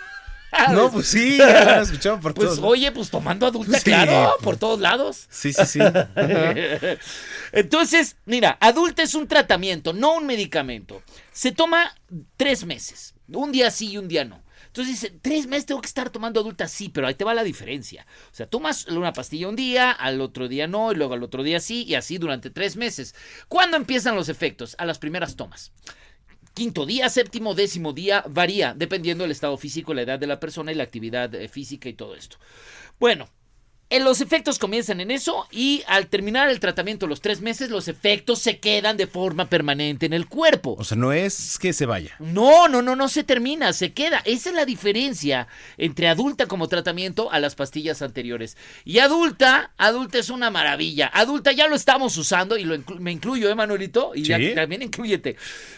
No, 0.72 0.92
pues 0.92 1.08
sí, 1.08 1.38
ya 1.38 1.64
lo 1.66 1.72
han 1.72 1.82
escuchado 1.84 2.20
por 2.20 2.34
Pues 2.34 2.46
todos 2.48 2.58
lados. 2.60 2.72
oye, 2.72 2.92
pues 2.92 3.10
tomando 3.10 3.46
adulta, 3.48 3.78
Sí, 3.78 3.86
claro, 3.86 4.34
pues. 4.38 4.44
por 4.44 4.58
todos 4.58 4.80
lados. 4.80 5.28
Sí, 5.30 5.52
sí, 5.54 5.66
sí. 5.66 5.80
Entonces, 7.52 8.18
mira, 8.26 8.58
adulta 8.60 9.04
es 9.04 9.14
un 9.16 9.28
tratamiento, 9.28 9.94
no 9.94 10.16
un 10.16 10.26
medicamento. 10.26 11.02
Se 11.32 11.52
toma 11.52 11.96
tres 12.38 12.66
meses, 12.66 13.14
un 13.28 13.52
día 13.52 13.72
sí 13.72 13.92
y 13.92 13.98
un 13.98 14.08
día 14.08 14.26
no. 14.26 14.42
Entonces 14.68 15.00
dice, 15.02 15.16
tres 15.22 15.46
meses 15.46 15.68
tengo 15.68 15.82
que 15.82 15.88
estar 15.88 16.10
tomando 16.10 16.40
adulta, 16.40 16.68
sí, 16.68 16.90
pero 16.90 17.06
ahí 17.06 17.14
te 17.14 17.24
va 17.24 17.36
la 17.36 17.44
diferencia. 17.44 18.08
O 18.32 18.36
sea, 18.36 18.48
tomas 18.48 18.88
una 18.88 19.14
pastilla 19.14 19.48
un 19.48 19.56
día, 19.56 19.92
al 19.92 20.20
otro 20.20 20.48
día 20.48 20.66
no, 20.66 20.92
y 20.92 20.96
luego 20.96 21.14
al 21.14 21.22
otro 21.22 21.44
día 21.44 21.60
sí, 21.60 21.84
y 21.88 21.94
así 21.94 22.18
durante 22.18 22.50
tres 22.50 22.76
meses. 22.76 23.14
¿Cuándo 23.48 23.78
empiezan 23.78 24.16
los 24.16 24.30
efectos? 24.30 24.76
A 24.80 24.86
las 24.86 24.98
primeras 24.98 25.36
tomas. 25.36 25.72
Quinto 26.54 26.86
día, 26.86 27.10
séptimo, 27.10 27.56
décimo 27.56 27.94
día, 27.94 28.24
varía, 28.30 28.76
dependiendo 28.76 29.24
del 29.24 29.32
estado 29.32 29.58
físico, 29.58 29.94
la 29.94 30.04
edad 30.04 30.20
de 30.20 30.28
la 30.28 30.40
persona 30.40 30.72
y 30.72 30.76
la 30.76 30.84
actividad 30.84 31.34
eh, 31.34 31.48
física 31.48 31.90
y 31.90 31.94
todo 31.94 32.16
esto. 32.16 32.38
Bueno, 33.00 33.26
en 33.26 33.43
los 34.00 34.22
efectos 34.22 34.60
comienzan 34.60 35.02
en 35.02 35.12
eso 35.12 35.48
y 35.52 35.84
al 35.88 36.08
terminar 36.08 36.50
el 36.50 36.60
tratamiento 36.60 37.06
los 37.08 37.22
tres 37.22 37.42
meses, 37.42 37.70
los 37.70 37.88
efectos 37.88 38.40
se 38.40 38.60
quedan 38.60 38.98
de 38.98 39.08
forma 39.08 39.50
permanente 39.50 40.06
en 40.06 40.14
el 40.14 40.28
cuerpo. 40.28 40.76
O 40.80 40.84
sea, 40.84 40.98
no 40.98 41.12
es 41.14 41.58
que 41.60 41.74
se 41.74 41.86
vaya. 41.86 42.16
No, 42.20 42.68
no, 42.68 42.82
no, 42.82 42.96
no 42.96 43.08
se 43.10 43.24
termina, 43.24 43.74
se 43.74 43.94
queda. 43.94 44.22
Esa 44.26 44.50
es 44.50 44.56
la 44.56 44.66
diferencia 44.66 45.48
entre 45.78 46.08
adulta 46.08 46.48
como 46.48 46.68
tratamiento 46.68 47.32
a 47.32 47.40
las 47.40 47.56
pastillas 47.56 48.02
anteriores. 48.02 48.58
Y 48.86 49.00
adulta, 49.00 49.72
adulta 49.78 50.18
es 50.18 50.30
una 50.30 50.50
maravilla. 50.50 51.12
Adulta 51.14 51.52
ya 51.52 51.68
lo 51.68 51.76
estamos 51.76 52.18
usando 52.18 52.58
y 52.58 52.64
lo 52.64 52.76
inclu- 52.76 53.00
me 53.00 53.12
incluyo, 53.12 53.50
¿eh, 53.50 53.56
Manuelito? 53.56 54.14
Y 54.16 54.24
ya- 54.24 54.40
también 54.56 54.82
incluyete. 54.82 55.36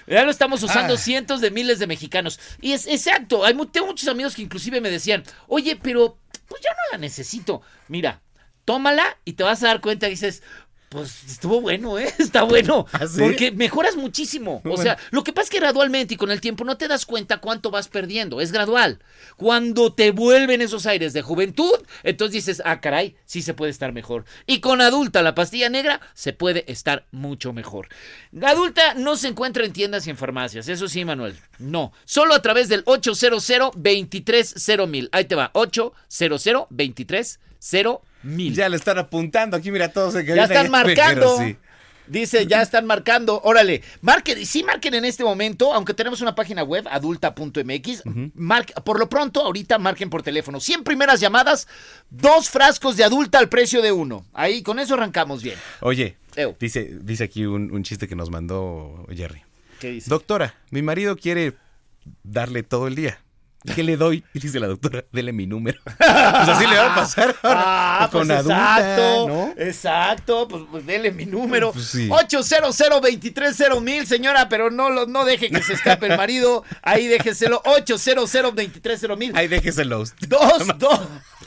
Ya 0.07 0.23
lo 0.23 0.31
estamos 0.31 0.63
usando 0.63 0.93
Ah. 0.93 0.97
cientos 0.97 1.41
de 1.41 1.51
miles 1.51 1.79
de 1.79 1.87
mexicanos. 1.87 2.39
Y 2.61 2.71
es 2.73 2.87
exacto, 2.87 3.43
hay 3.43 3.55
tengo 3.71 3.87
muchos 3.87 4.07
amigos 4.07 4.35
que 4.35 4.41
inclusive 4.43 4.79
me 4.79 4.89
decían, 4.91 5.23
oye, 5.47 5.75
pero 5.75 6.17
pues 6.47 6.61
ya 6.61 6.71
no 6.71 6.91
la 6.91 6.97
necesito. 6.97 7.61
Mira, 7.87 8.21
tómala 8.65 9.17
y 9.25 9.33
te 9.33 9.43
vas 9.43 9.63
a 9.63 9.67
dar 9.67 9.81
cuenta 9.81 10.07
y 10.07 10.11
dices, 10.11 10.43
pues 10.89 11.23
estuvo 11.25 11.61
bueno, 11.61 11.97
¿eh? 11.99 12.13
Está 12.19 12.43
bueno. 12.43 12.85
¿Ah, 12.93 13.07
sí? 13.07 13.19
Porque 13.19 13.51
mejoras 13.51 13.95
muchísimo. 13.95 14.57
O 14.63 14.69
Bueno. 14.69 14.83
sea, 14.83 14.97
lo 15.11 15.23
que 15.23 15.33
pasa 15.33 15.45
es 15.45 15.49
que 15.49 15.59
gradualmente 15.59 16.13
y 16.13 16.17
con 16.17 16.31
el 16.31 16.41
tiempo 16.41 16.63
no 16.63 16.77
te 16.77 16.87
das 16.87 17.05
cuenta 17.05 17.37
cuánto 17.39 17.71
vas 17.71 17.87
perdiendo. 17.87 18.39
Es 18.41 18.51
gradual. 18.51 18.99
Cuando 19.35 19.93
te 19.93 20.11
vuelven 20.11 20.61
esos 20.61 20.85
aires 20.85 21.13
de 21.13 21.21
juventud, 21.21 21.73
entonces 22.03 22.33
dices, 22.33 22.61
ah, 22.65 22.79
caray, 22.81 23.15
sí 23.25 23.41
se 23.41 23.53
puede 23.53 23.71
estar 23.71 23.91
mejor. 23.93 24.25
Y 24.45 24.59
con 24.59 24.81
adulta, 24.81 25.21
la 25.21 25.35
pastilla 25.35 25.69
negra, 25.69 26.01
se 26.13 26.33
puede 26.33 26.71
estar 26.71 27.05
mucho 27.11 27.51
mejor. 27.53 27.89
La 28.31 28.49
adulta 28.51 28.93
no 28.93 29.17
se 29.17 29.27
encuentra 29.27 29.65
en 29.65 29.73
tiendas 29.73 30.07
y 30.07 30.11
en 30.11 30.17
farmacias. 30.17 30.67
Eso 30.67 30.87
sí, 30.87 31.03
Manuel. 31.05 31.35
No. 31.59 31.91
Solo 32.05 32.33
a 32.35 32.41
través 32.41 32.69
del 32.69 32.83
800 32.85 33.45
230 33.75 34.85
mil. 34.87 35.09
Ahí 35.11 35.25
te 35.25 35.35
va. 35.35 35.49
800 35.53 36.43
230 36.69 37.39
mil. 37.89 37.97
Ya 38.55 38.69
le 38.69 38.77
están 38.77 38.97
apuntando 38.97 39.57
aquí, 39.57 39.71
mira, 39.71 39.89
todos 39.91 40.15
en 40.15 40.25
Ya 40.25 40.43
están 40.45 40.71
marcando. 40.71 41.37
sí. 41.39 41.57
Dice, 42.07 42.45
ya 42.45 42.61
están 42.61 42.85
marcando. 42.85 43.41
Órale, 43.43 43.81
marquen, 44.01 44.45
sí 44.45 44.63
marquen 44.63 44.93
en 44.93 45.05
este 45.05 45.23
momento, 45.23 45.73
aunque 45.73 45.93
tenemos 45.95 46.21
una 46.21 46.35
página 46.35 46.63
web, 46.63 46.85
adulta.mx. 46.87 48.03
por 48.83 48.99
lo 48.99 49.09
pronto, 49.09 49.41
ahorita 49.41 49.79
marquen 49.79 50.09
por 50.11 50.21
teléfono. 50.21 50.59
100 50.59 50.83
primeras 50.83 51.19
llamadas, 51.19 51.67
dos 52.11 52.49
frascos 52.49 52.95
de 52.97 53.03
adulta 53.03 53.39
al 53.39 53.49
precio 53.49 53.81
de 53.81 53.91
uno. 53.91 54.23
Ahí, 54.33 54.61
con 54.61 54.77
eso 54.77 54.93
arrancamos 54.93 55.41
bien. 55.41 55.57
Oye, 55.81 56.17
Ew. 56.35 56.55
dice, 56.59 56.91
dice 57.01 57.23
aquí 57.23 57.45
un, 57.45 57.71
un 57.71 57.83
chiste 57.83 58.07
que 58.07 58.15
nos 58.15 58.29
mandó 58.29 59.05
Jerry. 59.11 59.41
¿Qué 59.79 59.89
dice? 59.89 60.09
Doctora, 60.09 60.53
mi 60.69 60.81
marido 60.83 61.15
quiere 61.17 61.53
darle 62.23 62.61
todo 62.61 62.87
el 62.87 62.93
día. 62.95 63.19
¿Qué 63.73 63.83
le 63.83 63.97
doy? 63.97 64.23
Y 64.33 64.39
dice 64.39 64.59
la 64.59 64.67
doctora, 64.67 65.05
dele 65.11 65.31
mi 65.33 65.47
número. 65.47 65.79
Pues 65.97 66.49
así 66.49 66.67
le 66.67 66.75
va 66.77 66.91
a 66.91 66.95
pasar 66.95 67.35
Ah, 67.43 68.09
con 68.11 68.27
pues 68.27 68.39
exacto, 68.41 69.27
¿no? 69.27 69.53
exacto, 69.57 70.47
pues, 70.47 70.63
pues 70.69 70.85
dele 70.85 71.11
mi 71.11 71.25
número. 71.25 71.71
Pues 71.71 71.85
sí. 71.87 72.09
800 72.11 72.77
230 72.77 73.79
mil, 73.81 74.05
señora, 74.05 74.49
pero 74.49 74.69
no, 74.69 74.89
lo- 74.89 75.05
no 75.07 75.25
deje 75.25 75.49
que 75.49 75.61
se 75.63 75.73
escape 75.73 76.07
el 76.07 76.17
marido. 76.17 76.63
Ahí 76.81 77.07
déjeselo, 77.07 77.61
800 77.65 78.31
230 78.31 79.15
mil. 79.15 79.35
Ahí 79.35 79.47
déjeselos. 79.47 80.13
Dos, 80.27 80.67
dos. 80.77 80.99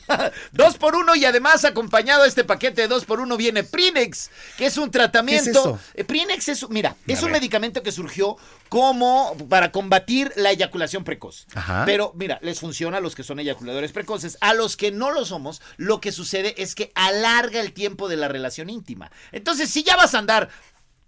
Dos 0.52 0.76
por 0.76 0.96
uno 0.96 1.14
y 1.14 1.24
además 1.24 1.64
acompañado 1.64 2.22
a 2.22 2.26
este 2.26 2.44
paquete 2.44 2.82
de 2.82 2.88
dos 2.88 3.04
por 3.04 3.20
uno 3.20 3.36
viene 3.36 3.64
Prinex, 3.64 4.30
que 4.56 4.66
es 4.66 4.76
un 4.76 4.90
tratamiento. 4.90 5.78
¿Qué 5.94 6.00
es? 6.00 6.00
Eh, 6.00 6.04
Prinex 6.04 6.48
es, 6.48 6.68
mira, 6.70 6.96
es 7.06 7.22
un 7.22 7.30
medicamento 7.30 7.82
que 7.82 7.92
surgió 7.92 8.36
como 8.68 9.36
para 9.48 9.72
combatir 9.72 10.32
la 10.36 10.50
eyaculación 10.50 11.04
precoz. 11.04 11.46
Ajá. 11.54 11.84
Pero 11.84 12.12
mira, 12.14 12.38
les 12.42 12.60
funciona 12.60 12.98
a 12.98 13.00
los 13.00 13.14
que 13.14 13.22
son 13.22 13.38
eyaculadores 13.38 13.92
precoces. 13.92 14.38
A 14.40 14.54
los 14.54 14.76
que 14.76 14.90
no 14.90 15.10
lo 15.10 15.24
somos, 15.24 15.60
lo 15.76 16.00
que 16.00 16.12
sucede 16.12 16.54
es 16.60 16.74
que 16.74 16.92
alarga 16.94 17.60
el 17.60 17.72
tiempo 17.72 18.08
de 18.08 18.16
la 18.16 18.28
relación 18.28 18.70
íntima. 18.70 19.10
Entonces, 19.32 19.70
si 19.70 19.82
ya 19.82 19.96
vas 19.96 20.14
a 20.14 20.18
andar 20.18 20.48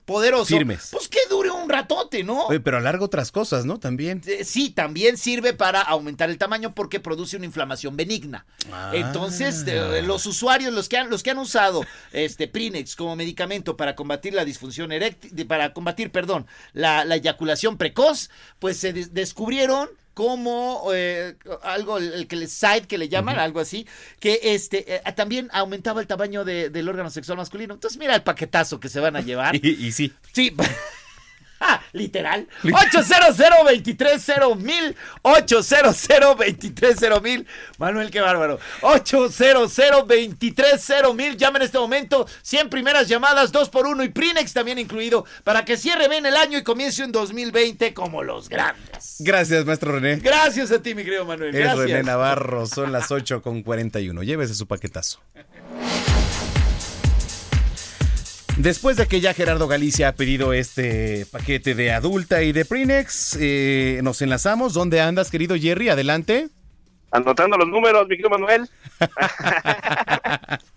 poderoso, 0.05 0.47
Firmes. 0.47 0.89
pues 0.91 1.09
que 1.09 1.19
dure 1.29 1.51
un 1.51 1.69
ratote, 1.69 2.25
¿no? 2.25 2.47
Oye, 2.47 2.61
pero 2.61 2.79
alarga 2.79 3.05
otras 3.05 3.31
cosas, 3.31 3.65
¿no? 3.65 3.79
También. 3.79 4.23
Eh, 4.27 4.45
Sí, 4.45 4.71
también 4.71 5.17
sirve 5.17 5.53
para 5.55 5.81
aumentar 5.83 6.31
el 6.31 6.39
tamaño 6.39 6.75
porque 6.75 6.99
produce 7.01 7.37
una 7.37 7.47
inflamación 7.47 7.97
benigna. 7.97 8.45
Ah. 8.73 8.91
Entonces, 8.95 9.65
eh, 9.67 10.03
los 10.03 10.27
usuarios, 10.27 10.73
los 10.73 10.89
que 10.89 10.97
han, 10.99 11.11
los 11.11 11.23
que 11.23 11.31
han 11.31 11.39
usado 11.39 11.85
este 12.13 12.49
Prinex 12.49 12.97
como 12.97 13.15
medicamento 13.17 13.77
para 13.77 13.95
combatir 13.95 14.35
la 14.35 14.45
disfunción 14.45 14.91
eréctil, 14.93 15.47
para 15.47 15.73
combatir, 15.73 16.11
perdón, 16.11 16.47
la, 16.73 17.05
la 17.05 17.17
eyaculación 17.17 17.77
precoz, 17.79 18.31
pues 18.59 18.77
se 18.79 18.93
des- 18.93 19.15
descubrieron 19.15 19.89
como 20.15 20.83
eh, 20.95 21.37
algo, 21.63 21.99
el, 21.99 22.13
el 22.13 22.27
que 22.27 22.37
le 22.37 22.47
side 22.49 22.83
que 22.89 22.99
le 22.99 23.09
llaman, 23.09 23.39
algo 23.39 23.61
así, 23.61 23.87
que 24.19 24.41
este 24.43 24.97
eh, 24.97 25.03
también 25.17 25.49
aumentaba 25.53 26.01
el 26.01 26.07
tamaño 26.07 26.45
de- 26.45 26.71
del 26.71 26.89
órgano 26.89 27.11
sexual 27.11 27.39
masculino. 27.39 27.75
Entonces, 27.75 27.99
mira 27.99 28.15
el 28.15 28.23
paquetazo 28.23 28.81
que 28.81 28.89
se 28.89 29.01
van 29.01 29.17
a 29.17 29.21
llevar. 29.21 29.55
Y, 29.63 29.87
y 29.87 29.93
sí. 29.93 30.13
Sí. 30.33 30.55
Ah, 31.61 31.83
literal. 31.93 32.49
800 32.65 33.37
230 33.37 34.55
mil 34.57 34.97
800 35.23 36.09
230 36.09 37.21
mil 37.21 37.47
Manuel, 37.79 38.11
qué 38.11 38.21
bárbaro. 38.21 38.59
800 38.81 39.77
230 39.77 41.13
mil 41.15 41.37
Llama 41.37 41.59
en 41.59 41.65
este 41.65 41.79
momento. 41.79 42.27
100 42.43 42.71
primeras 42.71 43.09
llamadas, 43.09 43.53
2 43.53 43.69
por 43.69 43.87
1 43.87 44.05
y 44.05 44.09
Prinex 44.09 44.53
también 44.53 44.79
incluido. 44.79 45.25
Para 45.45 45.65
que 45.65 45.77
cierre 45.77 46.09
bien 46.09 46.25
el 46.27 46.37
año 46.37 46.59
y 46.59 46.63
comience 46.63 47.05
un 47.05 47.13
2020 47.13 47.93
como 47.95 48.23
los 48.23 48.49
grandes. 48.49 49.17
Gracias, 49.21 49.65
maestro 49.67 49.93
René. 49.93 50.17
Gracias 50.17 50.71
a 50.73 50.81
ti, 50.81 50.95
mi 50.95 51.05
querido 51.05 51.25
Manuel. 51.25 51.55
Es 51.55 51.61
Gracias. 51.61 51.87
René 51.87 52.03
Navarro, 52.03 52.67
son 52.67 52.93
las 52.93 53.11
8 53.11 53.43
con 53.43 53.63
41. 53.63 54.23
Llévese 54.23 54.55
su 54.55 54.67
paquetazo. 54.67 55.21
Después 58.57 58.97
de 58.97 59.07
que 59.07 59.21
ya 59.21 59.35
Gerardo 59.35 59.69
Galicia 59.69 60.09
ha 60.09 60.13
pedido 60.13 60.53
este 60.53 61.27
paquete 61.31 61.75
de 61.75 61.93
adulta 61.93 62.43
y 62.43 62.53
de 62.53 62.65
Prinex, 62.65 63.37
eh, 63.41 64.01
nos 64.03 64.21
enlazamos. 64.23 64.75
¿Dónde 64.75 65.01
andas, 65.01 65.31
querido 65.31 65.57
Jerry? 65.57 65.89
Adelante. 65.89 66.49
Anotando 67.11 67.57
los 67.57 67.69
números, 67.69 68.03
mi 68.05 68.17
querido 68.17 68.31
Manuel. 68.31 68.69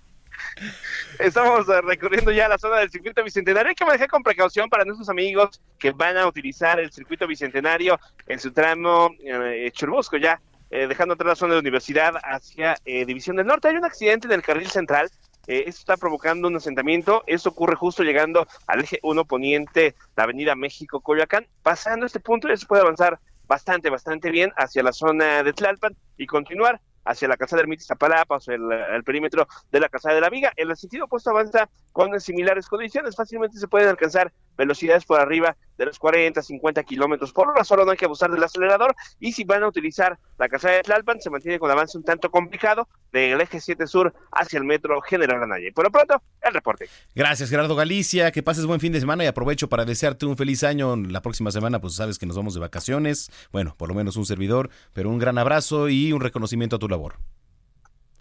Estamos 1.19 1.67
eh, 1.69 1.81
recorriendo 1.81 2.31
ya 2.31 2.47
la 2.47 2.57
zona 2.57 2.77
del 2.77 2.89
circuito 2.89 3.23
bicentenario. 3.23 3.69
Hay 3.69 3.75
que 3.75 3.85
manejar 3.85 4.07
con 4.07 4.23
precaución 4.23 4.69
para 4.69 4.83
nuestros 4.85 5.09
amigos 5.09 5.61
que 5.77 5.91
van 5.91 6.17
a 6.17 6.27
utilizar 6.27 6.79
el 6.79 6.91
circuito 6.91 7.27
bicentenario 7.27 7.99
en 8.27 8.39
su 8.39 8.51
tramo 8.51 9.11
eh, 9.23 9.69
Churubusco 9.71 10.17
ya, 10.17 10.41
eh, 10.75 10.87
dejando 10.87 11.13
atrás 11.13 11.27
la 11.27 11.35
zona 11.35 11.53
de 11.53 11.59
universidad 11.59 12.15
hacia 12.23 12.75
eh, 12.83 13.05
División 13.05 13.35
del 13.35 13.45
Norte. 13.45 13.67
Hay 13.67 13.75
un 13.75 13.85
accidente 13.85 14.25
en 14.25 14.33
el 14.33 14.41
carril 14.41 14.67
central. 14.71 15.11
Eh, 15.47 15.65
esto 15.67 15.79
está 15.79 15.97
provocando 15.97 16.47
un 16.47 16.55
asentamiento. 16.55 17.23
Esto 17.27 17.49
ocurre 17.49 17.75
justo 17.75 18.03
llegando 18.03 18.47
al 18.67 18.81
eje 18.81 18.99
1 19.03 19.25
poniente, 19.25 19.95
la 20.15 20.23
avenida 20.23 20.55
México 20.55 21.01
Coyoacán. 21.01 21.47
Pasando 21.61 22.05
este 22.05 22.19
punto 22.19 22.47
ya 22.47 22.57
se 22.57 22.65
puede 22.65 22.81
avanzar 22.81 23.19
bastante, 23.47 23.89
bastante 23.89 24.31
bien 24.31 24.51
hacia 24.55 24.83
la 24.83 24.93
zona 24.93 25.43
de 25.43 25.53
Tlalpan 25.53 25.95
y 26.17 26.27
continuar 26.27 26.79
hacia 27.05 27.27
la 27.27 27.37
Casa 27.37 27.55
de 27.55 27.63
Ermita 27.63 27.81
Iztapalapa, 27.81 28.37
hacia 28.37 28.55
el, 28.55 29.03
perímetro 29.03 29.47
de 29.71 29.79
la 29.79 29.89
Casa 29.89 30.13
de 30.13 30.21
la 30.21 30.29
Viga. 30.29 30.53
El 30.55 30.75
sentido 30.77 31.05
opuesto 31.05 31.31
avanza 31.31 31.69
con 31.91 32.19
similares 32.19 32.67
condiciones. 32.67 33.15
Fácilmente 33.15 33.57
se 33.57 33.67
pueden 33.67 33.89
alcanzar 33.89 34.31
velocidades 34.57 35.05
por 35.05 35.19
arriba 35.19 35.55
de 35.77 35.85
los 35.85 35.97
40, 35.97 36.41
50 36.41 36.83
kilómetros 36.83 37.33
por 37.33 37.49
hora, 37.49 37.63
solo 37.63 37.85
no 37.85 37.91
hay 37.91 37.97
que 37.97 38.05
abusar 38.05 38.31
del 38.31 38.43
acelerador 38.43 38.95
y 39.19 39.31
si 39.31 39.43
van 39.43 39.63
a 39.63 39.67
utilizar 39.67 40.19
la 40.37 40.47
calzada 40.47 40.75
de 40.75 40.83
Tlalpan 40.83 41.19
se 41.19 41.29
mantiene 41.29 41.59
con 41.59 41.71
avance 41.71 41.97
un 41.97 42.03
tanto 42.03 42.29
complicado 42.29 42.87
del 43.11 43.41
eje 43.41 43.59
7 43.59 43.87
sur 43.87 44.13
hacia 44.31 44.57
el 44.57 44.65
metro 44.65 45.01
General 45.01 45.41
Anaya. 45.41 45.69
Por 45.73 45.85
lo 45.85 45.91
pronto, 45.91 46.21
el 46.41 46.53
reporte. 46.53 46.87
Gracias 47.15 47.49
Gerardo 47.49 47.75
Galicia, 47.75 48.31
que 48.31 48.43
pases 48.43 48.65
buen 48.65 48.79
fin 48.79 48.93
de 48.93 48.99
semana 48.99 49.23
y 49.23 49.27
aprovecho 49.27 49.67
para 49.67 49.85
desearte 49.85 50.25
un 50.25 50.37
feliz 50.37 50.63
año. 50.63 50.95
La 50.95 51.21
próxima 51.21 51.51
semana 51.51 51.81
pues 51.81 51.95
sabes 51.95 52.19
que 52.19 52.25
nos 52.25 52.37
vamos 52.37 52.53
de 52.53 52.59
vacaciones, 52.59 53.31
bueno, 53.51 53.75
por 53.77 53.89
lo 53.89 53.95
menos 53.95 54.15
un 54.15 54.25
servidor, 54.25 54.69
pero 54.93 55.09
un 55.09 55.17
gran 55.17 55.37
abrazo 55.37 55.89
y 55.89 56.13
un 56.13 56.21
reconocimiento 56.21 56.75
a 56.75 56.79
tu 56.79 56.87
labor. 56.87 57.15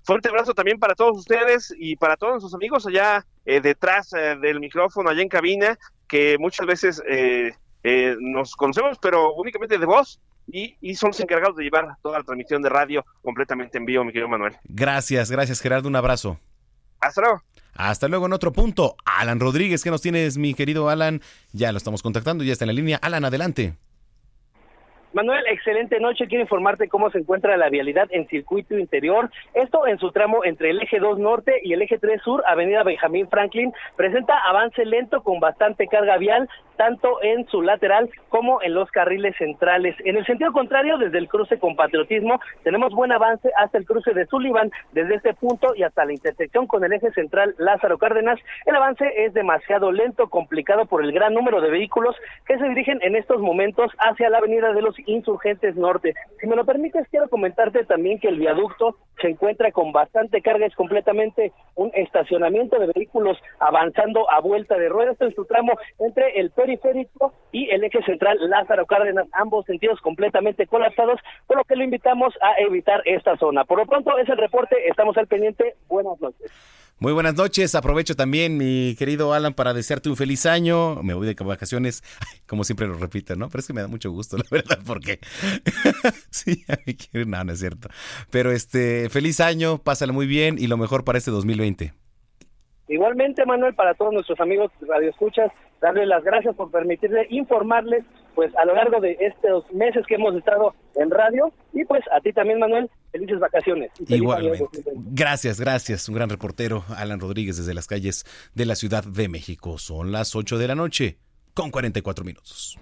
Fuerte 0.04 0.28
abrazo 0.28 0.52
también 0.52 0.80
para 0.80 0.96
todos 0.96 1.16
ustedes 1.16 1.72
y 1.78 1.94
para 1.94 2.16
todos 2.16 2.32
nuestros 2.32 2.54
amigos 2.54 2.86
allá 2.86 3.24
eh, 3.44 3.60
detrás 3.60 4.12
eh, 4.12 4.36
del 4.40 4.58
micrófono, 4.58 5.10
allá 5.10 5.22
en 5.22 5.28
cabina, 5.28 5.78
que 6.12 6.36
muchas 6.38 6.66
veces 6.66 7.02
eh, 7.08 7.54
nos 8.20 8.54
conocemos, 8.54 8.98
pero 9.00 9.32
únicamente 9.32 9.78
de 9.78 9.86
voz. 9.86 10.20
Y, 10.46 10.76
y, 10.80 10.96
son 10.96 11.10
los 11.10 11.20
encargados 11.20 11.56
de 11.56 11.62
llevar 11.62 11.96
toda 12.02 12.18
la 12.18 12.24
transmisión 12.24 12.60
de 12.60 12.68
radio 12.68 13.06
completamente 13.22 13.78
en 13.78 13.86
vivo, 13.86 14.04
mi 14.04 14.12
querido 14.12 14.28
Manuel. 14.28 14.56
Gracias, 14.64 15.30
gracias 15.30 15.60
Gerardo, 15.60 15.88
un 15.88 15.96
abrazo. 15.96 16.38
Hasta 17.00 17.20
luego. 17.22 17.42
Hasta 17.74 18.08
luego 18.08 18.26
en 18.26 18.32
otro 18.32 18.52
punto. 18.52 18.96
Alan 19.04 19.40
Rodríguez, 19.40 19.82
¿qué 19.82 19.90
nos 19.90 20.02
tienes, 20.02 20.36
mi 20.36 20.52
querido 20.52 20.90
Alan? 20.90 21.22
Ya 21.52 21.72
lo 21.72 21.78
estamos 21.78 22.02
contactando, 22.02 22.44
ya 22.44 22.52
está 22.52 22.64
en 22.64 22.68
la 22.68 22.74
línea. 22.74 22.98
Alan, 23.00 23.24
adelante. 23.24 23.76
Manuel, 25.14 25.44
excelente 25.48 26.00
noche. 26.00 26.26
Quiero 26.26 26.42
informarte 26.42 26.88
cómo 26.88 27.10
se 27.10 27.18
encuentra 27.18 27.58
la 27.58 27.68
vialidad 27.68 28.08
en 28.12 28.26
circuito 28.28 28.78
interior. 28.78 29.30
Esto 29.52 29.86
en 29.86 29.98
su 29.98 30.10
tramo 30.10 30.42
entre 30.42 30.70
el 30.70 30.80
eje 30.80 31.00
2 31.00 31.18
norte 31.18 31.60
y 31.62 31.74
el 31.74 31.82
eje 31.82 31.98
3 31.98 32.22
sur, 32.22 32.42
avenida 32.46 32.82
Benjamín 32.82 33.28
Franklin, 33.28 33.74
presenta 33.94 34.38
avance 34.38 34.86
lento 34.86 35.22
con 35.22 35.38
bastante 35.38 35.86
carga 35.86 36.16
vial, 36.16 36.48
tanto 36.76 37.22
en 37.22 37.46
su 37.48 37.60
lateral 37.60 38.08
como 38.30 38.62
en 38.62 38.72
los 38.72 38.90
carriles 38.90 39.36
centrales. 39.36 39.94
En 40.04 40.16
el 40.16 40.24
sentido 40.24 40.50
contrario, 40.52 40.96
desde 40.96 41.18
el 41.18 41.28
cruce 41.28 41.58
con 41.58 41.76
Patriotismo, 41.76 42.40
tenemos 42.64 42.94
buen 42.94 43.12
avance 43.12 43.50
hasta 43.58 43.76
el 43.76 43.84
cruce 43.84 44.14
de 44.14 44.26
Sullivan, 44.26 44.70
desde 44.92 45.16
este 45.16 45.34
punto 45.34 45.74
y 45.76 45.82
hasta 45.82 46.06
la 46.06 46.12
intersección 46.12 46.66
con 46.66 46.84
el 46.84 46.92
eje 46.94 47.12
central 47.12 47.54
Lázaro 47.58 47.98
Cárdenas. 47.98 48.40
El 48.64 48.76
avance 48.76 49.04
es 49.18 49.34
demasiado 49.34 49.92
lento, 49.92 50.30
complicado 50.30 50.86
por 50.86 51.04
el 51.04 51.12
gran 51.12 51.34
número 51.34 51.60
de 51.60 51.70
vehículos 51.70 52.16
que 52.46 52.56
se 52.56 52.68
dirigen 52.68 52.98
en 53.02 53.14
estos 53.14 53.40
momentos 53.40 53.92
hacia 53.98 54.30
la 54.30 54.38
avenida 54.38 54.72
de 54.72 54.80
los 54.80 54.98
Insurgentes 55.06 55.76
Norte. 55.76 56.14
Si 56.40 56.46
me 56.46 56.56
lo 56.56 56.64
permites, 56.64 57.06
quiero 57.10 57.28
comentarte 57.28 57.84
también 57.84 58.18
que 58.18 58.28
el 58.28 58.38
viaducto 58.38 58.96
se 59.20 59.28
encuentra 59.28 59.70
con 59.72 59.92
bastante 59.92 60.42
carga, 60.42 60.66
es 60.66 60.74
completamente 60.74 61.52
un 61.74 61.90
estacionamiento 61.94 62.78
de 62.78 62.90
vehículos 62.94 63.38
avanzando 63.60 64.30
a 64.30 64.40
vuelta 64.40 64.76
de 64.76 64.88
ruedas 64.88 65.20
en 65.20 65.34
su 65.34 65.44
tramo 65.44 65.72
entre 65.98 66.40
el 66.40 66.50
periférico 66.50 67.32
y 67.52 67.70
el 67.70 67.84
eje 67.84 68.02
central 68.02 68.38
Lázaro 68.48 68.86
Cárdenas, 68.86 69.28
ambos 69.32 69.64
sentidos 69.66 70.00
completamente 70.00 70.66
colapsados, 70.66 71.20
por 71.46 71.58
lo 71.58 71.64
que 71.64 71.76
lo 71.76 71.84
invitamos 71.84 72.34
a 72.40 72.60
evitar 72.60 73.02
esta 73.04 73.36
zona. 73.36 73.64
Por 73.64 73.78
lo 73.78 73.86
pronto 73.86 74.16
es 74.18 74.28
el 74.28 74.38
reporte, 74.38 74.88
estamos 74.88 75.16
al 75.16 75.26
pendiente, 75.26 75.76
buenas 75.88 76.20
noches. 76.20 76.81
Muy 77.02 77.12
buenas 77.12 77.34
noches. 77.34 77.74
Aprovecho 77.74 78.14
también, 78.14 78.56
mi 78.56 78.94
querido 78.96 79.32
Alan, 79.32 79.54
para 79.54 79.74
desearte 79.74 80.08
un 80.08 80.14
feliz 80.14 80.46
año. 80.46 81.02
Me 81.02 81.14
voy 81.14 81.26
de 81.26 81.34
vacaciones, 81.34 82.04
como 82.46 82.62
siempre 82.62 82.86
lo 82.86 82.94
repito, 82.94 83.34
¿no? 83.34 83.48
Pero 83.48 83.58
es 83.58 83.66
que 83.66 83.72
me 83.72 83.80
da 83.80 83.88
mucho 83.88 84.12
gusto, 84.12 84.36
la 84.36 84.44
verdad, 84.52 84.78
porque 84.86 85.18
sí, 86.30 86.62
a 86.68 86.78
mí 86.86 86.94
quiero, 86.94 87.28
no, 87.28 87.42
no 87.42 87.52
es 87.54 87.58
cierto. 87.58 87.88
Pero 88.30 88.52
este, 88.52 89.10
feliz 89.10 89.40
año, 89.40 89.78
pásale 89.78 90.12
muy 90.12 90.28
bien 90.28 90.58
y 90.60 90.68
lo 90.68 90.76
mejor 90.76 91.02
para 91.02 91.18
este 91.18 91.32
2020. 91.32 91.92
Igualmente, 92.86 93.44
Manuel, 93.46 93.74
para 93.74 93.94
todos 93.94 94.12
nuestros 94.12 94.38
amigos 94.38 94.70
Radio 94.82 95.10
Escuchas, 95.10 95.50
darles 95.80 96.06
las 96.06 96.22
gracias 96.22 96.54
por 96.54 96.70
permitirle 96.70 97.26
informarles 97.30 98.04
pues 98.34 98.54
a 98.56 98.64
lo 98.64 98.74
largo 98.74 99.00
de 99.00 99.16
estos 99.20 99.70
meses 99.72 100.04
que 100.06 100.14
hemos 100.14 100.34
estado 100.34 100.74
en 100.94 101.10
radio 101.10 101.52
y 101.72 101.84
pues 101.84 102.02
a 102.12 102.20
ti 102.20 102.32
también 102.32 102.58
Manuel, 102.58 102.90
felices 103.10 103.38
vacaciones. 103.38 103.90
Igualmente. 104.08 104.66
Gracias, 104.94 105.60
gracias. 105.60 106.08
Un 106.08 106.14
gran 106.14 106.28
reportero, 106.28 106.84
Alan 106.96 107.20
Rodríguez 107.20 107.56
desde 107.56 107.74
las 107.74 107.86
calles 107.86 108.24
de 108.54 108.66
la 108.66 108.74
Ciudad 108.74 109.04
de 109.04 109.28
México. 109.28 109.78
Son 109.78 110.12
las 110.12 110.34
8 110.34 110.58
de 110.58 110.68
la 110.68 110.74
noche 110.74 111.18
con 111.54 111.70
44 111.70 112.24
minutos. 112.24 112.78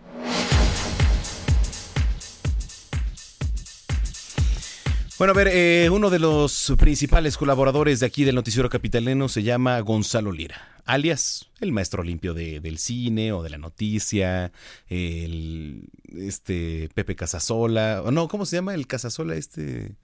Bueno, 5.20 5.32
a 5.32 5.34
ver, 5.34 5.48
eh, 5.48 5.90
uno 5.90 6.08
de 6.08 6.18
los 6.18 6.72
principales 6.78 7.36
colaboradores 7.36 8.00
de 8.00 8.06
aquí 8.06 8.24
del 8.24 8.36
Noticiero 8.36 8.70
Capitalino 8.70 9.28
se 9.28 9.42
llama 9.42 9.78
Gonzalo 9.80 10.32
Lira, 10.32 10.80
alias 10.86 11.50
el 11.60 11.72
maestro 11.72 12.02
limpio 12.02 12.32
de, 12.32 12.60
del 12.60 12.78
cine 12.78 13.30
o 13.34 13.42
de 13.42 13.50
la 13.50 13.58
noticia, 13.58 14.50
el 14.88 15.90
este 16.16 16.88
Pepe 16.94 17.16
Casasola, 17.16 18.02
no, 18.10 18.28
¿cómo 18.28 18.46
se 18.46 18.56
llama 18.56 18.72
el 18.72 18.86
Casasola 18.86 19.34
este? 19.34 19.94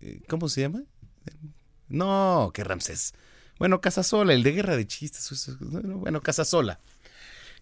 Eh, 0.00 0.20
¿Cómo 0.28 0.48
se 0.48 0.62
llama? 0.62 0.82
No, 1.86 2.50
que 2.52 2.64
Ramsés. 2.64 3.14
Bueno, 3.60 3.80
Casasola, 3.80 4.34
el 4.34 4.42
de 4.42 4.50
Guerra 4.50 4.76
de 4.76 4.84
Chistes. 4.84 5.58
Bueno, 5.60 6.22
Casasola. 6.22 6.80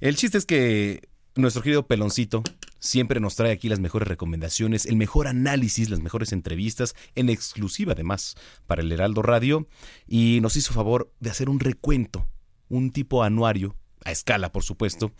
El 0.00 0.16
chiste 0.16 0.38
es 0.38 0.46
que 0.46 1.06
nuestro 1.34 1.62
querido 1.62 1.86
Peloncito 1.86 2.42
siempre 2.78 3.20
nos 3.20 3.36
trae 3.36 3.52
aquí 3.52 3.68
las 3.68 3.80
mejores 3.80 4.08
recomendaciones, 4.08 4.86
el 4.86 4.96
mejor 4.96 5.26
análisis, 5.26 5.90
las 5.90 6.00
mejores 6.00 6.32
entrevistas, 6.32 6.94
en 7.14 7.28
exclusiva 7.28 7.92
además 7.92 8.36
para 8.66 8.82
el 8.82 8.92
Heraldo 8.92 9.22
Radio, 9.22 9.68
y 10.06 10.38
nos 10.42 10.56
hizo 10.56 10.72
favor 10.72 11.12
de 11.20 11.30
hacer 11.30 11.48
un 11.48 11.60
recuento, 11.60 12.28
un 12.68 12.90
tipo 12.90 13.22
anuario, 13.22 13.76
a 14.04 14.12
escala 14.12 14.52
por 14.52 14.62
supuesto, 14.62 15.12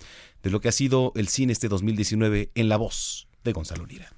de 0.43 0.51
lo 0.51 0.61
que 0.61 0.69
ha 0.69 0.73
sido 0.73 1.13
el 1.17 1.29
cine 1.29 1.53
este 1.53 1.69
2019 1.69 2.51
en 2.55 2.69
la 2.69 2.77
voz 2.77 3.29
de 3.45 3.53
Gonzalo 3.53 3.87
Lira. 3.87 4.13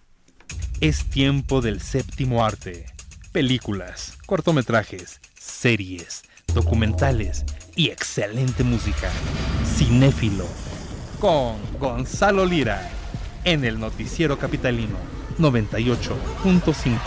Es 0.80 1.04
tiempo 1.04 1.60
del 1.60 1.80
séptimo 1.80 2.44
arte. 2.44 2.86
Películas, 3.32 4.18
cortometrajes, 4.26 5.20
series, 5.38 6.22
documentales 6.52 7.44
y 7.76 7.90
excelente 7.90 8.64
música. 8.64 9.10
Cinéfilo 9.76 10.46
con 11.20 11.58
Gonzalo 11.78 12.46
Lira 12.46 12.99
en 13.44 13.64
el 13.64 13.78
noticiero 13.78 14.38
capitalino 14.38 14.96
98.5. 15.38 16.98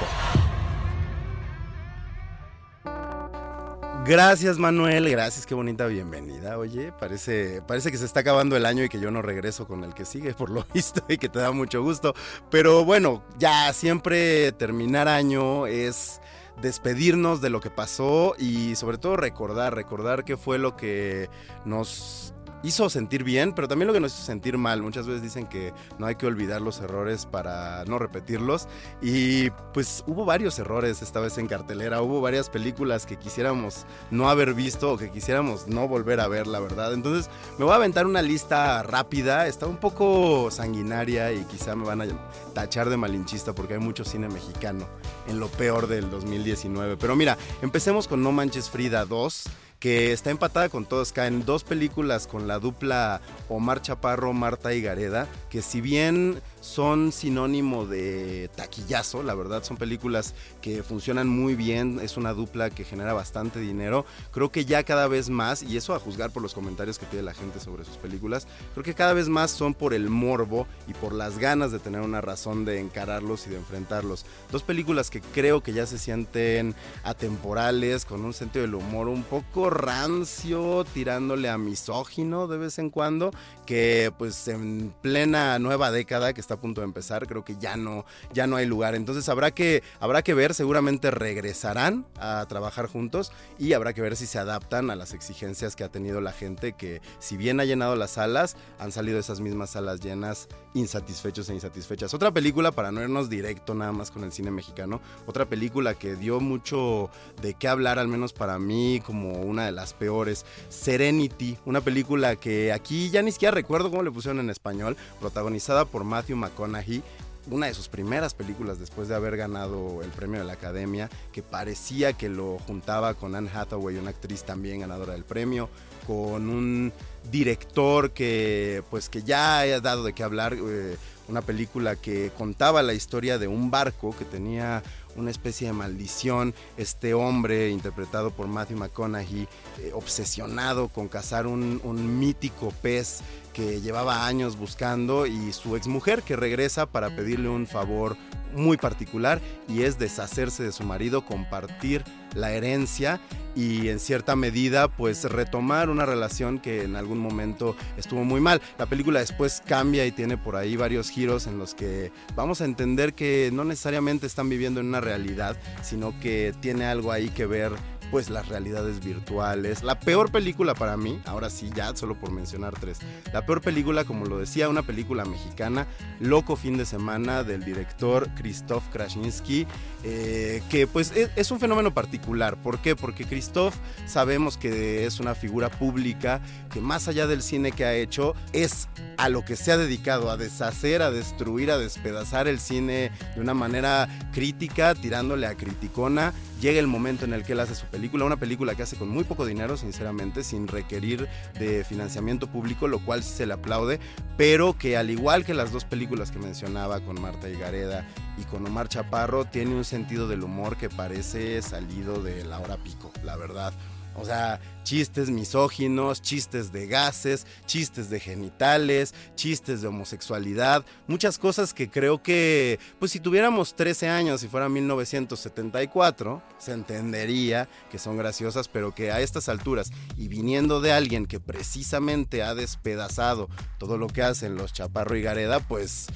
Gracias 4.06 4.60
Manuel, 4.60 5.10
gracias, 5.10 5.46
qué 5.46 5.56
bonita 5.56 5.86
bienvenida. 5.86 6.58
Oye, 6.58 6.92
parece, 6.92 7.62
parece 7.66 7.90
que 7.90 7.98
se 7.98 8.04
está 8.04 8.20
acabando 8.20 8.58
el 8.58 8.66
año 8.66 8.84
y 8.84 8.90
que 8.90 9.00
yo 9.00 9.12
no 9.12 9.22
regreso 9.22 9.66
con 9.66 9.86
el 9.86 9.94
que 9.94 10.04
sigue, 10.04 10.34
por 10.34 10.50
lo 10.50 10.66
visto, 10.74 11.06
y 11.08 11.18
que 11.18 11.30
te 11.30 11.40
da 11.40 11.54
mucho 11.54 11.82
gusto. 11.82 12.14
Pero 12.50 12.84
bueno, 12.84 13.24
ya 13.40 13.72
siempre 13.72 14.52
terminar 14.52 15.08
año 15.08 15.68
es 15.68 16.20
despedirnos 16.62 17.40
de 17.40 17.50
lo 17.50 17.62
que 17.62 17.70
pasó 17.70 18.36
y 18.38 18.76
sobre 18.76 18.98
todo 18.98 19.16
recordar, 19.16 19.74
recordar 19.74 20.26
qué 20.26 20.36
fue 20.36 20.58
lo 20.58 20.76
que 20.76 21.30
nos 21.64 22.33
hizo 22.64 22.90
sentir 22.90 23.24
bien, 23.24 23.54
pero 23.54 23.68
también 23.68 23.88
lo 23.88 23.94
que 23.94 24.00
nos 24.00 24.14
hizo 24.14 24.24
sentir 24.24 24.58
mal. 24.58 24.82
Muchas 24.82 25.06
veces 25.06 25.22
dicen 25.22 25.46
que 25.48 25.74
no 26.00 26.08
hay 26.08 26.16
que 26.16 26.26
olvidar 26.26 26.62
los 26.62 26.80
errores 26.80 27.26
para 27.26 27.84
no 27.86 28.00
repetirlos. 28.00 28.68
Y 29.02 29.50
pues 29.74 30.04
hubo 30.08 30.26
varios 30.26 30.58
errores 30.60 31.02
esta 31.02 31.20
vez 31.20 31.38
en 31.38 31.48
cartelera. 31.48 32.02
Hubo 32.02 32.22
varias 32.22 32.50
películas 32.50 33.06
que 33.06 33.18
quisiéramos 33.18 33.86
no 34.12 34.30
haber 34.30 34.54
visto 34.54 34.94
o 34.94 34.98
que 34.98 35.12
quisiéramos 35.12 35.68
no 35.68 35.88
volver 35.88 36.20
a 36.20 36.28
ver, 36.28 36.48
la 36.48 36.60
verdad. 36.60 36.94
Entonces 36.94 37.30
me 37.58 37.66
voy 37.66 37.74
a 37.74 37.78
aventar 37.78 38.06
una 38.06 38.22
lista 38.22 38.82
rápida. 38.84 39.48
Está 39.48 39.68
un 39.68 39.78
poco 39.78 40.50
sanguinaria 40.50 41.32
y 41.32 41.44
quizá 41.46 41.76
me 41.76 41.86
van 41.86 42.02
a 42.02 42.06
tachar 42.54 42.90
de 42.90 42.98
malinchista 42.98 43.54
porque 43.54 43.74
hay 43.74 43.80
mucho 43.80 44.06
cine 44.06 44.30
mexicano 44.30 44.88
en 45.28 45.40
lo 45.40 45.50
peor 45.50 45.88
del 45.88 46.10
2019. 46.10 46.98
Pero 46.98 47.16
mira, 47.16 47.38
empecemos 47.62 48.08
con 48.08 48.24
No 48.24 48.32
Manches 48.32 48.70
Frida 48.70 49.06
2 49.06 49.44
que 49.84 50.14
está 50.14 50.30
empatada 50.30 50.70
con 50.70 50.86
todos. 50.86 51.12
Caen 51.12 51.44
dos 51.44 51.66
películas 51.66 52.26
con 52.26 52.48
la 52.48 52.58
dupla 52.58 53.20
Omar 53.50 53.82
Chaparro, 53.82 54.32
Marta 54.32 54.74
y 54.74 54.82
Gareda, 54.82 55.28
que 55.50 55.62
si 55.62 55.82
bien 55.82 56.42
son 56.64 57.12
sinónimo 57.12 57.86
de 57.86 58.50
taquillazo, 58.56 59.22
la 59.22 59.36
verdad 59.36 59.64
son 59.64 59.76
películas 59.76 60.34
que 60.62 60.82
funcionan 60.82 61.28
muy 61.28 61.56
bien, 61.56 62.00
es 62.02 62.16
una 62.16 62.34
dupla 62.34 62.70
que 62.70 62.86
genera 62.86 63.12
bastante 63.12 63.60
dinero, 63.60 64.06
creo 64.32 64.50
que 64.50 64.64
ya 64.64 64.84
cada 64.84 65.10
vez 65.10 65.30
más, 65.30 65.62
y 65.62 65.76
eso 65.76 65.94
a 65.94 66.00
juzgar 66.00 66.32
por 66.32 66.42
los 66.42 66.54
comentarios 66.54 67.00
que 67.00 67.06
tiene 67.06 67.26
la 67.26 67.34
gente 67.34 67.60
sobre 67.60 67.84
sus 67.84 67.98
películas, 67.98 68.48
creo 68.74 68.84
que 68.86 68.94
cada 68.94 69.12
vez 69.12 69.28
más 69.28 69.52
son 69.52 69.74
por 69.74 69.94
el 69.94 70.10
morbo 70.10 70.66
y 70.88 70.94
por 70.94 71.12
las 71.12 71.38
ganas 71.38 71.74
de 71.74 71.80
tener 71.80 72.00
una 72.00 72.22
razón 72.22 72.64
de 72.64 72.80
encararlos 72.80 73.46
y 73.46 73.50
de 73.50 73.58
enfrentarlos. 73.58 74.26
Dos 74.50 74.64
películas 74.64 75.10
que 75.10 75.20
creo 75.20 75.62
que 75.62 75.74
ya 75.74 75.86
se 75.86 75.98
sienten 75.98 76.76
atemporales, 77.04 78.06
con 78.06 78.24
un 78.24 78.34
sentido 78.34 78.64
del 78.64 78.76
humor 78.76 79.10
un 79.10 79.24
poco 79.24 79.70
rancio, 79.70 80.86
tirándole 80.94 81.50
a 81.50 81.58
misógino 81.58 82.48
de 82.48 82.58
vez 82.58 82.80
en 82.80 82.90
cuando, 82.90 83.32
que 83.66 84.14
pues 84.18 84.48
en 84.48 84.94
plena 85.02 85.60
nueva 85.60 85.92
década 85.92 86.32
que 86.32 86.40
está 86.40 86.53
está 86.54 86.56
a 86.56 86.62
punto 86.62 86.82
de 86.82 86.86
empezar, 86.86 87.28
creo 87.28 87.44
que 87.44 87.58
ya 87.58 87.76
no, 87.78 88.06
ya 88.34 88.48
no 88.48 88.56
hay 88.56 88.66
lugar. 88.66 88.96
Entonces 88.96 89.28
habrá 89.30 89.52
que, 89.52 89.84
habrá 90.00 90.22
que 90.22 90.34
ver, 90.34 90.54
seguramente 90.54 91.12
regresarán 91.12 92.06
a 92.20 92.46
trabajar 92.48 92.88
juntos 92.88 93.32
y 93.58 93.74
habrá 93.74 93.94
que 93.94 94.02
ver 94.02 94.16
si 94.16 94.26
se 94.26 94.40
adaptan 94.40 94.90
a 94.90 94.96
las 94.96 95.14
exigencias 95.14 95.76
que 95.76 95.84
ha 95.84 95.90
tenido 95.90 96.22
la 96.22 96.32
gente, 96.32 96.74
que 96.74 97.02
si 97.20 97.38
bien 97.38 97.60
ha 97.60 97.66
llenado 97.66 97.96
las 97.96 98.12
salas, 98.12 98.56
han 98.80 98.92
salido 98.92 99.20
esas 99.20 99.40
mismas 99.40 99.72
salas 99.72 100.00
llenas 100.02 100.48
insatisfechos 100.74 101.50
e 101.50 101.54
insatisfechas. 101.54 102.14
Otra 102.14 102.32
película, 102.32 102.72
para 102.72 102.92
no 102.92 103.02
irnos 103.02 103.30
directo 103.30 103.74
nada 103.74 103.92
más 103.92 104.12
con 104.12 104.24
el 104.24 104.32
cine 104.32 104.52
mexicano, 104.52 105.02
otra 105.26 105.46
película 105.46 105.94
que 105.94 106.16
dio 106.16 106.40
mucho 106.40 107.10
de 107.42 107.54
qué 107.54 107.68
hablar, 107.68 108.00
al 108.00 108.08
menos 108.08 108.34
para 108.34 108.60
mí, 108.60 109.02
como 109.06 109.42
una 109.42 109.66
de 109.66 109.72
las 109.72 109.94
peores, 109.94 110.46
Serenity, 110.70 111.58
una 111.66 111.82
película 111.82 112.36
que 112.36 112.72
aquí 112.72 113.10
ya 113.10 113.22
ni 113.22 113.32
siquiera 113.32 113.54
recuerdo 113.54 113.90
cómo 113.90 114.04
le 114.04 114.12
pusieron 114.12 114.40
en 114.40 114.50
español, 114.50 114.98
protagonizada 115.20 115.86
por 115.86 116.04
Matthew 116.04 116.38
McConaughey, 116.44 117.04
una 117.50 117.68
de 117.68 117.74
sus 117.74 117.90
primeras 117.90 118.34
películas 118.34 118.80
después 118.80 119.08
de 119.08 119.16
haber 119.16 119.36
ganado 119.36 120.02
el 120.02 120.10
premio 120.10 120.40
de 120.40 120.46
la 120.46 120.54
Academia, 120.54 121.10
que 121.32 121.44
parecía 121.44 122.14
que 122.14 122.30
lo 122.30 122.58
juntaba 122.60 123.16
con 123.16 123.36
Anne 123.36 123.50
Hathaway, 123.54 123.98
una 123.98 124.12
actriz 124.12 124.44
también 124.44 124.80
ganadora 124.80 125.14
del 125.14 125.26
premio, 125.26 125.70
con 126.08 126.50
un 126.50 126.94
director 127.32 128.12
que 128.12 128.84
pues 128.90 129.10
que 129.10 129.24
ya 129.24 129.60
ha 129.60 129.80
dado 129.80 130.04
de 130.04 130.14
qué 130.14 130.24
hablar, 130.24 130.54
eh, 130.54 130.98
una 131.28 131.42
película 131.42 131.96
que 131.96 132.32
contaba 132.38 132.84
la 132.84 132.94
historia 132.94 133.38
de 133.38 133.48
un 133.48 133.72
barco 133.72 134.16
que 134.18 134.26
tenía 134.26 134.84
una 135.16 135.32
especie 135.32 135.68
de 135.68 135.74
maldición, 135.74 136.54
este 136.78 137.14
hombre 137.14 137.70
interpretado 137.70 138.32
por 138.32 138.48
Matthew 138.48 138.78
McConaughey, 138.78 139.48
eh, 139.80 139.92
obsesionado 139.94 140.88
con 140.88 141.08
cazar 141.08 141.46
un, 141.46 141.80
un 141.84 142.20
mítico 142.20 142.74
pez 142.82 143.22
que 143.54 143.82
llevaba 143.82 144.26
años 144.26 144.58
buscando 144.58 145.26
y 145.26 145.54
su 145.54 145.76
exmujer 145.76 146.24
que 146.24 146.36
regresa 146.36 146.86
para 146.86 147.16
pedirle 147.16 147.50
un 147.50 147.68
favor 147.68 148.18
muy 148.56 148.78
particular 148.78 149.42
y 149.68 149.84
es 149.84 149.98
deshacerse 149.98 150.64
de 150.64 150.72
su 150.72 150.84
marido, 150.84 151.26
compartir 151.26 152.04
la 152.36 152.52
herencia 152.52 153.20
y 153.56 153.90
en 153.90 154.00
cierta 154.00 154.36
medida 154.36 154.88
pues 154.88 155.24
retomar 155.26 155.90
una 155.90 156.06
relación 156.06 156.60
que 156.60 156.84
en 156.84 156.96
algún 156.96 157.20
momento 157.20 157.76
estuvo 157.98 158.24
muy 158.24 158.42
mal. 158.42 158.62
La 158.78 158.88
película 158.88 159.20
después 159.20 159.62
cambia 159.66 160.06
y 160.06 160.12
tiene 160.12 160.38
por 160.38 160.56
ahí 160.56 160.76
varios 160.76 161.10
giros 161.10 161.46
en 161.48 161.60
los 161.60 161.76
que 161.76 162.12
vamos 162.36 162.62
a 162.62 162.66
entender 162.66 163.14
que 163.14 163.52
no 163.54 163.64
necesariamente 163.64 164.26
están 164.26 164.50
viviendo 164.50 164.80
en 164.80 164.88
una 164.88 165.02
realidad, 165.02 165.58
sino 165.82 166.20
que 166.20 166.54
tiene 166.60 166.86
algo 166.86 167.12
ahí 167.12 167.30
que 167.30 167.46
ver 167.46 167.72
pues 168.14 168.30
las 168.30 168.48
realidades 168.48 169.04
virtuales. 169.04 169.82
La 169.82 170.00
peor 170.00 170.32
película 170.32 170.76
para 170.76 170.98
mí, 170.98 171.20
ahora 171.26 171.50
sí 171.50 171.72
ya, 171.74 171.96
solo 171.96 172.14
por 172.14 172.30
mencionar 172.30 172.76
tres, 172.80 173.00
la 173.34 173.44
peor 173.44 173.60
película, 173.60 174.06
como 174.06 174.28
lo 174.28 174.38
decía, 174.38 174.70
una 174.70 174.84
película 174.84 175.26
mexicana, 175.26 175.88
Loco 176.20 176.56
Fin 176.56 176.78
de 176.78 176.86
Semana, 176.86 177.42
del 177.42 177.66
director 177.66 178.30
Krzysztof 178.36 178.88
Krasinski, 178.90 179.66
eh, 180.04 180.62
que 180.70 180.86
pues 180.86 181.12
es, 181.16 181.32
es, 181.36 181.50
un 181.50 181.60
fenómeno 181.60 181.92
particular. 181.92 182.56
¿Por 182.62 182.78
qué? 182.84 182.96
Porque 182.96 183.26
Krzysztof 183.26 183.76
sabemos 184.06 184.58
que 184.58 185.08
es 185.08 185.20
una 185.20 185.34
figura 185.34 185.70
pública 185.70 186.40
que 186.72 186.82
más 186.82 187.08
allá 187.08 187.26
del 187.26 187.42
cine 187.42 187.72
que 187.72 187.86
ha 187.86 187.96
hecho, 187.96 188.36
es 188.52 188.90
a 189.18 189.30
lo 189.30 189.46
que 189.46 189.56
se 189.56 189.72
ha 189.72 189.78
dedicado, 189.78 190.30
a 190.30 190.38
deshacer, 190.38 191.02
a 191.02 191.10
destruir, 191.10 191.72
a 191.72 191.78
despedazar 191.78 192.48
el 192.48 192.60
cine 192.60 193.12
de 193.36 193.42
una 193.42 193.54
manera 193.54 194.08
crítica, 194.34 194.94
tirándole 194.96 195.48
a 195.48 195.56
criticona. 195.56 196.34
Llega 196.60 196.80
el 196.80 196.88
momento 196.88 197.26
en 197.26 197.34
el 197.34 197.44
que 197.44 197.54
él 197.54 197.60
hace 197.60 197.76
su 197.76 197.86
película, 197.88 198.03
una 198.12 198.38
película 198.38 198.76
que 198.76 198.84
hace 198.84 198.96
con 198.96 199.10
muy 199.10 199.24
poco 199.24 199.46
dinero, 199.46 199.78
sinceramente, 199.78 200.44
sin 200.44 200.68
requerir 200.68 201.28
de 201.60 201.84
financiamiento 201.84 202.48
público, 202.48 202.88
lo 202.88 203.00
cual 203.00 203.24
se 203.24 203.46
le 203.46 203.54
aplaude, 203.54 204.00
pero 204.38 204.78
que 204.78 204.98
al 204.98 205.10
igual 205.10 205.46
que 205.46 205.54
las 205.54 205.72
dos 205.72 205.86
películas 205.86 206.32
que 206.32 206.40
mencionaba 206.40 207.00
con 207.00 207.22
Marta 207.22 207.50
Higareda 207.50 208.08
y 208.38 208.44
con 208.44 208.66
Omar 208.66 208.88
Chaparro, 208.88 209.46
tiene 209.46 209.76
un 209.76 209.86
sentido 209.86 210.28
del 210.28 210.44
humor 210.44 210.78
que 210.78 210.90
parece 210.90 211.62
salido 211.62 212.22
de 212.22 212.44
la 212.46 212.60
hora 212.60 212.78
pico, 212.78 213.12
la 213.24 213.36
verdad. 213.36 213.74
O 214.16 214.26
sea, 214.26 214.60
chistes 214.84 215.30
misóginos, 215.30 216.22
chistes 216.22 216.72
de 216.72 216.88
gases, 216.88 217.48
chistes 217.66 218.10
de 218.10 218.20
genitales, 218.20 219.14
chistes 219.36 219.82
de 219.82 219.88
homosexualidad, 219.88 220.86
muchas 221.08 221.38
cosas 221.38 221.74
que 221.74 221.90
creo 221.90 222.22
que, 222.22 222.80
pues 223.00 223.12
si 223.12 223.20
tuviéramos 223.20 223.76
13 223.76 224.10
años 224.10 224.44
y 224.44 224.48
fuera 224.48 224.70
1974, 224.70 226.42
se 226.58 226.74
entendería 226.74 227.68
que 227.90 228.00
son 228.00 228.18
graciosas, 228.18 228.68
pero 228.68 228.94
que 228.94 229.12
a 229.12 229.22
estas 229.22 229.50
alturas 229.50 229.92
y 230.18 230.28
viniendo 230.28 230.82
de 230.82 230.92
alguien 230.94 231.26
que 231.26 231.40
precisamente 231.40 232.44
ha 232.44 232.56
despedazado 232.56 233.50
todo 233.78 233.98
lo 233.98 234.08
que 234.08 234.24
hacen 234.24 234.56
los 234.56 234.74
Chaparro 234.74 235.16
y 235.16 235.22
Gareda, 235.22 235.60
pues 235.60 236.08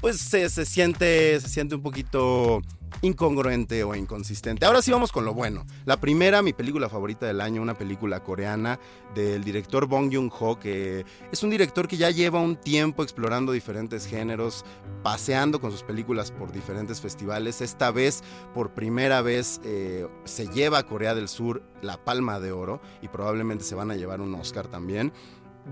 pues 0.00 0.18
se, 0.18 0.48
se, 0.48 0.64
siente, 0.64 1.40
se 1.40 1.48
siente 1.48 1.74
un 1.74 1.82
poquito 1.82 2.62
incongruente 3.02 3.82
o 3.84 3.94
inconsistente. 3.94 4.66
Ahora 4.66 4.82
sí 4.82 4.90
vamos 4.90 5.12
con 5.12 5.24
lo 5.24 5.34
bueno. 5.34 5.64
La 5.84 5.98
primera, 5.98 6.42
mi 6.42 6.52
película 6.52 6.88
favorita 6.88 7.26
del 7.26 7.40
año, 7.40 7.62
una 7.62 7.74
película 7.74 8.22
coreana 8.22 8.78
del 9.14 9.42
director 9.42 9.86
Bong 9.86 10.12
Joon-ho, 10.12 10.58
que 10.58 11.04
es 11.32 11.42
un 11.42 11.50
director 11.50 11.88
que 11.88 11.96
ya 11.96 12.10
lleva 12.10 12.40
un 12.40 12.56
tiempo 12.56 13.02
explorando 13.02 13.52
diferentes 13.52 14.06
géneros, 14.06 14.64
paseando 15.02 15.60
con 15.60 15.70
sus 15.70 15.82
películas 15.82 16.30
por 16.30 16.52
diferentes 16.52 17.00
festivales. 17.00 17.60
Esta 17.60 17.90
vez, 17.90 18.22
por 18.54 18.74
primera 18.74 19.22
vez, 19.22 19.60
eh, 19.64 20.06
se 20.24 20.48
lleva 20.48 20.78
a 20.78 20.86
Corea 20.86 21.14
del 21.14 21.28
Sur 21.28 21.62
la 21.82 22.04
Palma 22.04 22.40
de 22.40 22.52
Oro 22.52 22.80
y 23.00 23.08
probablemente 23.08 23.64
se 23.64 23.74
van 23.74 23.90
a 23.90 23.96
llevar 23.96 24.20
un 24.20 24.34
Oscar 24.34 24.68
también. 24.68 25.12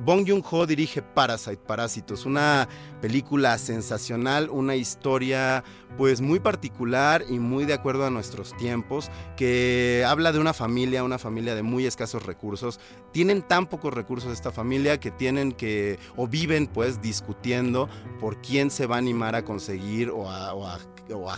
Bong 0.05 0.26
Joon-ho 0.26 0.66
dirige 0.66 1.03
Parasite, 1.03 1.57
Parásitos, 1.57 2.26
una 2.26 2.68
película 3.01 3.57
sensacional, 3.59 4.51
una 4.51 4.76
historia 4.76 5.64
pues 5.97 6.20
muy 6.20 6.41
particular 6.41 7.24
y 7.28 7.39
muy 7.39 7.64
de 7.64 7.74
acuerdo 7.74 8.07
a 8.07 8.11
nuestros 8.11 8.57
tiempos, 8.57 9.11
que 9.36 10.05
habla 10.07 10.32
de 10.32 10.39
una 10.39 10.53
familia, 10.53 11.05
una 11.05 11.18
familia 11.18 11.55
de 11.55 11.62
muy 11.62 11.86
escasos 11.86 12.24
recursos. 12.24 12.78
Tienen 13.12 13.43
tan 13.43 13.66
pocos 13.66 13.93
recursos 13.93 14.32
esta 14.32 14.53
familia 14.53 15.01
que 15.01 15.11
tienen 15.11 15.53
que, 15.53 15.99
o 16.16 16.28
viven 16.28 16.66
pues 16.66 17.01
discutiendo 17.01 17.89
por 18.20 18.41
quién 18.41 18.70
se 18.70 18.86
va 18.86 18.97
a 18.97 18.99
animar 18.99 19.34
a 19.34 19.45
conseguir 19.45 20.11
o 20.11 20.28
a, 20.30 20.78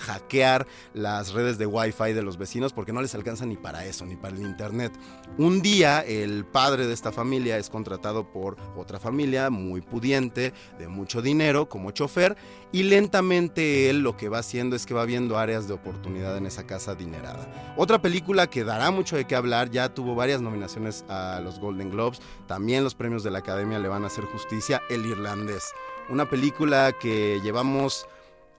hackear 0.00 0.66
las 0.94 1.32
redes 1.32 1.56
de 1.56 1.64
Wi-Fi 1.64 2.12
de 2.12 2.22
los 2.22 2.36
vecinos 2.36 2.72
porque 2.72 2.92
no 2.92 3.02
les 3.02 3.14
alcanza 3.14 3.46
ni 3.46 3.56
para 3.56 3.86
eso, 3.86 4.04
ni 4.04 4.16
para 4.16 4.34
el 4.34 4.42
Internet. 4.42 4.92
Un 5.38 5.62
día 5.62 6.00
el 6.00 6.44
padre 6.44 6.88
de 6.88 6.92
esta 6.92 7.12
familia 7.12 7.56
es 7.56 7.70
contratado 7.70 8.32
por 8.32 8.49
otra 8.76 8.98
familia 8.98 9.50
muy 9.50 9.80
pudiente, 9.80 10.52
de 10.78 10.88
mucho 10.88 11.22
dinero, 11.22 11.68
como 11.68 11.90
chofer, 11.90 12.36
y 12.72 12.84
lentamente 12.84 13.90
él 13.90 14.00
lo 14.00 14.16
que 14.16 14.28
va 14.28 14.38
haciendo 14.38 14.76
es 14.76 14.86
que 14.86 14.94
va 14.94 15.04
viendo 15.04 15.38
áreas 15.38 15.66
de 15.68 15.74
oportunidad 15.74 16.36
en 16.36 16.46
esa 16.46 16.66
casa 16.66 16.92
adinerada. 16.92 17.48
Otra 17.76 18.00
película 18.00 18.48
que 18.48 18.64
dará 18.64 18.90
mucho 18.90 19.16
de 19.16 19.26
qué 19.26 19.34
hablar, 19.34 19.70
ya 19.70 19.92
tuvo 19.94 20.14
varias 20.14 20.40
nominaciones 20.40 21.04
a 21.08 21.40
los 21.42 21.58
Golden 21.58 21.90
Globes, 21.90 22.20
también 22.46 22.84
los 22.84 22.94
premios 22.94 23.22
de 23.22 23.30
la 23.30 23.38
Academia 23.38 23.78
le 23.78 23.88
van 23.88 24.04
a 24.04 24.08
hacer 24.08 24.24
justicia, 24.24 24.82
El 24.88 25.06
Irlandés. 25.06 25.64
Una 26.08 26.28
película 26.28 26.92
que 26.92 27.40
llevamos 27.42 28.06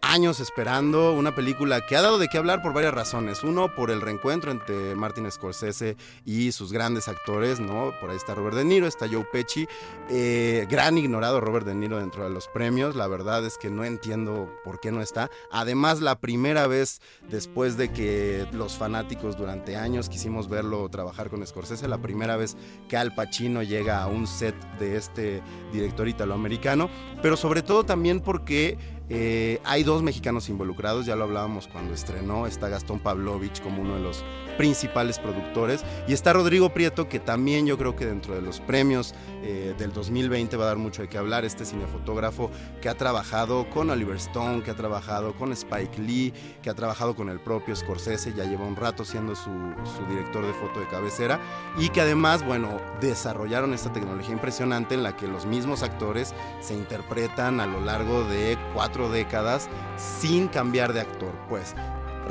años 0.02 0.40
esperando 0.40 1.14
una 1.14 1.34
película 1.36 1.86
que 1.86 1.96
ha 1.96 2.02
dado 2.02 2.18
de 2.18 2.28
qué 2.28 2.38
hablar 2.38 2.62
por 2.62 2.74
varias 2.74 2.94
razones. 2.94 3.44
Uno, 3.44 3.74
por 3.74 3.92
el 3.92 4.02
reencuentro 4.02 4.52
entre 4.52 4.96
Martin 4.96 5.32
Scorsese 5.32 5.96
y 6.26 6.52
sus 6.52 6.74
grandes 6.74 7.08
actores, 7.08 7.60
¿no? 7.60 7.94
Por 8.02 8.10
ahí 8.10 8.18
está 8.18 8.36
Robert 8.36 8.58
De 8.58 8.66
Niro, 8.66 8.88
está 8.88 9.08
Joe 9.08 9.26
Pesci. 9.32 9.68
Eh, 10.10 10.66
gran 10.70 10.98
ignorado 10.98 11.40
Robert 11.40 11.66
De 11.66 11.76
Niro 11.76 12.00
dentro 12.00 12.24
de 12.24 12.30
los 12.30 12.48
premios. 12.48 12.96
La 12.96 13.08
verdad 13.08 13.46
es 13.46 13.58
que 13.58 13.70
no 13.70 13.86
entiendo 13.86 14.52
por 14.64 14.80
qué 14.80 14.92
no 14.92 15.02
está. 15.02 15.30
Además, 15.52 16.02
la 16.02 16.20
primera 16.20 16.68
vez 16.68 17.02
después 17.30 17.78
de 17.78 17.92
que 17.92 18.48
los 18.52 18.78
fanáticos 18.78 19.38
durante 19.38 19.76
años 19.76 20.10
quisimos 20.10 20.50
verlo 20.50 20.90
trabajar 20.90 21.30
con 21.30 21.46
Scorsese, 21.46 21.88
la 21.88 22.02
primera 22.02 22.38
vez 22.38 22.58
que 22.90 22.98
Al 22.98 23.14
Pacino 23.14 23.64
llega 23.64 24.02
a 24.02 24.08
un 24.08 24.28
set 24.28 24.56
de 24.80 24.98
este 24.98 25.42
director 25.72 26.08
italoamericano. 26.08 26.90
Pero 27.22 27.38
sobre 27.38 27.62
todo 27.62 27.84
también 27.84 28.20
porque 28.20 28.78
eh, 29.14 29.60
hay 29.66 29.84
dos 29.84 30.04
mexicanos 30.04 30.48
involucrados, 30.48 31.06
ya 31.06 31.18
lo 31.18 31.26
hablábamos 31.26 31.68
cuando 31.68 31.94
estrenó, 31.94 32.48
está 32.48 32.70
Gastón 32.70 33.02
Pavlovich 33.02 33.62
como 33.62 33.82
uno 33.82 33.96
de 33.96 34.00
los 34.00 34.24
principales 34.58 35.20
productores 35.20 35.84
y 36.08 36.14
está 36.14 36.32
Rodrigo 36.32 36.70
Prieto 36.70 37.10
que 37.10 37.20
también 37.20 37.66
yo 37.66 37.78
creo 37.78 37.94
que 37.94 38.06
dentro 38.06 38.36
de 38.36 38.42
los 38.42 38.62
premios 38.62 39.14
eh, 39.44 39.76
del 39.78 39.92
2020 39.92 40.56
va 40.56 40.64
a 40.64 40.68
dar 40.68 40.78
mucho 40.78 41.02
de 41.02 41.10
qué 41.10 41.18
hablar, 41.18 41.44
este 41.44 41.66
cinefotógrafo 41.66 42.52
que 42.82 42.88
ha 42.88 42.96
trabajado 42.96 43.70
con 43.70 43.90
Oliver 43.90 44.16
Stone, 44.16 44.64
que 44.64 44.72
ha 44.72 44.76
trabajado 44.76 45.36
con 45.36 45.52
Spike 45.52 46.02
Lee, 46.02 46.34
que 46.62 46.70
ha 46.70 46.74
trabajado 46.74 47.14
con 47.14 47.28
el 47.28 47.42
propio 47.42 47.76
Scorsese, 47.76 48.34
ya 48.34 48.46
lleva 48.46 48.66
un 48.66 48.78
rato 48.78 49.04
siendo 49.04 49.36
su, 49.36 49.50
su 49.84 50.06
director 50.10 50.46
de 50.46 50.54
foto 50.54 50.80
de 50.80 50.88
cabecera 50.88 51.38
y 51.78 51.90
que 51.90 52.00
además, 52.00 52.46
bueno, 52.46 52.80
desarrollaron 53.02 53.74
esta 53.74 53.92
tecnología 53.92 54.32
impresionante 54.32 54.96
en 54.96 55.04
la 55.04 55.18
que 55.18 55.28
los 55.28 55.46
mismos 55.46 55.84
actores 55.84 56.34
se 56.62 56.76
interpretan 56.76 57.60
a 57.60 57.66
lo 57.66 57.82
largo 57.82 58.24
de 58.24 58.58
cuatro 58.74 59.01
décadas 59.10 59.70
sin 59.98 60.48
cambiar 60.48 60.94
de 60.94 61.02
actor, 61.02 61.34
pues 61.50 61.76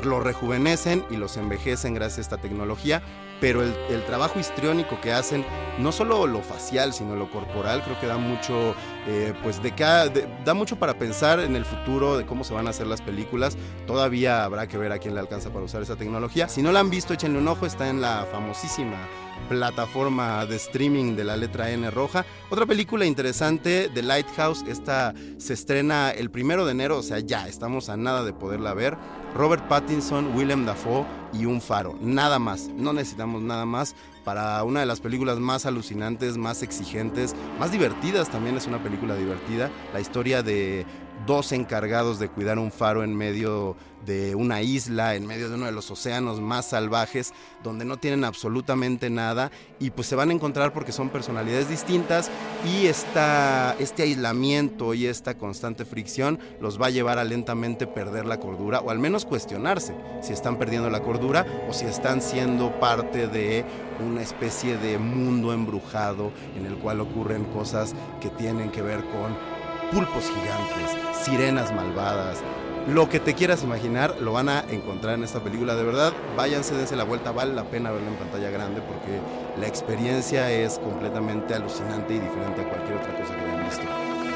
los 0.03 0.23
rejuvenecen 0.23 1.05
y 1.09 1.17
los 1.17 1.37
envejecen 1.37 1.93
gracias 1.93 2.19
a 2.19 2.21
esta 2.21 2.37
tecnología, 2.37 3.01
pero 3.39 3.63
el, 3.63 4.05
trabajo 4.05 4.39
histriónico 4.39 5.01
que 5.01 5.11
hacen, 5.11 5.43
no 5.79 5.91
solo 5.91 6.27
lo 6.27 6.41
facial, 6.41 6.93
sino 6.93 7.15
lo 7.15 7.29
corporal, 7.31 7.81
creo 7.83 7.99
que 7.99 8.05
da 8.05 8.17
mucho, 8.17 8.75
eh, 9.07 9.33
pues 9.41 9.63
de, 9.63 9.73
cada, 9.73 10.11
da 10.45 10.53
mucho 10.53 10.77
para 10.77 10.93
pensar 10.93 11.39
en 11.39 11.55
el 11.55 11.65
futuro 11.65 12.17
de 12.17 12.25
cómo 12.25 12.43
se 12.43 12.53
van 12.53 12.67
a 12.67 12.69
hacer 12.69 12.85
las 12.85 13.01
películas. 13.01 13.57
Todavía 13.87 14.43
habrá 14.43 14.67
que 14.67 14.77
ver 14.77 14.91
a 14.91 14.99
quién 14.99 15.15
le 15.15 15.19
alcanza 15.19 15.49
para 15.49 15.65
usar 15.65 15.81
esa 15.81 15.95
tecnología. 15.95 16.47
Si 16.49 16.61
no 16.61 16.71
la 16.71 16.81
han 16.81 16.91
visto, 16.91 17.13
échenle 17.13 17.39
un 17.39 17.47
ojo, 17.47 17.65
está 17.65 17.89
en 17.89 17.99
la 17.99 18.27
famosísima 18.31 19.07
plataforma 19.49 20.45
de 20.45 20.55
streaming 20.55 21.15
de 21.15 21.23
la 21.23 21.37
letra 21.37 21.71
N 21.71 21.89
roja. 21.91 22.25
Otra 22.49 22.65
película 22.65 23.05
interesante, 23.05 23.89
The 23.93 24.03
Lighthouse, 24.03 24.63
esta 24.67 25.13
se 25.37 25.53
estrena 25.53 26.11
el 26.11 26.29
primero 26.29 26.65
de 26.65 26.71
enero, 26.71 26.97
o 26.97 27.03
sea, 27.03 27.19
ya 27.19 27.47
estamos 27.47 27.89
a 27.89 27.97
nada 27.97 28.23
de 28.23 28.33
poderla 28.33 28.73
ver. 28.73 28.97
Robert 29.35 29.67
Pattinson, 29.67 30.35
Willem 30.35 30.65
Dafoe 30.65 31.05
y 31.33 31.45
un 31.45 31.61
faro, 31.61 31.97
nada 32.01 32.37
más, 32.37 32.69
no 32.75 32.91
necesitamos 32.91 33.41
nada 33.41 33.65
más 33.65 33.95
para 34.25 34.63
una 34.63 34.81
de 34.81 34.85
las 34.85 34.99
películas 34.99 35.39
más 35.39 35.65
alucinantes, 35.65 36.37
más 36.37 36.61
exigentes, 36.63 37.35
más 37.59 37.71
divertidas, 37.71 38.29
también 38.29 38.57
es 38.57 38.67
una 38.67 38.83
película 38.83 39.15
divertida, 39.15 39.71
la 39.93 40.01
historia 40.01 40.43
de 40.43 40.85
dos 41.25 41.51
encargados 41.51 42.19
de 42.19 42.29
cuidar 42.29 42.59
un 42.59 42.71
faro 42.71 43.03
en 43.03 43.15
medio 43.15 43.75
de 44.05 44.35
una 44.35 44.61
isla, 44.61 45.15
en 45.15 45.27
medio 45.27 45.49
de 45.49 45.55
uno 45.55 45.65
de 45.65 45.71
los 45.71 45.91
océanos 45.91 46.41
más 46.41 46.69
salvajes, 46.69 47.33
donde 47.63 47.85
no 47.85 47.97
tienen 47.97 48.23
absolutamente 48.23 49.09
nada 49.09 49.51
y 49.79 49.91
pues 49.91 50.07
se 50.07 50.15
van 50.15 50.29
a 50.29 50.33
encontrar 50.33 50.73
porque 50.73 50.91
son 50.91 51.09
personalidades 51.09 51.69
distintas 51.69 52.31
y 52.65 52.87
esta, 52.87 53.75
este 53.79 54.03
aislamiento 54.03 54.93
y 54.93 55.05
esta 55.05 55.37
constante 55.37 55.85
fricción 55.85 56.39
los 56.59 56.81
va 56.81 56.87
a 56.87 56.91
llevar 56.91 57.19
a 57.19 57.23
lentamente 57.23 57.87
perder 57.87 58.25
la 58.25 58.39
cordura 58.39 58.79
o 58.79 58.89
al 58.89 58.99
menos 58.99 59.25
cuestionarse 59.25 59.93
si 60.21 60.33
están 60.33 60.57
perdiendo 60.57 60.89
la 60.89 61.01
cordura 61.01 61.45
o 61.69 61.73
si 61.73 61.85
están 61.85 62.21
siendo 62.21 62.79
parte 62.79 63.27
de 63.27 63.65
una 64.03 64.21
especie 64.21 64.77
de 64.77 64.97
mundo 64.97 65.53
embrujado 65.53 66.31
en 66.57 66.65
el 66.65 66.75
cual 66.75 67.01
ocurren 67.01 67.45
cosas 67.45 67.93
que 68.19 68.29
tienen 68.29 68.71
que 68.71 68.81
ver 68.81 69.03
con 69.05 69.60
pulpos 69.91 70.25
gigantes, 70.25 70.97
sirenas 71.23 71.73
malvadas. 71.73 72.39
Lo 72.87 73.09
que 73.09 73.19
te 73.19 73.35
quieras 73.35 73.63
imaginar 73.63 74.15
lo 74.21 74.33
van 74.33 74.49
a 74.49 74.61
encontrar 74.71 75.13
en 75.15 75.23
esta 75.23 75.39
película. 75.39 75.75
De 75.75 75.83
verdad, 75.83 76.13
váyanse, 76.35 76.75
dense 76.75 76.95
la 76.95 77.03
vuelta. 77.03 77.31
Vale 77.31 77.53
la 77.53 77.63
pena 77.65 77.91
verla 77.91 78.07
en 78.07 78.15
pantalla 78.15 78.49
grande 78.49 78.81
porque 78.81 79.19
la 79.59 79.67
experiencia 79.67 80.49
es 80.51 80.79
completamente 80.79 81.53
alucinante 81.53 82.15
y 82.15 82.19
diferente 82.19 82.61
a 82.61 82.69
cualquier 82.69 82.97
otra 82.97 83.15
cosa 83.17 83.35
que 83.35 83.41
hayan 83.41 83.65
visto. 83.65 83.83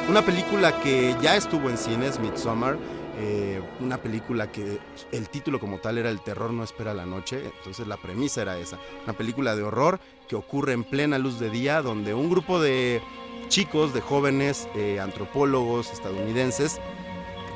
Una 0.10 0.22
película 0.22 0.80
que 0.82 1.16
ya 1.22 1.36
estuvo 1.36 1.70
en 1.70 1.78
cines, 1.78 2.20
Midsommar. 2.20 2.78
eh, 3.18 3.62
una 3.80 3.97
película 3.97 4.51
que 4.51 4.78
el 5.12 5.30
título 5.30 5.60
como 5.60 5.80
tal 5.80 5.97
era 5.97 6.10
El 6.10 6.22
terror 6.22 6.51
no 6.51 6.64
espera 6.64 6.93
la 6.93 7.06
noche, 7.06 7.41
entonces 7.58 7.88
la 7.88 7.97
premisa 7.97 8.41
era 8.41 8.58
esa. 8.60 8.78
Una 9.06 9.14
película 9.14 9.56
de 9.56 9.64
horror 9.64 9.99
que 10.28 10.36
ocurre 10.36 10.74
en 10.74 10.84
plena 10.84 11.18
luz 11.18 11.39
de 11.39 11.49
día, 11.49 11.82
donde 11.82 12.14
un 12.14 12.30
grupo 12.30 12.62
de 12.62 13.01
chicos, 13.48 13.93
de 13.93 14.02
jóvenes 14.02 14.68
eh, 14.76 15.00
antropólogos 15.00 15.91
estadounidenses, 15.91 16.80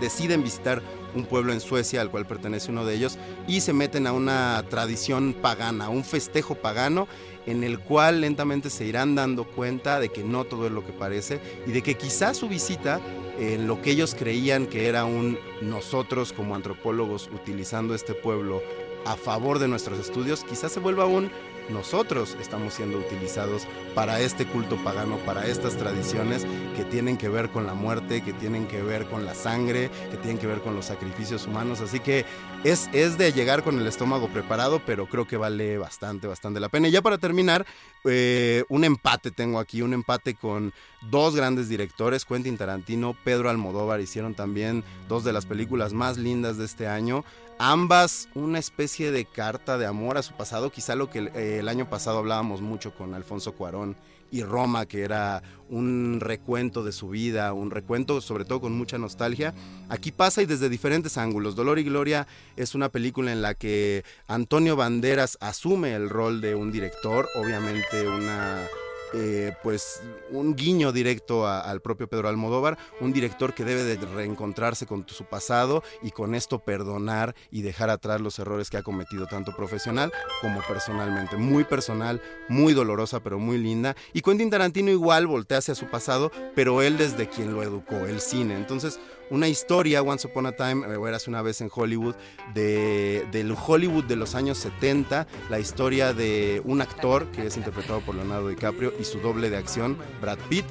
deciden 0.01 0.43
visitar 0.43 0.81
un 1.15 1.25
pueblo 1.25 1.53
en 1.53 1.59
Suecia 1.59 2.01
al 2.01 2.11
cual 2.11 2.25
pertenece 2.25 2.71
uno 2.71 2.85
de 2.85 2.95
ellos 2.95 3.17
y 3.47 3.61
se 3.61 3.73
meten 3.73 4.07
a 4.07 4.13
una 4.13 4.63
tradición 4.69 5.33
pagana, 5.33 5.89
un 5.89 6.03
festejo 6.03 6.55
pagano 6.55 7.07
en 7.45 7.63
el 7.63 7.79
cual 7.79 8.21
lentamente 8.21 8.69
se 8.69 8.85
irán 8.85 9.15
dando 9.15 9.43
cuenta 9.43 9.99
de 9.99 10.09
que 10.09 10.23
no 10.23 10.45
todo 10.45 10.67
es 10.67 10.71
lo 10.71 10.85
que 10.85 10.93
parece 10.93 11.39
y 11.65 11.71
de 11.71 11.81
que 11.81 11.95
quizás 11.95 12.37
su 12.37 12.47
visita 12.47 12.99
en 13.39 13.67
lo 13.67 13.81
que 13.81 13.91
ellos 13.91 14.15
creían 14.17 14.67
que 14.67 14.87
era 14.87 15.05
un 15.05 15.39
nosotros 15.61 16.33
como 16.33 16.55
antropólogos 16.55 17.29
utilizando 17.33 17.95
este 17.95 18.13
pueblo 18.13 18.61
a 19.05 19.15
favor 19.15 19.59
de 19.59 19.67
nuestros 19.67 19.99
estudios, 19.99 20.43
quizás 20.43 20.73
se 20.73 20.79
vuelva 20.79 21.05
un 21.05 21.31
nosotros 21.69 22.35
estamos 22.41 22.73
siendo 22.73 22.97
utilizados 22.97 23.67
para 23.95 24.19
este 24.21 24.45
culto 24.45 24.77
pagano, 24.83 25.17
para 25.25 25.47
estas 25.47 25.77
tradiciones 25.77 26.45
que 26.75 26.83
tienen 26.83 27.17
que 27.17 27.29
ver 27.29 27.49
con 27.49 27.65
la 27.65 27.73
muerte, 27.73 28.21
que 28.21 28.33
tienen 28.33 28.67
que 28.67 28.81
ver 28.81 29.05
con 29.05 29.25
la 29.25 29.35
sangre, 29.35 29.89
que 30.11 30.17
tienen 30.17 30.37
que 30.37 30.47
ver 30.47 30.61
con 30.61 30.75
los 30.75 30.85
sacrificios 30.85 31.45
humanos. 31.45 31.81
Así 31.81 31.99
que 31.99 32.25
es, 32.63 32.89
es 32.93 33.17
de 33.17 33.31
llegar 33.33 33.63
con 33.63 33.79
el 33.79 33.87
estómago 33.87 34.27
preparado, 34.27 34.81
pero 34.85 35.07
creo 35.07 35.27
que 35.27 35.37
vale 35.37 35.77
bastante, 35.77 36.27
bastante 36.27 36.59
la 36.59 36.69
pena. 36.69 36.87
Y 36.87 36.91
ya 36.91 37.01
para 37.01 37.17
terminar, 37.17 37.65
eh, 38.05 38.63
un 38.69 38.83
empate 38.83 39.31
tengo 39.31 39.59
aquí, 39.59 39.81
un 39.81 39.93
empate 39.93 40.35
con 40.35 40.73
dos 41.09 41.35
grandes 41.35 41.69
directores, 41.69 42.25
Quentin 42.25 42.57
Tarantino, 42.57 43.15
Pedro 43.23 43.49
Almodóvar, 43.49 44.01
hicieron 44.01 44.35
también 44.35 44.83
dos 45.07 45.23
de 45.23 45.33
las 45.33 45.45
películas 45.45 45.93
más 45.93 46.17
lindas 46.17 46.57
de 46.57 46.65
este 46.65 46.87
año. 46.87 47.23
Ambas 47.61 48.29
una 48.35 48.57
especie 48.57 49.11
de 49.11 49.25
carta 49.25 49.77
de 49.77 49.85
amor 49.85 50.17
a 50.17 50.23
su 50.23 50.33
pasado, 50.33 50.71
quizá 50.71 50.95
lo 50.95 51.09
que 51.09 51.19
el, 51.19 51.27
eh, 51.35 51.57
el 51.59 51.67
año 51.67 51.89
pasado 51.89 52.19
hablábamos 52.19 52.61
mucho 52.61 52.95
con 52.95 53.13
Alfonso 53.13 53.51
Cuarón 53.51 53.97
y 54.31 54.43
Roma, 54.43 54.85
que 54.85 55.01
era 55.01 55.43
un 55.69 56.19
recuento 56.21 56.85
de 56.85 56.93
su 56.93 57.09
vida, 57.09 57.51
un 57.51 57.69
recuento 57.69 58.21
sobre 58.21 58.45
todo 58.45 58.61
con 58.61 58.71
mucha 58.71 58.97
nostalgia. 58.97 59.53
Aquí 59.89 60.13
pasa 60.13 60.41
y 60.41 60.45
desde 60.45 60.69
diferentes 60.69 61.17
ángulos. 61.17 61.57
Dolor 61.57 61.79
y 61.79 61.83
Gloria 61.83 62.27
es 62.55 62.75
una 62.75 62.87
película 62.87 63.33
en 63.33 63.41
la 63.41 63.55
que 63.55 64.05
Antonio 64.27 64.77
Banderas 64.77 65.37
asume 65.41 65.93
el 65.95 66.09
rol 66.09 66.39
de 66.39 66.55
un 66.55 66.71
director, 66.71 67.27
obviamente 67.35 68.07
una 68.07 68.65
eh, 69.13 69.53
pues 69.63 70.01
un 70.31 70.55
guiño 70.55 70.91
directo 70.91 71.47
al 71.47 71.81
propio 71.81 72.07
Pedro 72.07 72.29
Almodóvar, 72.29 72.77
un 72.99 73.13
director 73.13 73.53
que 73.53 73.65
debe 73.65 73.83
de 73.83 73.97
reencontrarse 73.97 74.85
con 74.85 75.07
su 75.07 75.25
pasado 75.25 75.83
y 76.01 76.11
con 76.11 76.35
esto 76.35 76.59
perdonar 76.59 77.35
y 77.51 77.61
dejar 77.61 77.89
atrás 77.89 78.21
los 78.21 78.39
errores 78.39 78.69
que 78.69 78.77
ha 78.77 78.83
cometido 78.83 79.27
tanto 79.27 79.55
profesional 79.55 80.11
como 80.41 80.61
personalmente. 80.61 81.37
Muy 81.37 81.63
personal, 81.63 82.21
muy 82.47 82.73
dolorosa, 82.73 83.21
pero 83.21 83.39
muy 83.39 83.57
linda. 83.57 83.95
Y 84.13 84.21
Quentin 84.21 84.49
Tarantino 84.49 84.91
igual 84.91 85.27
voltea 85.27 85.59
hacia 85.59 85.75
su 85.75 85.87
pasado, 85.87 86.31
pero 86.55 86.81
él 86.81 86.97
desde 86.97 87.27
quien 87.27 87.53
lo 87.53 87.63
educó, 87.63 88.05
el 88.05 88.21
cine. 88.21 88.55
Entonces, 88.55 88.99
una 89.29 89.47
historia, 89.47 90.01
Once 90.01 90.27
Upon 90.27 90.45
a 90.47 90.51
Time, 90.51 90.85
eh, 90.87 90.97
o 90.97 91.07
eras 91.07 91.27
una 91.27 91.41
vez 91.41 91.61
en 91.61 91.69
Hollywood, 91.73 92.15
de, 92.53 93.25
del 93.31 93.55
Hollywood 93.55 94.05
de 94.05 94.15
los 94.15 94.35
años 94.35 94.57
70, 94.57 95.27
la 95.49 95.59
historia 95.59 96.13
de 96.13 96.61
un 96.65 96.81
actor 96.81 97.27
que 97.31 97.47
es 97.47 97.57
interpretado 97.57 98.01
por 98.01 98.15
Leonardo 98.15 98.49
DiCaprio 98.49 98.93
y 98.99 99.03
su 99.03 99.19
doble 99.19 99.49
de 99.49 99.57
acción, 99.57 99.97
Brad 100.21 100.39
Pitt 100.49 100.65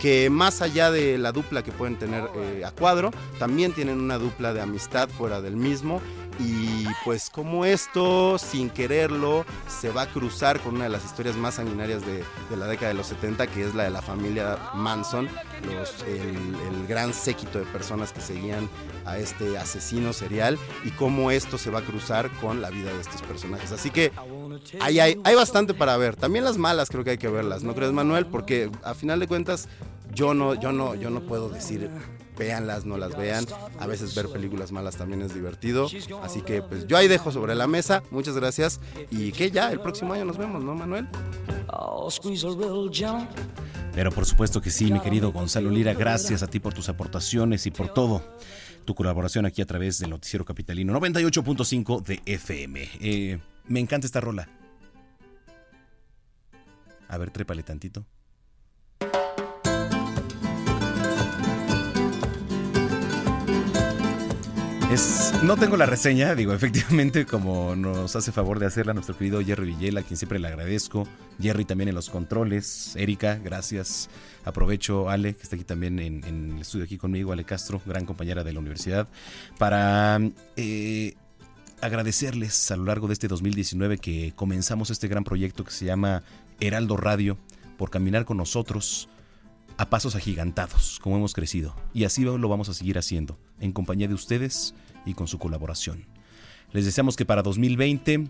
que 0.00 0.30
más 0.30 0.62
allá 0.62 0.90
de 0.90 1.18
la 1.18 1.30
dupla 1.30 1.62
que 1.62 1.72
pueden 1.72 1.98
tener 1.98 2.24
eh, 2.34 2.64
a 2.64 2.70
cuadro, 2.70 3.10
también 3.38 3.72
tienen 3.72 4.00
una 4.00 4.16
dupla 4.16 4.54
de 4.54 4.62
amistad 4.62 5.10
fuera 5.10 5.42
del 5.42 5.56
mismo 5.56 6.00
y 6.40 6.86
pues 7.04 7.28
como 7.28 7.64
esto, 7.64 8.38
sin 8.38 8.70
quererlo, 8.70 9.44
se 9.68 9.90
va 9.90 10.02
a 10.02 10.06
cruzar 10.06 10.60
con 10.60 10.76
una 10.76 10.84
de 10.84 10.90
las 10.90 11.04
historias 11.04 11.36
más 11.36 11.54
sanguinarias 11.54 12.02
de, 12.06 12.24
la 12.56 12.66
década 12.66 12.88
de 12.88 12.94
los 12.94 13.08
70, 13.08 13.46
que 13.48 13.66
es 13.66 13.74
la 13.74 13.84
de 13.84 13.90
la 13.90 14.00
familia 14.00 14.58
Manson, 14.74 15.28
el, 16.06 16.18
el 16.18 16.86
gran 16.88 17.12
séquito 17.12 17.58
de 17.58 17.66
personas 17.66 18.12
que 18.12 18.20
seguían 18.20 18.68
a 19.04 19.18
este 19.18 19.58
asesino 19.58 20.12
serial 20.12 20.58
y 20.84 20.90
cómo 20.92 21.30
esto 21.30 21.58
se 21.58 21.70
va 21.70 21.80
a 21.80 21.82
cruzar 21.82 22.30
con 22.40 22.62
la 22.62 22.70
vida 22.70 22.92
de 22.92 23.00
estos 23.00 23.20
personajes. 23.22 23.72
Así 23.72 23.90
que 23.90 24.10
hay, 24.80 24.98
hay, 25.00 25.20
hay 25.22 25.34
bastante 25.34 25.74
para 25.74 25.96
ver. 25.98 26.16
También 26.16 26.44
las 26.44 26.56
malas 26.56 26.88
creo 26.88 27.04
que 27.04 27.10
hay 27.10 27.18
que 27.18 27.28
verlas, 27.28 27.62
¿no 27.62 27.74
crees 27.74 27.92
Manuel? 27.92 28.26
Porque 28.26 28.70
a 28.82 28.94
final 28.94 29.20
de 29.20 29.26
cuentas 29.26 29.68
yo 30.14 30.32
no, 30.32 30.54
yo 30.54 30.72
no, 30.72 30.94
yo 30.94 31.10
no 31.10 31.20
puedo 31.20 31.50
decir 31.50 31.90
véanlas, 32.40 32.86
no 32.86 32.96
las 32.96 33.16
vean. 33.16 33.44
A 33.78 33.86
veces 33.86 34.14
ver 34.14 34.28
películas 34.28 34.72
malas 34.72 34.96
también 34.96 35.20
es 35.20 35.34
divertido. 35.34 35.88
Así 36.22 36.40
que 36.40 36.62
pues 36.62 36.86
yo 36.86 36.96
ahí 36.96 37.06
dejo 37.06 37.30
sobre 37.30 37.54
la 37.54 37.66
mesa. 37.66 38.02
Muchas 38.10 38.34
gracias. 38.34 38.80
Y 39.10 39.30
que 39.32 39.50
ya 39.50 39.70
el 39.70 39.80
próximo 39.80 40.14
año 40.14 40.24
nos 40.24 40.38
vemos, 40.38 40.64
¿no, 40.64 40.74
Manuel? 40.74 41.06
Pero 43.94 44.10
por 44.10 44.24
supuesto 44.24 44.60
que 44.60 44.70
sí, 44.70 44.90
mi 44.90 45.00
querido 45.00 45.32
Gonzalo 45.32 45.70
Lira, 45.70 45.92
gracias 45.92 46.42
a 46.42 46.46
ti 46.46 46.58
por 46.60 46.72
tus 46.72 46.88
aportaciones 46.88 47.66
y 47.66 47.70
por 47.70 47.92
todo. 47.92 48.22
Tu 48.86 48.94
colaboración 48.94 49.44
aquí 49.44 49.60
a 49.60 49.66
través 49.66 49.98
del 49.98 50.10
Noticiero 50.10 50.44
Capitalino 50.44 50.98
98.5 50.98 52.02
de 52.02 52.22
FM. 52.24 52.88
Eh, 53.00 53.38
me 53.66 53.80
encanta 53.80 54.06
esta 54.06 54.20
rola. 54.20 54.48
A 57.08 57.18
ver, 57.18 57.30
trépale 57.30 57.62
tantito. 57.62 58.06
Es, 64.90 65.32
no 65.44 65.56
tengo 65.56 65.76
la 65.76 65.86
reseña, 65.86 66.34
digo, 66.34 66.52
efectivamente, 66.54 67.24
como 67.24 67.76
nos 67.76 68.16
hace 68.16 68.32
favor 68.32 68.58
de 68.58 68.66
hacerla 68.66 68.92
nuestro 68.92 69.16
querido 69.16 69.40
Jerry 69.40 69.66
Villela, 69.66 70.02
quien 70.02 70.16
siempre 70.16 70.40
le 70.40 70.48
agradezco. 70.48 71.06
Jerry 71.40 71.64
también 71.64 71.88
en 71.90 71.94
los 71.94 72.10
controles. 72.10 72.96
Erika, 72.96 73.36
gracias. 73.36 74.10
Aprovecho, 74.44 75.08
Ale, 75.08 75.36
que 75.36 75.44
está 75.44 75.54
aquí 75.54 75.64
también 75.64 76.00
en, 76.00 76.24
en 76.24 76.54
el 76.54 76.62
estudio 76.62 76.86
aquí 76.86 76.98
conmigo, 76.98 77.32
Ale 77.32 77.44
Castro, 77.44 77.80
gran 77.86 78.04
compañera 78.04 78.42
de 78.42 78.52
la 78.52 78.58
universidad, 78.58 79.06
para 79.58 80.18
eh, 80.56 81.14
agradecerles 81.80 82.70
a 82.72 82.76
lo 82.76 82.84
largo 82.86 83.06
de 83.06 83.12
este 83.12 83.28
2019 83.28 83.98
que 83.98 84.32
comenzamos 84.34 84.90
este 84.90 85.06
gran 85.06 85.22
proyecto 85.22 85.62
que 85.62 85.70
se 85.70 85.84
llama 85.84 86.24
Heraldo 86.58 86.96
Radio, 86.96 87.38
por 87.78 87.90
caminar 87.90 88.24
con 88.24 88.38
nosotros 88.38 89.08
a 89.80 89.88
pasos 89.88 90.14
agigantados, 90.14 90.98
como 91.00 91.16
hemos 91.16 91.32
crecido. 91.32 91.74
Y 91.94 92.04
así 92.04 92.22
lo 92.22 92.48
vamos 92.50 92.68
a 92.68 92.74
seguir 92.74 92.98
haciendo, 92.98 93.38
en 93.60 93.72
compañía 93.72 94.08
de 94.08 94.12
ustedes 94.12 94.74
y 95.06 95.14
con 95.14 95.26
su 95.26 95.38
colaboración. 95.38 96.04
Les 96.72 96.84
deseamos 96.84 97.16
que 97.16 97.24
para 97.24 97.42
2020 97.42 98.28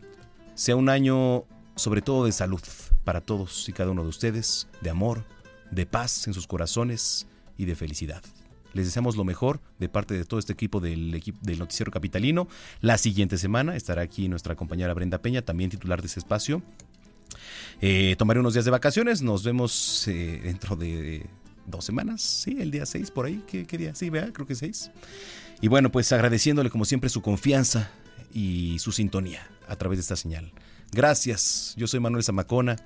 sea 0.54 0.76
un 0.76 0.88
año 0.88 1.44
sobre 1.74 2.02
todo 2.02 2.24
de 2.24 2.30
salud 2.30 2.60
para 3.02 3.20
todos 3.20 3.68
y 3.68 3.72
cada 3.72 3.90
uno 3.90 4.04
de 4.04 4.10
ustedes, 4.10 4.68
de 4.80 4.90
amor, 4.90 5.24
de 5.72 5.86
paz 5.86 6.28
en 6.28 6.34
sus 6.34 6.46
corazones 6.46 7.26
y 7.58 7.64
de 7.64 7.74
felicidad. 7.74 8.22
Les 8.72 8.86
deseamos 8.86 9.16
lo 9.16 9.24
mejor 9.24 9.60
de 9.80 9.88
parte 9.88 10.14
de 10.14 10.24
todo 10.24 10.38
este 10.38 10.52
equipo 10.52 10.78
del, 10.78 11.20
del 11.40 11.58
Noticiero 11.58 11.90
Capitalino. 11.90 12.46
La 12.80 12.96
siguiente 12.96 13.38
semana 13.38 13.74
estará 13.74 14.02
aquí 14.02 14.28
nuestra 14.28 14.54
compañera 14.54 14.94
Brenda 14.94 15.18
Peña, 15.18 15.42
también 15.42 15.70
titular 15.70 16.00
de 16.00 16.06
ese 16.06 16.20
espacio. 16.20 16.62
Eh, 17.80 18.14
tomaré 18.18 18.38
unos 18.38 18.52
días 18.52 18.64
de 18.64 18.70
vacaciones, 18.70 19.22
nos 19.22 19.42
vemos 19.42 20.06
eh, 20.06 20.40
dentro 20.44 20.76
de 20.76 21.26
dos 21.66 21.84
semanas, 21.84 22.22
sí, 22.22 22.56
el 22.60 22.70
día 22.70 22.86
6 22.86 23.10
por 23.10 23.26
ahí, 23.26 23.42
¿qué, 23.46 23.64
día? 23.78 23.94
Sí, 23.94 24.10
vea, 24.10 24.32
creo 24.32 24.46
que 24.46 24.54
6. 24.54 24.90
Y 25.60 25.68
bueno, 25.68 25.90
pues 25.90 26.10
agradeciéndole 26.12 26.70
como 26.70 26.84
siempre 26.84 27.10
su 27.10 27.22
confianza 27.22 27.90
y 28.32 28.78
su 28.78 28.92
sintonía 28.92 29.46
a 29.68 29.76
través 29.76 29.98
de 29.98 30.02
esta 30.02 30.16
señal. 30.16 30.52
Gracias, 30.92 31.74
yo 31.76 31.86
soy 31.86 32.00
Manuel 32.00 32.24
Zamacona, 32.24 32.76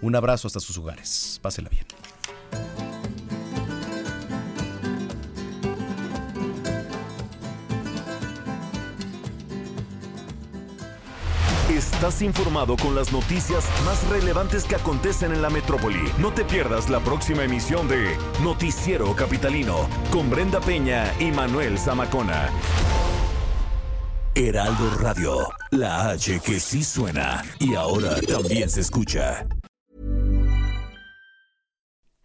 un 0.00 0.14
abrazo 0.16 0.48
hasta 0.48 0.60
sus 0.60 0.76
hogares, 0.78 1.38
pásela 1.42 1.68
bien. 1.68 1.86
Estás 11.96 12.20
informado 12.20 12.76
con 12.76 12.94
las 12.94 13.10
noticias 13.10 13.64
más 13.86 14.06
relevantes 14.10 14.64
que 14.64 14.74
acontecen 14.74 15.32
en 15.32 15.40
la 15.40 15.48
metrópoli. 15.48 16.12
No 16.18 16.30
te 16.30 16.44
pierdas 16.44 16.90
la 16.90 17.00
próxima 17.00 17.44
emisión 17.44 17.88
de 17.88 18.18
Noticiero 18.42 19.16
Capitalino 19.16 19.88
con 20.10 20.28
Brenda 20.28 20.60
Peña 20.60 21.10
y 21.18 21.32
Manuel 21.32 21.78
Zamacona. 21.78 22.50
Heraldo 24.34 24.90
Radio, 24.98 25.48
la 25.70 26.10
H 26.10 26.38
que 26.40 26.60
sí 26.60 26.84
suena 26.84 27.42
y 27.58 27.74
ahora 27.76 28.20
también 28.20 28.68
se 28.68 28.82
escucha. 28.82 29.46